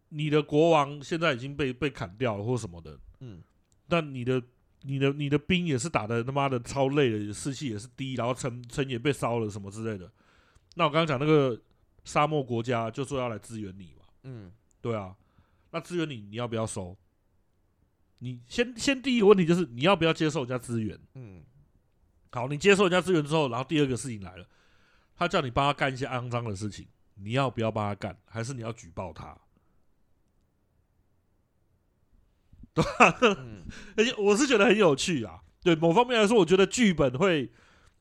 [0.09, 3.41] 你的国王现在已经被被砍掉了，或什么的，嗯，
[3.87, 4.41] 但你的、
[4.81, 10.11] 你的、你的兵也是打的他妈的超累的，士气也是低，然后城城也被烧了，什么之类的。
[10.75, 11.59] 那我刚刚讲那个
[12.03, 15.15] 沙漠国家就说要来支援你嘛，嗯，对啊，
[15.71, 16.97] 那支援你，你要不要收？
[18.19, 20.99] 你先先第一个问题就是你要不要接受人家支援？
[21.15, 21.43] 嗯。
[22.31, 24.45] 好，你接受人家资源之后，然后第二个事情来了，
[25.15, 28.15] 他叫你帮他干一些肮脏的事情，你要不要帮他干？
[28.25, 29.35] 还是你要举报他？
[33.19, 33.37] 对吧？
[33.41, 33.65] 嗯，
[33.97, 35.39] 而且我是觉得很有趣啊。
[35.61, 37.51] 对某方面来说，我觉得剧本会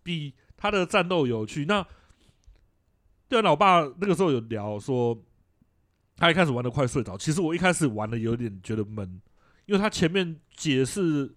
[0.03, 1.65] 比他的战斗有趣。
[1.65, 1.87] 那
[3.29, 5.17] 对啊，老爸那个时候有聊说，
[6.17, 7.17] 他一开始玩的快睡着。
[7.19, 9.21] 其实我一开始玩的有点觉得闷，
[9.67, 11.35] 因为他前面解释。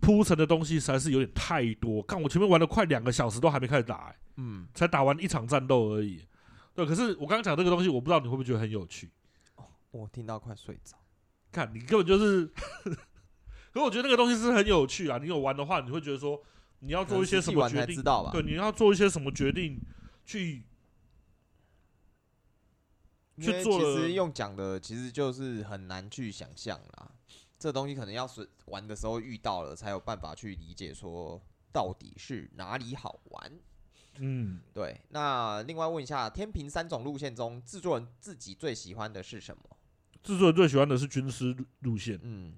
[0.00, 6.24] 铺陈的东西实在是有点太多，看我前面玩了快两个小时都还没开始打，欸，嗯，才打完一场战斗而已。
[6.72, 9.10] 对，可是我刚刚讲这个东西，我不知道你会不会觉得很有趣。
[9.56, 10.96] 哦，我听到快睡着，
[11.50, 12.46] 看你根本就是，
[13.72, 15.18] 可我觉得那个东西是很有趣啊。
[15.18, 16.42] 你有玩的话，你会觉得说
[16.80, 17.96] 你要做一些什么决定？
[17.96, 18.30] 知道吧？
[18.32, 19.80] 对，你要做一些什么决定
[20.24, 20.64] 去
[23.40, 23.78] 去做？
[23.78, 27.10] 其实用讲的其实就是很难去想象啦。
[27.58, 31.42] 这东西可能要是玩的时候遇到了，才有办法去理解说
[31.72, 33.52] 到底是哪里好玩。
[34.20, 35.00] 嗯，对。
[35.10, 39.62] 那另外问一下，天平三种路线中，制作人自己最喜欢的是什么？
[40.22, 42.18] 制作人最喜欢的是军师路线。
[42.22, 42.52] 嗯，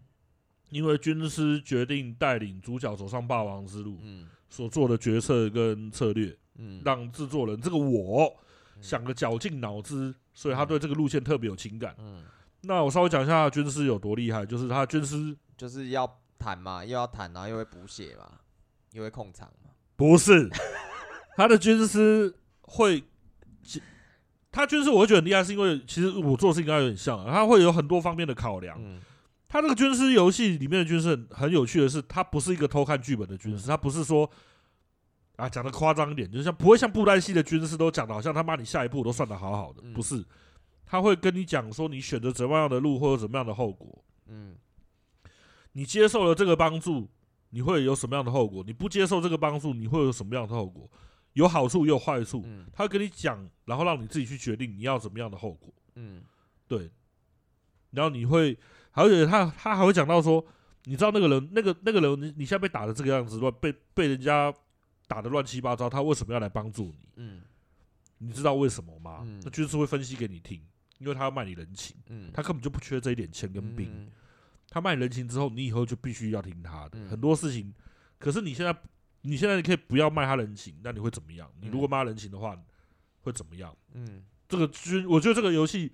[0.70, 3.98] 因为军师决定带领主角走上霸王之路。
[4.02, 8.36] 嗯，所做的决策跟策略，嗯，让制作人这个我
[8.80, 11.94] 想的绞尽脑汁，所以他对这个路线特别有情感。
[11.98, 12.24] 嗯。
[12.62, 18.40] 那我稍微讲一下军师有多厉害，就是他军师就是要弹嘛，又要弹，然后又会补血嘛，
[18.92, 19.70] 又会控场嘛。
[19.96, 20.46] 不是，
[21.36, 23.02] 他的军师会，
[24.52, 28.76] 他军事我会觉得很厉害，是因为其实我做事情跟他有点像，他会有很多方面的考量。
[28.80, 29.00] 嗯，
[29.48, 34.28] 他这个军师游戏里面的军师很很有趣的是，他不是一个偷看剧本的军师，他不是说
[35.36, 40.24] 啊讲的夸张一点，就像不会像布袋戏的军师都讲的好像他妈你下一步都算的好好的，不是。
[40.84, 44.04] 他会跟你讲说，你选择怎么样的路会有怎么样的后果。
[44.26, 44.56] 嗯，
[45.74, 47.08] 你接受了这个帮助，
[47.50, 48.64] 你会有什么样的后果？
[48.66, 50.90] 你不接受这个帮助，你会有什么样的后果？
[51.34, 52.42] 有好处也有坏处。
[52.44, 55.72] 嗯，他会跟你讲，然后让你自己去决定你要怎么样的后果。
[55.94, 56.22] 嗯，
[56.66, 56.90] 对。
[57.90, 58.58] 然后你会，
[58.92, 60.44] 而且他他还会讲到说，
[60.84, 64.52] 你知道那个人，那个那个人，你你现在被打的这个样子，乱被被人家
[65.06, 67.08] 打的乱七八糟，他为什么要来帮助你？
[67.16, 67.42] 嗯，
[68.18, 69.20] 你知道为什么吗？
[69.24, 70.62] 嗯，他就是会分析给你听。
[70.98, 73.90] 因为他要卖你人情，嗯，他根本就不缺这一点钱跟兵。
[73.90, 74.10] 嗯、
[74.68, 77.72] 他卖人情之后，你以后就必须要听他的、嗯、很多事情。
[78.18, 78.70] 可是你现在，
[79.22, 81.50] 你现在你可以不要卖他人情，那你会怎么样？
[81.60, 82.58] 你如果卖他人情的话，
[83.22, 83.76] 会怎么样？
[83.92, 85.92] 嗯，这个军，我觉得这个游戏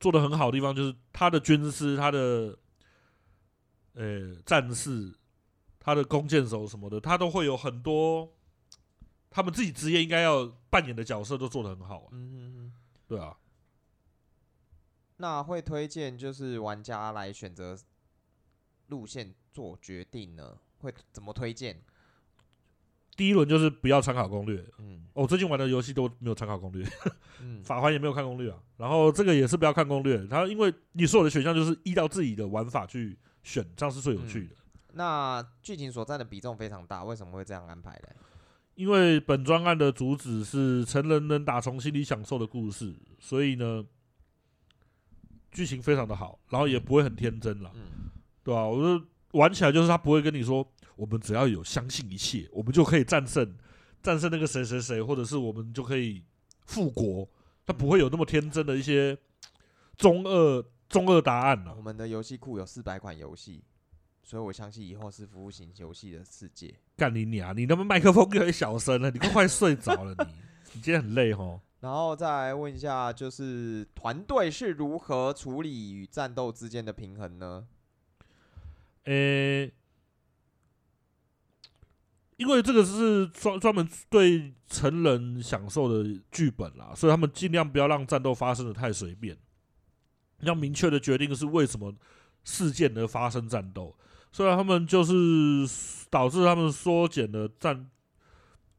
[0.00, 2.58] 做的很好的地方就是他的军师、他的
[3.94, 5.14] 呃、欸、战士、
[5.78, 8.32] 他的弓箭手什么的，他都会有很多
[9.28, 12.08] 他们自己职业应该要扮演的角色都做的很好、啊。
[12.12, 12.72] 嗯，
[13.06, 13.36] 对啊。
[15.18, 17.78] 那会推荐就是玩家来选择
[18.88, 20.58] 路线做决定呢？
[20.82, 21.80] 会怎么推荐？
[23.16, 24.64] 第一轮就是不要参考攻略。
[24.78, 26.86] 嗯，我、哦、最近玩的游戏都没有参考攻略。
[27.40, 28.58] 嗯， 法环也没有看攻略啊。
[28.76, 34.54] 然后这个也是不要看攻略，它因为你所有的选项就是依照自己的玩法去选，这样是最有趣的。
[34.54, 38.08] 嗯、那剧情所占的比重非常大，为什么会这样安排呢？
[38.74, 43.84] 因为本专案的主旨是成人能打从心里享受的故事，所以呢。
[45.54, 48.08] 剧情非常的好，然后也不会很天真了，嗯、
[48.42, 48.66] 对吧、啊？
[48.66, 53.54] 我说玩起来就是他不会跟你说，我们只要有相信一切，我们就可以战胜
[54.02, 56.22] 战胜那个谁谁谁，或者是我们就可以
[56.66, 57.28] 复国。
[57.64, 59.16] 他不会有那么天真的一些
[59.96, 61.74] 中二中二答案了。
[61.76, 63.62] 我们的游戏库有四百款游戏，
[64.24, 66.74] 所以我相信以后是服务型游戏的世界。
[66.96, 67.56] 干你娘！
[67.56, 70.24] 你那么麦克风越来越小声了，你都快睡着了你。
[70.74, 71.60] 你今天很累哦。
[71.80, 77.66] 然后再来问一下，就是团队是如何处理与战斗之间的平衡呢？
[79.04, 79.72] 诶、欸，
[82.36, 89.36] 因为这个是专专门对成人享受的剧本啦，所以他们尽量不要让战斗发生的太随便，
[90.40, 91.94] 要明确的决定是为什么
[92.44, 93.96] 事件而发生战斗，
[94.30, 97.90] 虽然他们就是导致他们缩减了战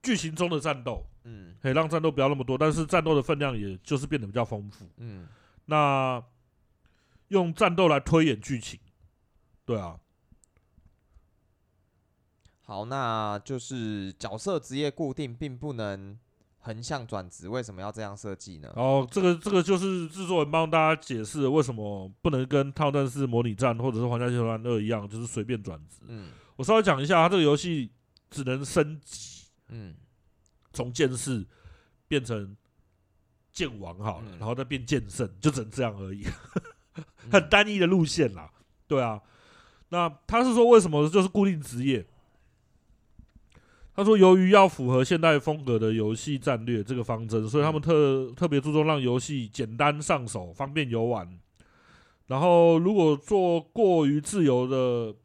[0.02, 1.08] 剧情中的战斗。
[1.26, 4.86] 嗯，可以让战斗不要那么多，但是战斗的分量也就是变得比较丰富。
[4.98, 5.26] 嗯，
[5.68, 6.22] 那
[7.30, 8.78] 用战斗来推演剧情，
[9.64, 9.98] 对啊。
[12.74, 16.18] 好，那就是角色职业固定，并不能
[16.58, 18.74] 横向转职，为什么要这样设计呢？
[18.76, 25.98] 哦，这个这个就是制作人帮大家解释为什么不能跟《套战士模拟战》或者是《皇家集团二》一样，就是随便转职。
[26.08, 27.92] 嗯，我稍微讲一下，它这个游戏
[28.32, 29.44] 只能升级。
[29.68, 29.94] 嗯。
[30.74, 31.46] 从剑士
[32.08, 32.58] 变成
[33.52, 36.26] 剑王好了，嗯、然后再变剑圣，就只能这样而已，
[37.32, 38.52] 很单一的路线啦。
[38.88, 39.22] 对啊，
[39.90, 42.04] 那他是说为什么就是固定职业？
[43.96, 51.40] 他说由于要符合现代风格的游戏战略这个方针，所以他们特特别注重让游戏简单上手、方便游玩。
[52.28, 55.16] 然后如果做过于自由的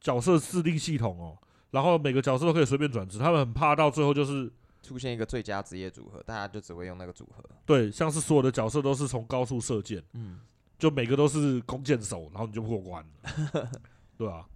[0.00, 1.36] 角色制定系统哦，
[1.70, 4.52] 然后每个角色都可以随便转职，他们很怕到最后就是。
[4.82, 7.42] 出现一个最佳职业组合，大家就只会用那个组合。
[7.64, 10.38] 对，像是所有的角色都是从高处射箭，嗯，
[10.78, 13.68] 就每个都是弓箭手，然后你就过关了，
[14.16, 14.46] 对啊，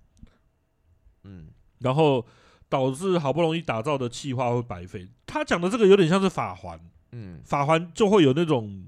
[1.25, 1.49] 嗯，
[1.81, 2.25] 然后
[2.71, 5.07] 导致好不容易打造的气化会白费。
[5.27, 6.81] 他讲的这个有点像是法环，
[7.13, 8.87] 嗯，法环就会有那种，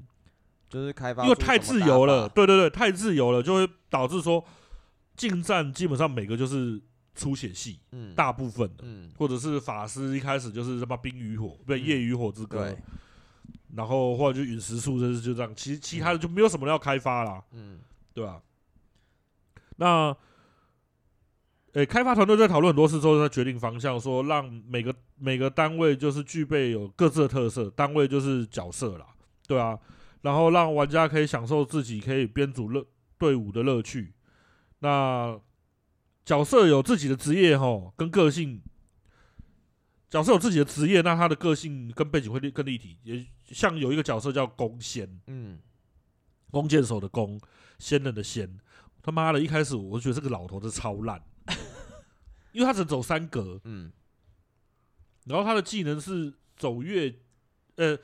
[0.70, 4.42] 就是开发，因为太自由了，对对对，太自由了，就会导致说
[5.14, 6.80] 近战基本上每个就是。
[7.14, 12.74] 出血系，嗯，大部分的，嗯，或者是法师一开始就是什么冰与火，不对，夜与火之歌，
[13.74, 17.80] 然后或者就陨石术，就是就这样，其实其他的就没有什么要开发啦，嗯，
[18.14, 18.40] 对吧？
[19.76, 20.16] 那，
[21.72, 29.06] 诶、欸，开发团队在讨论很多次之后，他决定方向，说让每个每个单位就是具备有各自的特色，单位就是角色啦，
[29.46, 29.78] 对啊，
[30.20, 32.86] 然后让玩家可以享受自己可以编组乐
[33.18, 34.12] 队伍的乐趣。
[34.80, 35.40] 那
[36.24, 38.60] 角色有自己的职业吼，跟个性。
[40.10, 42.98] 角色有自己的职业，那他的个性跟背景会立更立体。
[43.02, 45.58] 也像有一个角色叫弓仙，嗯，
[46.50, 47.40] 弓箭手的弓，
[47.78, 48.58] 仙人的仙。
[49.02, 51.18] 他妈的，一开始我就觉得这个老头子超烂，
[52.52, 53.90] 因为他只走三格，嗯，
[55.24, 57.14] 然后他的技能是走越，
[57.76, 57.98] 呃，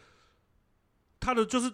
[1.20, 1.72] 他的就是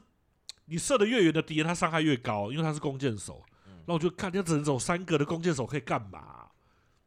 [0.67, 3.45] 你射的越远的敌人，他伤害越高，因为他是弓箭手。
[3.87, 6.51] 那、嗯、我就看，他只能走三格的弓箭手可以干嘛？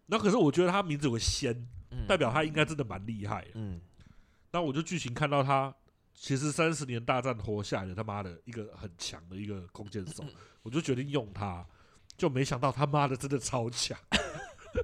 [0.07, 1.68] 那可是我觉得他名字有个仙。
[2.06, 3.48] 代表他应该真的蛮厉害。
[3.53, 3.80] 嗯，
[4.52, 5.73] 那我就剧情看到他
[6.14, 10.23] 其实三十年大战活下来的他妈的一个很强的一个弓箭手，
[10.64, 11.65] 我就决定用他，
[12.18, 13.98] 就没想到他妈的真的超强。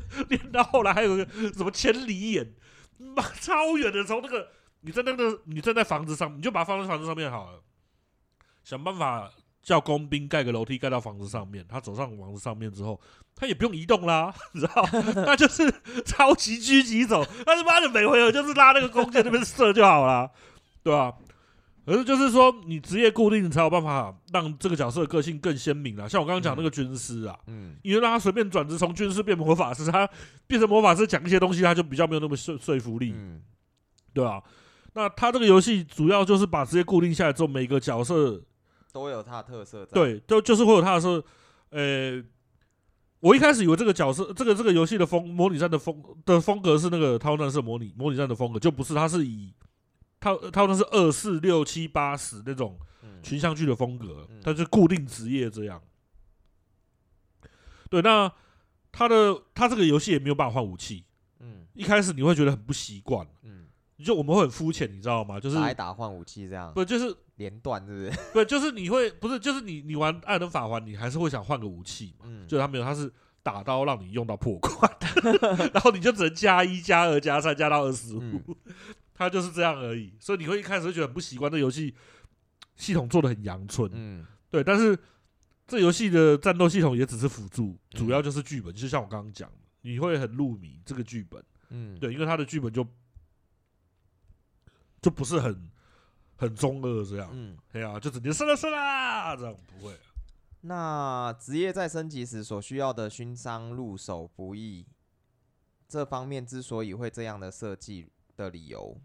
[0.29, 2.53] 练到后来还有个什么千里眼，
[2.97, 4.47] 妈超远的，从那个
[4.81, 7.61] 你在那个你站在房子上，你就把它放在房子上面好了，
[8.63, 9.31] 想办法。
[9.63, 12.99] 叫工兵盖个楼梯盖到房子上面，他走上房子上面之后，
[13.33, 14.83] 他也不用移动啦， 你知道？
[15.25, 15.73] 他就是
[16.05, 20.29] 超级狙击手，他他妈的每回合就是拉那个弓箭那边射就好了，
[20.83, 21.13] 对吧？
[21.85, 26.07] 可是就是说，你职业固定，你才有办法让这个角色的个性更鲜明啦。
[26.07, 30.07] 像我刚刚讲那个军师啊，嗯，因为让他随便转职从军师变魔法师，他
[30.47, 33.41] 变成魔法师讲一些东西，他就比较没有那么说说服力，嗯，
[34.13, 34.41] 对啊？
[34.93, 38.41] 那他这个游戏主要就是把职业固定下来之后，每个角色。
[38.93, 41.13] 都有他的特色，对，都就是会有他的时候，
[41.71, 42.23] 呃，
[43.21, 49.51] 我一开始以为这个角色，这个这个游戏的风模拟战的风的风格是那个《太空战士》模拟模拟战的风格，就不是，它是以
[50.23, 52.79] 它它那是二四六七八十那种
[53.21, 55.81] 群像剧的风格，它、嗯、是固定职业这样。
[57.89, 58.31] 对，那
[58.91, 61.03] 他的他这个游戏也没有办法换武器，
[61.39, 63.65] 嗯，一开始你会觉得很不习惯，嗯，
[64.03, 65.39] 就我们会很肤浅，你知道吗？
[65.39, 67.15] 就是打一打换武器这样，不就是。
[67.37, 68.19] 连段是不是？
[68.31, 72.27] 对，就是你会不是，就是你你玩艾尔登法环，你还是会想换个武器嘛？
[72.29, 74.97] 嗯，就他没有，他是打刀让你用到破关，
[75.73, 78.39] 然后你就只能加一、加二、加三，加到二十五，
[79.23, 80.13] 他就是这样而已。
[80.19, 81.95] 所以你会一开始会觉得很不习惯，这游戏
[82.75, 84.63] 系统做的很阳春，嗯，对。
[84.63, 84.97] 但是
[85.67, 88.73] 这游戏的战斗系统也只是辅助，主要就是剧本。
[88.73, 89.51] 就像我刚刚讲，
[89.81, 92.87] 你会很入迷这个剧本，嗯，对，因为他的剧本就
[95.01, 95.69] 就不是很。
[96.35, 99.97] 很中二这样，嗯，对啊，就直接射啦射啦，这样不会。
[100.61, 104.85] 那职业在升级时所需要的勋章入手不易，
[105.87, 108.95] 这方面之所以会这样的设计的理由。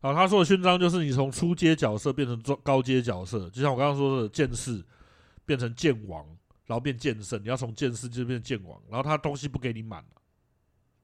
[0.00, 4.84] 好，他说的勋章就是你从初阶角色变成中高阶角色，就像我刚刚说的剑士
[5.44, 6.24] 变成剑王，
[6.66, 10.04] 然后变剑圣，你要从剑士就变剑王，然后他东西不给你满，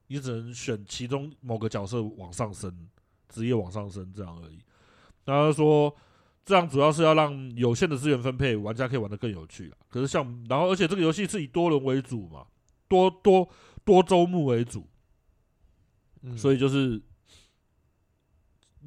[0.07, 2.87] 你只能选其中某个角色往上升，
[3.29, 4.59] 职业往上升这样而已。
[5.25, 5.93] 然后说，
[6.45, 9.73] 这样主要是要让有限的资源分配，玩家可以玩得更有趣。
[9.89, 12.45] 可是像，然后而且这个游戏是以多人为主嘛，
[12.87, 13.49] 多多
[13.83, 14.87] 多周目为主，
[16.21, 17.01] 嗯、所以就是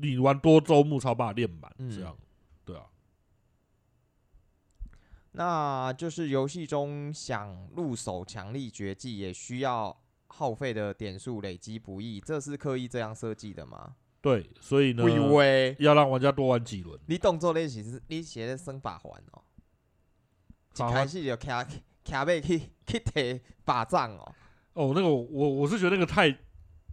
[0.01, 2.27] 你玩多周目才把它练满，这样，嗯、
[2.64, 2.86] 对啊。
[5.32, 9.97] 那就是游戏中想入手强力绝技，也需要
[10.28, 13.97] 耗费的点数累积不易，这是刻意这样设计的吗？
[14.23, 15.05] 对，所以呢，
[15.78, 16.98] 要让玩家多玩几轮。
[17.06, 19.43] 你动作练习是你写的生法环哦，
[20.74, 21.64] 一开始就卡
[22.02, 24.35] 卡背去去提法杖哦。
[24.73, 26.36] 哦，那个我我是觉得那个太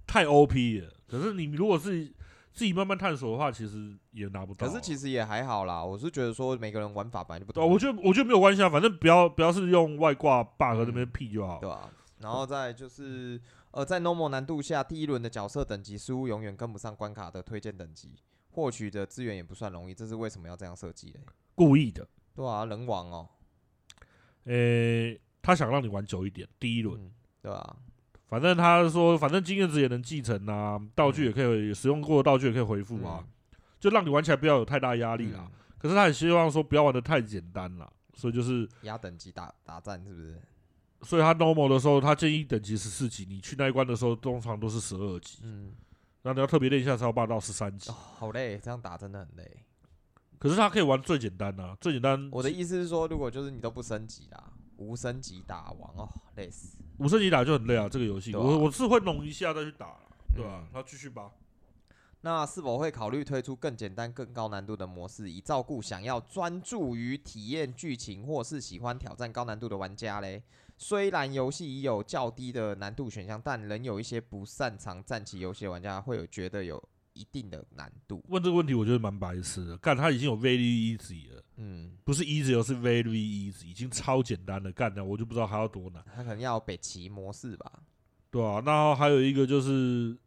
[0.05, 0.93] 太 OP 了。
[1.07, 2.13] 可是你如果是
[2.53, 4.67] 自己慢慢探索的话，其实也拿不到。
[4.67, 5.83] 可是其实也还好啦。
[5.83, 7.63] 我是觉得说每个人玩法本来就不同。
[7.63, 11.89] 哦，我觉得我觉得没有关系啊，反正不要不要是用外挂 bug 那边 P 就好，对吧？
[12.19, 13.41] 然后再就是。
[13.73, 18.15] 呃在 normal 难度下，第一轮的角色等级似乎永远跟不上关卡的推荐等级，
[18.51, 21.19] 获取的资源也不算容易，这是为什么要这样设计嘞？
[21.55, 22.07] 故意的。
[22.35, 23.27] 对啊，人王哦。
[24.43, 27.11] 诶、欸，他想让你玩久一点，第一轮、嗯，
[27.41, 27.75] 对啊。
[28.33, 33.27] 反正他说，反正经验值也能继承啊，道具也可以、嗯、使用过的道具也可以回复啊，嗯、
[33.79, 35.41] 就让你玩起来不要有太大压力啦。
[35.45, 40.41] 嗯、可是他也希望说不要玩的太简单了，所以就是压等级打打战，是不是？
[41.03, 43.23] 所以他 normal 的时候，他建议等级十四级。
[43.23, 45.41] 你去那一关的时候，通常都是十二级。
[45.43, 45.71] 嗯，
[46.23, 47.91] 那你要特别练一下，才要霸到十三级。
[47.91, 49.63] 哦，好累，这样打真的很累。
[50.39, 52.29] 可是他可以玩最简单啊，最简单。
[52.31, 54.52] 我的意思是说，如果就是你都不升级啦，
[54.83, 56.77] 无升级打王哦，累死。
[56.97, 58.33] 无升级打就很累啊，这个游戏。
[58.33, 59.95] 啊、我我是会弄一下再去打，
[60.35, 60.67] 对吧、啊？
[60.73, 61.31] 那继、嗯、续吧。
[62.21, 70.41] 那是否会考虑推出更简单、更高难度的模式，以照顾想要专注于体验剧情或是喜欢挑战高难度的玩家嘞？
[70.77, 76.81] 虽然游戏已有较低的难度选项，但仍有一些不擅长战棋游戏的玩家会有觉得有
[77.13, 78.23] 一定的难度。
[78.29, 79.77] 问这个问题，我觉得蛮白痴的。
[79.77, 84.71] 干，他已经有 very easy 了，嗯，不是 easy，而是 very easy，已经超简单了。
[84.71, 86.03] 干的，我就不知道还要多难。
[86.15, 87.71] 他可能要北齐模式吧？
[88.29, 90.17] 对啊，那还有一个就是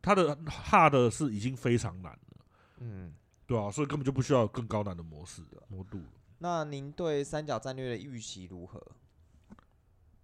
[0.00, 2.44] 他的 hard 是已经非常难了，
[2.78, 3.12] 嗯，
[3.46, 6.00] 对啊，所以根本就不需要有更高难的模式的模度。
[6.38, 8.80] 那您对三角战略的预期如何？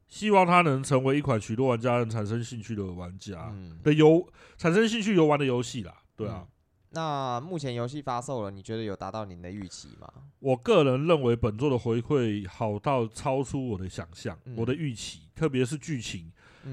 [0.09, 3.51] 希望它能成为一款许多玩家能产生兴趣的玩家
[3.83, 6.02] 的游产生兴趣游玩的游戏啦。
[6.17, 6.47] 对啊，
[6.91, 10.09] 那目前游戏发售了，你觉得有达到您的预期吗？
[10.41, 16.31] 我个人认为本作的回馈好到超出我的想象，我的预期，特别是剧情。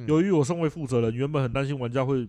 [0.08, 2.28] 由于我身为负责人，原本很担心玩家会，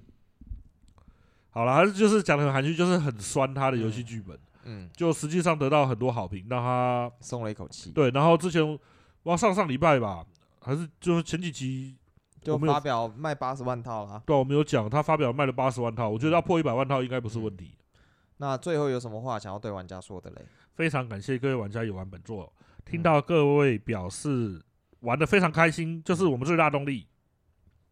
[1.51, 4.39] 好了，还是就是讲的很含蓄，就是很酸他的游戏剧本。
[4.65, 7.91] 嗯，就实际上得到很多好评，让他松了一口气。
[7.91, 8.79] 对，然后之前
[9.25, 10.25] 哇，上上礼拜吧，
[10.61, 11.97] 还是就是前几集
[12.43, 14.23] 就发表卖八十万套了。
[14.27, 17.75] 对，我们有讲他发表卖了八十万套，我觉得要破一百万套应该不是问题。
[18.39, 20.47] 那最后有什么话想要对玩家说的嘞？
[20.75, 22.53] 非常感谢各位玩家有玩本作，
[22.85, 24.65] 听到各位表示
[25.01, 27.07] 玩的非常开心，就是我们最大动力。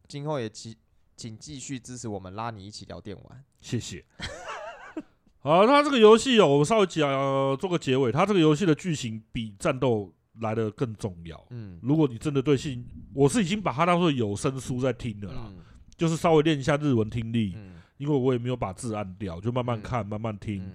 [0.06, 0.74] 今后也请
[1.16, 4.04] 请继续支持我们，拉你一起聊电玩，谢谢。
[5.40, 8.10] 好，他这个游戏哦，我稍微讲、呃、做个结尾。
[8.10, 11.46] 它这个游戏的剧情比战斗来的更重要。
[11.50, 15.56] 嗯，如果你真的对性，我是已经把它当做有声书在听的啦，嗯、
[15.96, 20.62] 就是稍微练一下日文听力，嗯、因为我也没有把字按掉，就慢慢看，嗯、慢慢听。
[20.64, 20.72] 嗯、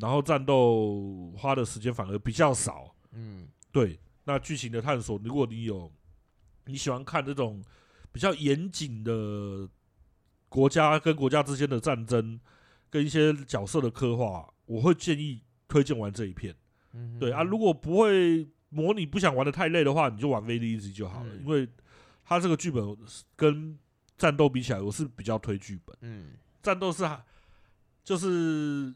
[0.00, 2.94] 然后战斗花的时间反而比较少。
[3.12, 3.98] 嗯，对。
[4.24, 5.90] 那剧情的探索，如果你有
[6.64, 7.62] 你喜欢看这种
[8.12, 9.68] 比较严谨的
[10.48, 12.40] 国家跟国家之间的战争。
[12.88, 16.54] 跟一些角色的刻画，我会建议推荐完这一片。
[16.92, 18.46] 嗯、对啊，如果不会
[18.76, 21.30] 模拟，不想玩的太累的话，你就玩 Very Easy 就好了。
[21.32, 21.66] 嗯、因为
[22.24, 22.96] 它这个剧本
[23.34, 23.78] 跟
[24.18, 25.96] 战斗比起来，我是比较推剧本。
[26.02, 27.08] 嗯，战斗是
[28.04, 28.94] 就是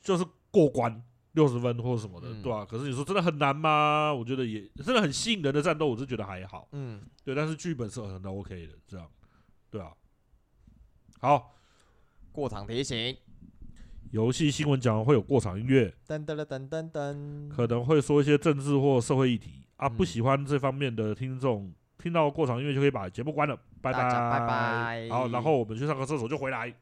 [0.00, 1.02] 就是过关
[1.32, 2.64] 六十分或者什么的，嗯、对吧、啊？
[2.64, 4.12] 可是你说真的很难吗？
[4.12, 6.68] 我觉得也真的很吸引人的战斗，我是觉得还好。
[6.72, 9.10] 嗯，对，但是剧本是很 OK 的，这样，
[9.70, 9.92] 对啊。
[11.18, 11.52] 好。
[12.32, 13.16] 过场提醒：
[14.12, 19.88] 游戏新闻讲会有过场音乐，噔噔噔噔噔，可能会说一些政治或社会议题啊。
[19.88, 23.56] 不喜欢这方面的听众，听到过场音乐就可以把节目关了。
[23.82, 25.08] 拜拜拜拜。
[25.10, 26.72] 好，然后我们去上个厕所就回来。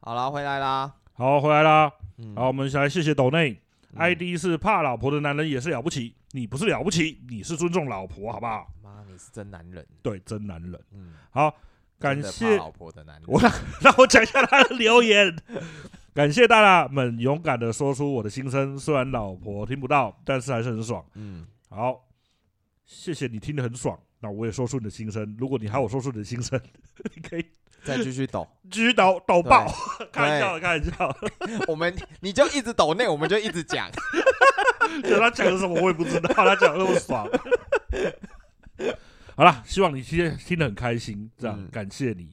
[0.00, 0.94] 好了，回来啦。
[1.14, 1.92] 好，回来啦。
[2.36, 3.60] 好，我们来谢谢斗内
[3.96, 6.14] ，ID 是怕老婆的男人也是了不起。
[6.32, 8.66] 你不是了不起，你是尊重老婆，好不好？
[8.82, 10.78] 妈，你是真男人，对，真男人。
[10.92, 11.54] 嗯，好，
[11.98, 13.24] 感谢老婆的男人。
[13.26, 13.40] 我
[13.80, 15.34] 让我讲一下他的留言。
[16.12, 21.04] 感谢大家们勇敢的说出我的心声，虽然老婆听不到，但是还是很爽。
[21.14, 22.06] 嗯，好，
[22.84, 23.98] 谢谢你听得很爽。
[24.20, 25.36] 那我也说出你的心声。
[25.38, 26.58] 如果你喊我说出你的心声，
[27.14, 27.44] 你可以
[27.86, 29.66] 再继续抖，继续抖抖爆。
[30.12, 31.16] 开玩笑，开玩笑。
[31.68, 33.88] 我们你就一直抖那，我们就一直讲。
[35.04, 37.28] 就他讲的什么我也不知道，他讲的那么爽。
[39.36, 42.30] 好了，希望你今天听得很开心，这样、嗯、感谢你。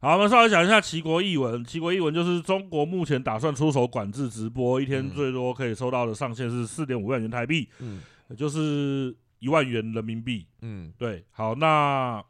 [0.00, 1.62] 好，我们稍微讲一下齐国译文。
[1.64, 8.00] 齐国译文就是中国目前打算出手管制直播，一天最多可以收到的上限是四点五万元台币，嗯，
[8.36, 11.24] 就是一万元人民币，嗯，对。
[11.32, 12.24] 好，那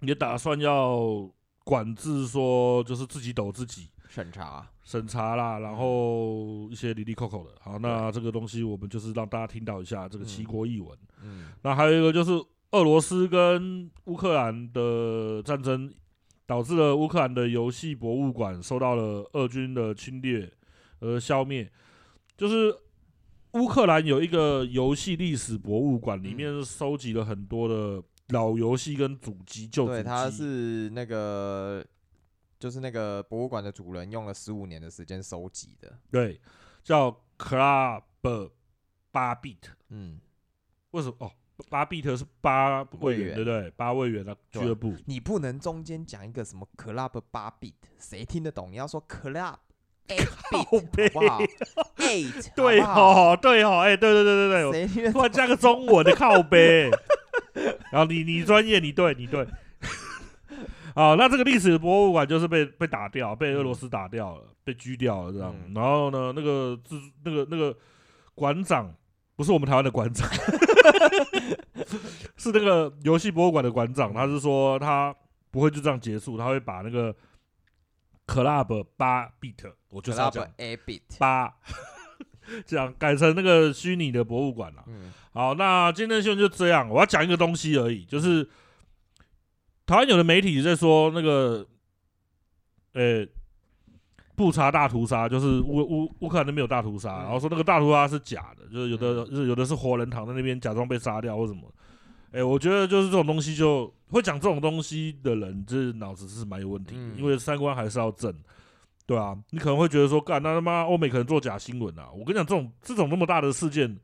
[0.00, 1.30] 也打算要
[1.70, 7.52] 管制，说就是自己抖自己审查审查啦，然后一些离离扣扣的。
[7.60, 12.32] 好，那这个东西我们就是让大家听到一下这个齐国译文，嗯，那还有一个就是。
[12.72, 15.92] 俄罗斯跟乌克兰的战争
[16.46, 20.48] 导致了乌克兰的游戏博物馆受到了俄军的侵略
[21.00, 21.68] 而消灭。
[22.36, 22.72] 就是
[23.54, 29.98] 乌克兰有一个游戏历史博物馆，里面收集了很多的老游戏跟主机，旧主机。
[29.98, 31.84] 对，他是那个，
[32.58, 35.98] 就是那个博物馆的主人用了十五年的时间收集的。
[36.10, 36.40] 对，
[36.82, 38.02] 叫 Club
[39.10, 39.58] 八 bit。
[39.88, 40.20] 嗯，
[40.92, 41.14] 为什么？
[41.20, 41.32] 哦。
[41.68, 43.70] 八 bit 是八位元，对不对？
[43.72, 48.72] 八位元的俱乐部，你不能中间讲一个什么 club 八 bit，谁听得懂？
[48.72, 49.58] 你要说 club
[50.08, 51.40] eight 好不好
[51.98, 56.90] ？eight， 对哦，对哦，哎，对对对对对，突然加个中文的靠背，
[57.92, 59.46] 然后你你专业，你对你对，
[60.94, 65.54] 啊，那这个历史博物馆就是被被打掉，被俄罗斯打掉了，被狙掉了这样。
[65.74, 67.76] 然后呢，那个自那个那个
[68.34, 68.94] 馆长。
[69.36, 70.28] 不是我们台湾的馆长，
[72.36, 74.12] 是那个游戏博物馆的馆长。
[74.12, 75.16] 他是说他
[75.50, 77.10] 不会就这样结束，他会把那个
[78.30, 81.52] Club 八 bit，我就是要讲 A bit 八
[82.64, 84.84] 讲改成那个虚拟的博物馆了。
[84.86, 86.88] 嗯，好，那今天的新闻就这样。
[86.88, 88.48] 我要讲一个东西而已，就是
[89.84, 91.66] 台湾有的媒体在说那个，
[92.92, 93.28] 呃、欸，
[94.36, 101.62] 布查大屠杀，就是乌乌乌克兰那边有大屠杀，嗯、然后说那个大屠杀是假的，就是有的、嗯、有的是活人躺在那边假装被杀掉或什么。
[102.32, 108.32] 哎、欸，我觉得就是这种东西就会讲这种东西的人，就是脑子是蛮有问题因为三观还是要正。
[109.04, 112.08] 对啊，你可能会觉得说，干那他妈欧美可能做假新闻啊！
[112.12, 113.98] 我跟你讲，这种这种那么大的事件，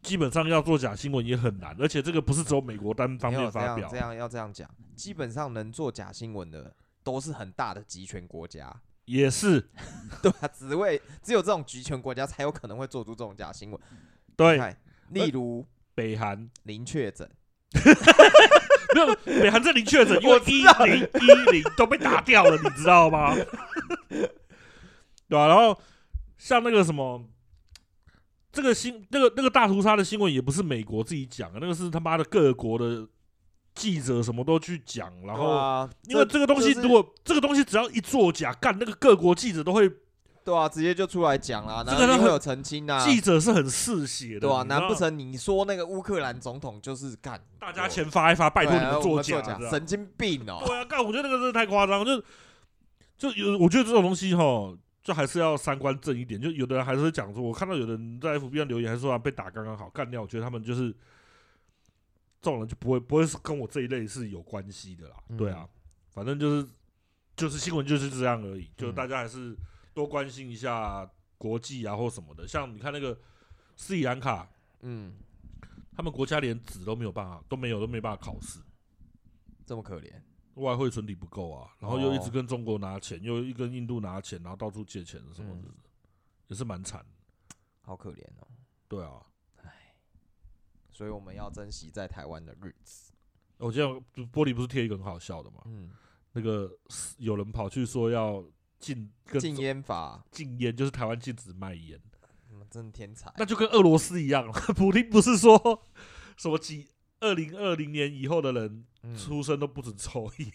[0.00, 3.76] 基本上要做假新闻也很难，而且这个不是只有美国单方面发表。
[3.76, 4.66] 这样，这样要这样讲，
[4.96, 8.74] 基本上能做假新闻的都是很大的集权国家。
[9.04, 9.68] 也是，
[10.22, 13.78] 对啊，只为只有这种集权国家才有可能会做出这种假新闻。
[14.36, 14.74] 对，
[15.10, 17.28] 例如北韩零确诊，
[18.94, 23.34] 没有北韩这零确诊，因为一零一零都被打掉了，你知道吗？
[25.28, 25.78] 对啊，然后
[26.38, 27.24] 像那个什么，
[28.50, 33.06] 这个新那个那个大屠杀的新闻也不是美国自己讲的，那个是他妈的各国的
[33.76, 39.88] 记者什么都去讲，然后因为这个东西如果这个东西只要一作假，干那个各国记者都会，
[40.44, 52.22] 对啊，直接就出来讲啦，这个会有澄清啊，记者是很嗜血的，对啊，难不成你说那个乌克兰总统就是干大家钱发一发，拜托你们作假，神经病哦，对啊，干我觉得那个真的太夸张，就。
[53.20, 56.40] 就有，我觉得这种东西哈，就还是要三观正一点。
[56.40, 60.22] 就有的人还是会讲说，我看到有的人在 FB 上留言，还是说被打刚刚好干掉。
[60.22, 60.90] 我觉得他们就是
[62.40, 65.16] 这种人，就不会不会是跟我这一类是有关系的啦。
[65.28, 65.68] 嗯、对啊，
[66.14, 66.66] 反正就是
[67.36, 68.70] 就是新闻就是这样而已。
[68.74, 69.54] 就大家还是
[69.92, 71.08] 多关心一下
[71.38, 72.46] 国际啊或什么的。
[72.46, 73.18] 像你看那个
[73.76, 74.48] 斯里兰卡，
[74.80, 75.14] 嗯，
[75.92, 78.60] 他们国家连纸都没有办法，都没有都没办法考试，
[79.66, 80.12] 这么可怜。
[80.54, 85.74] 外汇存底不够啊，然后又一直跟中国拿钱，哦、又一跟印度拿钱，然后到处借钱什么的，嗯、
[86.48, 87.06] 也是蛮惨，
[87.82, 88.48] 好可怜哦。
[88.86, 89.24] 对啊，
[89.62, 89.94] 唉，
[90.90, 93.12] 所以我们要珍惜在台湾的日子。
[93.56, 93.86] 我记得
[94.26, 95.62] 玻璃不是贴一个很好笑的吗？
[95.66, 95.90] 嗯，
[96.32, 96.70] 那个
[97.18, 98.44] 有人跑去说要
[98.80, 99.08] 禁
[99.38, 102.00] 禁烟法，禁烟就是台湾禁止卖烟，
[102.50, 103.32] 嗯，真的天才。
[103.36, 105.82] 那就跟俄罗斯一样， 普京不是说
[106.36, 106.88] 什么几
[107.20, 108.86] 二零二零年以后的人。
[109.16, 110.52] 出生都不准抽烟，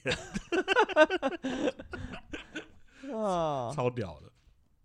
[3.11, 4.31] 啊，超屌的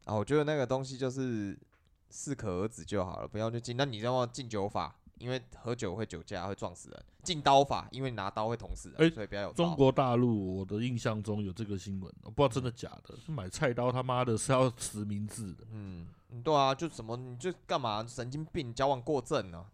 [0.06, 0.14] 啊！
[0.14, 1.54] 我觉得那个东西就是
[2.08, 3.76] 适可而止就好了，不要去禁。
[3.76, 4.26] 那你知道吗？
[4.32, 8.98] 禁酒法，因为喝酒会酒驾，会撞死人；禁刀法，因为拿刀会捅死人。
[8.98, 9.52] 欸、所以不要有。
[9.52, 13.14] 中国大陆，我的印象中有这个新闻，我不知道真的假的。
[13.24, 15.64] 是买菜刀，他妈的是要实名制的。
[15.70, 16.08] 嗯，
[16.42, 18.04] 对啊，就什么你就干嘛？
[18.08, 19.66] 神经病，交往过正呢？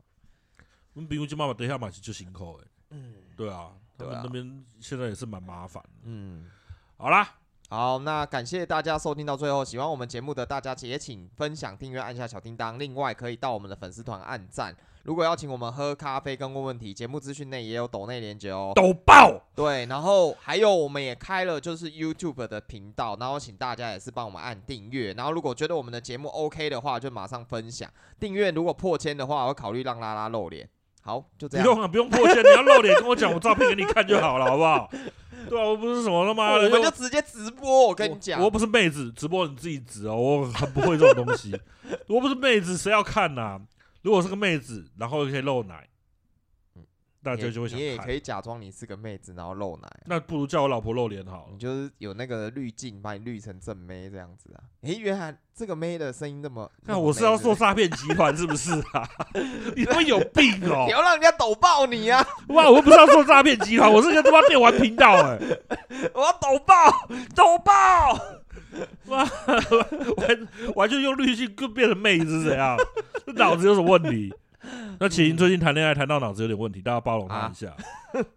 [0.93, 2.67] 我们比如就妈妈等一下买就行口哎。
[2.91, 5.83] 嗯，对啊，对啊那边现在也是蛮麻烦。
[6.03, 6.51] 嗯，
[6.97, 7.37] 好啦，
[7.69, 12.79] 好，那感谢大家收听到最后，喜欢我们节目的大家也请分享、订阅、按下小叮当。
[12.79, 14.75] 另外，可以到我们的粉丝团按赞。
[15.07, 18.73] 如果要请我们喝咖啡跟问问题，节目资讯内也有抖内连结哦。
[18.75, 19.41] 抖爆！
[19.55, 25.13] 对，然后还有我们也开了就是 YouTube 的频道，然后请大家也是帮我们按订阅。
[25.13, 27.89] 然后如果觉得我们的节目 OK 的话，就马上分享
[28.19, 28.51] 订阅。
[28.51, 30.69] 如果破千的话，我会考虑让拉拉露脸。
[31.03, 31.65] 好，就这样。
[31.65, 34.91] 不用啊，不用破千，你要露脸跟我讲，我照片给你看就好了，好不好？
[35.49, 37.87] 对啊，我不是什么他妈的，我们就直接直播。
[37.87, 41.57] 我跟你讲，我不是妹子，直播你自己直哦，我很不会这种东西。
[42.09, 43.61] 我不是妹子，谁要看呐、啊？
[44.07, 45.85] 如果是个妹子，然后又可以露奶。
[47.25, 49.89] 大家就会想，你也可以假装你是个妹子，然后露奶。
[50.05, 54.63] 那不如叫我老婆露脸好了，你就是有那个滤镜，把你滤成正妹这样子啊？
[54.83, 56.71] 诶，原来这个妹的声音那么……
[56.83, 59.11] 那我是要做诈骗集团是不是啊？
[59.75, 60.85] 你他妈有病哦！
[60.87, 62.25] 你要让人家抖爆你啊！
[62.51, 65.37] 哇，我又不是要做诈骗集团，我是个他妈电玩频道哎！
[66.15, 68.17] 我要抖爆，抖爆！
[69.07, 69.25] 哇，
[70.17, 72.77] 完完全用滤镜更变成妹子是怎样？
[73.27, 74.35] 这脑子有什么问题？
[74.99, 77.77] 那麒麟最近谈恋爱谈到脑子有点问题，大家包容他一下，啊、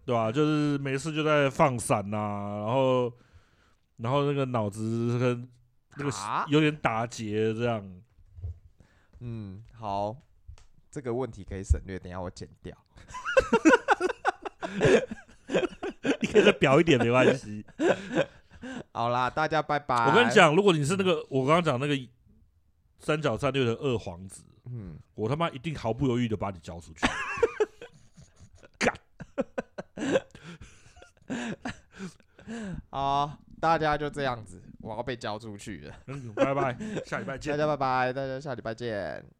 [0.04, 0.30] 对吧？
[0.30, 3.12] 就是没事就在放闪呐、啊，然后，
[3.96, 5.48] 然后那个脑子跟
[5.96, 6.10] 那个
[6.48, 7.84] 有点打结这样。
[9.20, 10.16] 嗯，好，
[10.90, 12.76] 这个问题可以省略，等一下我剪掉。
[16.20, 17.64] 你可以再表一点，没关系。
[18.92, 20.06] 好啦，大家拜拜。
[20.06, 21.96] 我跟你讲，如果你是那个我刚刚讲那个
[22.98, 24.44] 三角战略的二皇子。
[24.72, 27.00] 嗯，我他妈一定毫不犹豫的把你交出去。
[28.78, 28.94] 干！
[32.90, 35.94] 好，大家就这样子，我要被交出去了。
[36.06, 37.52] 嗯，拜拜，下礼拜见。
[37.52, 39.39] 大家拜拜，大家下礼拜见。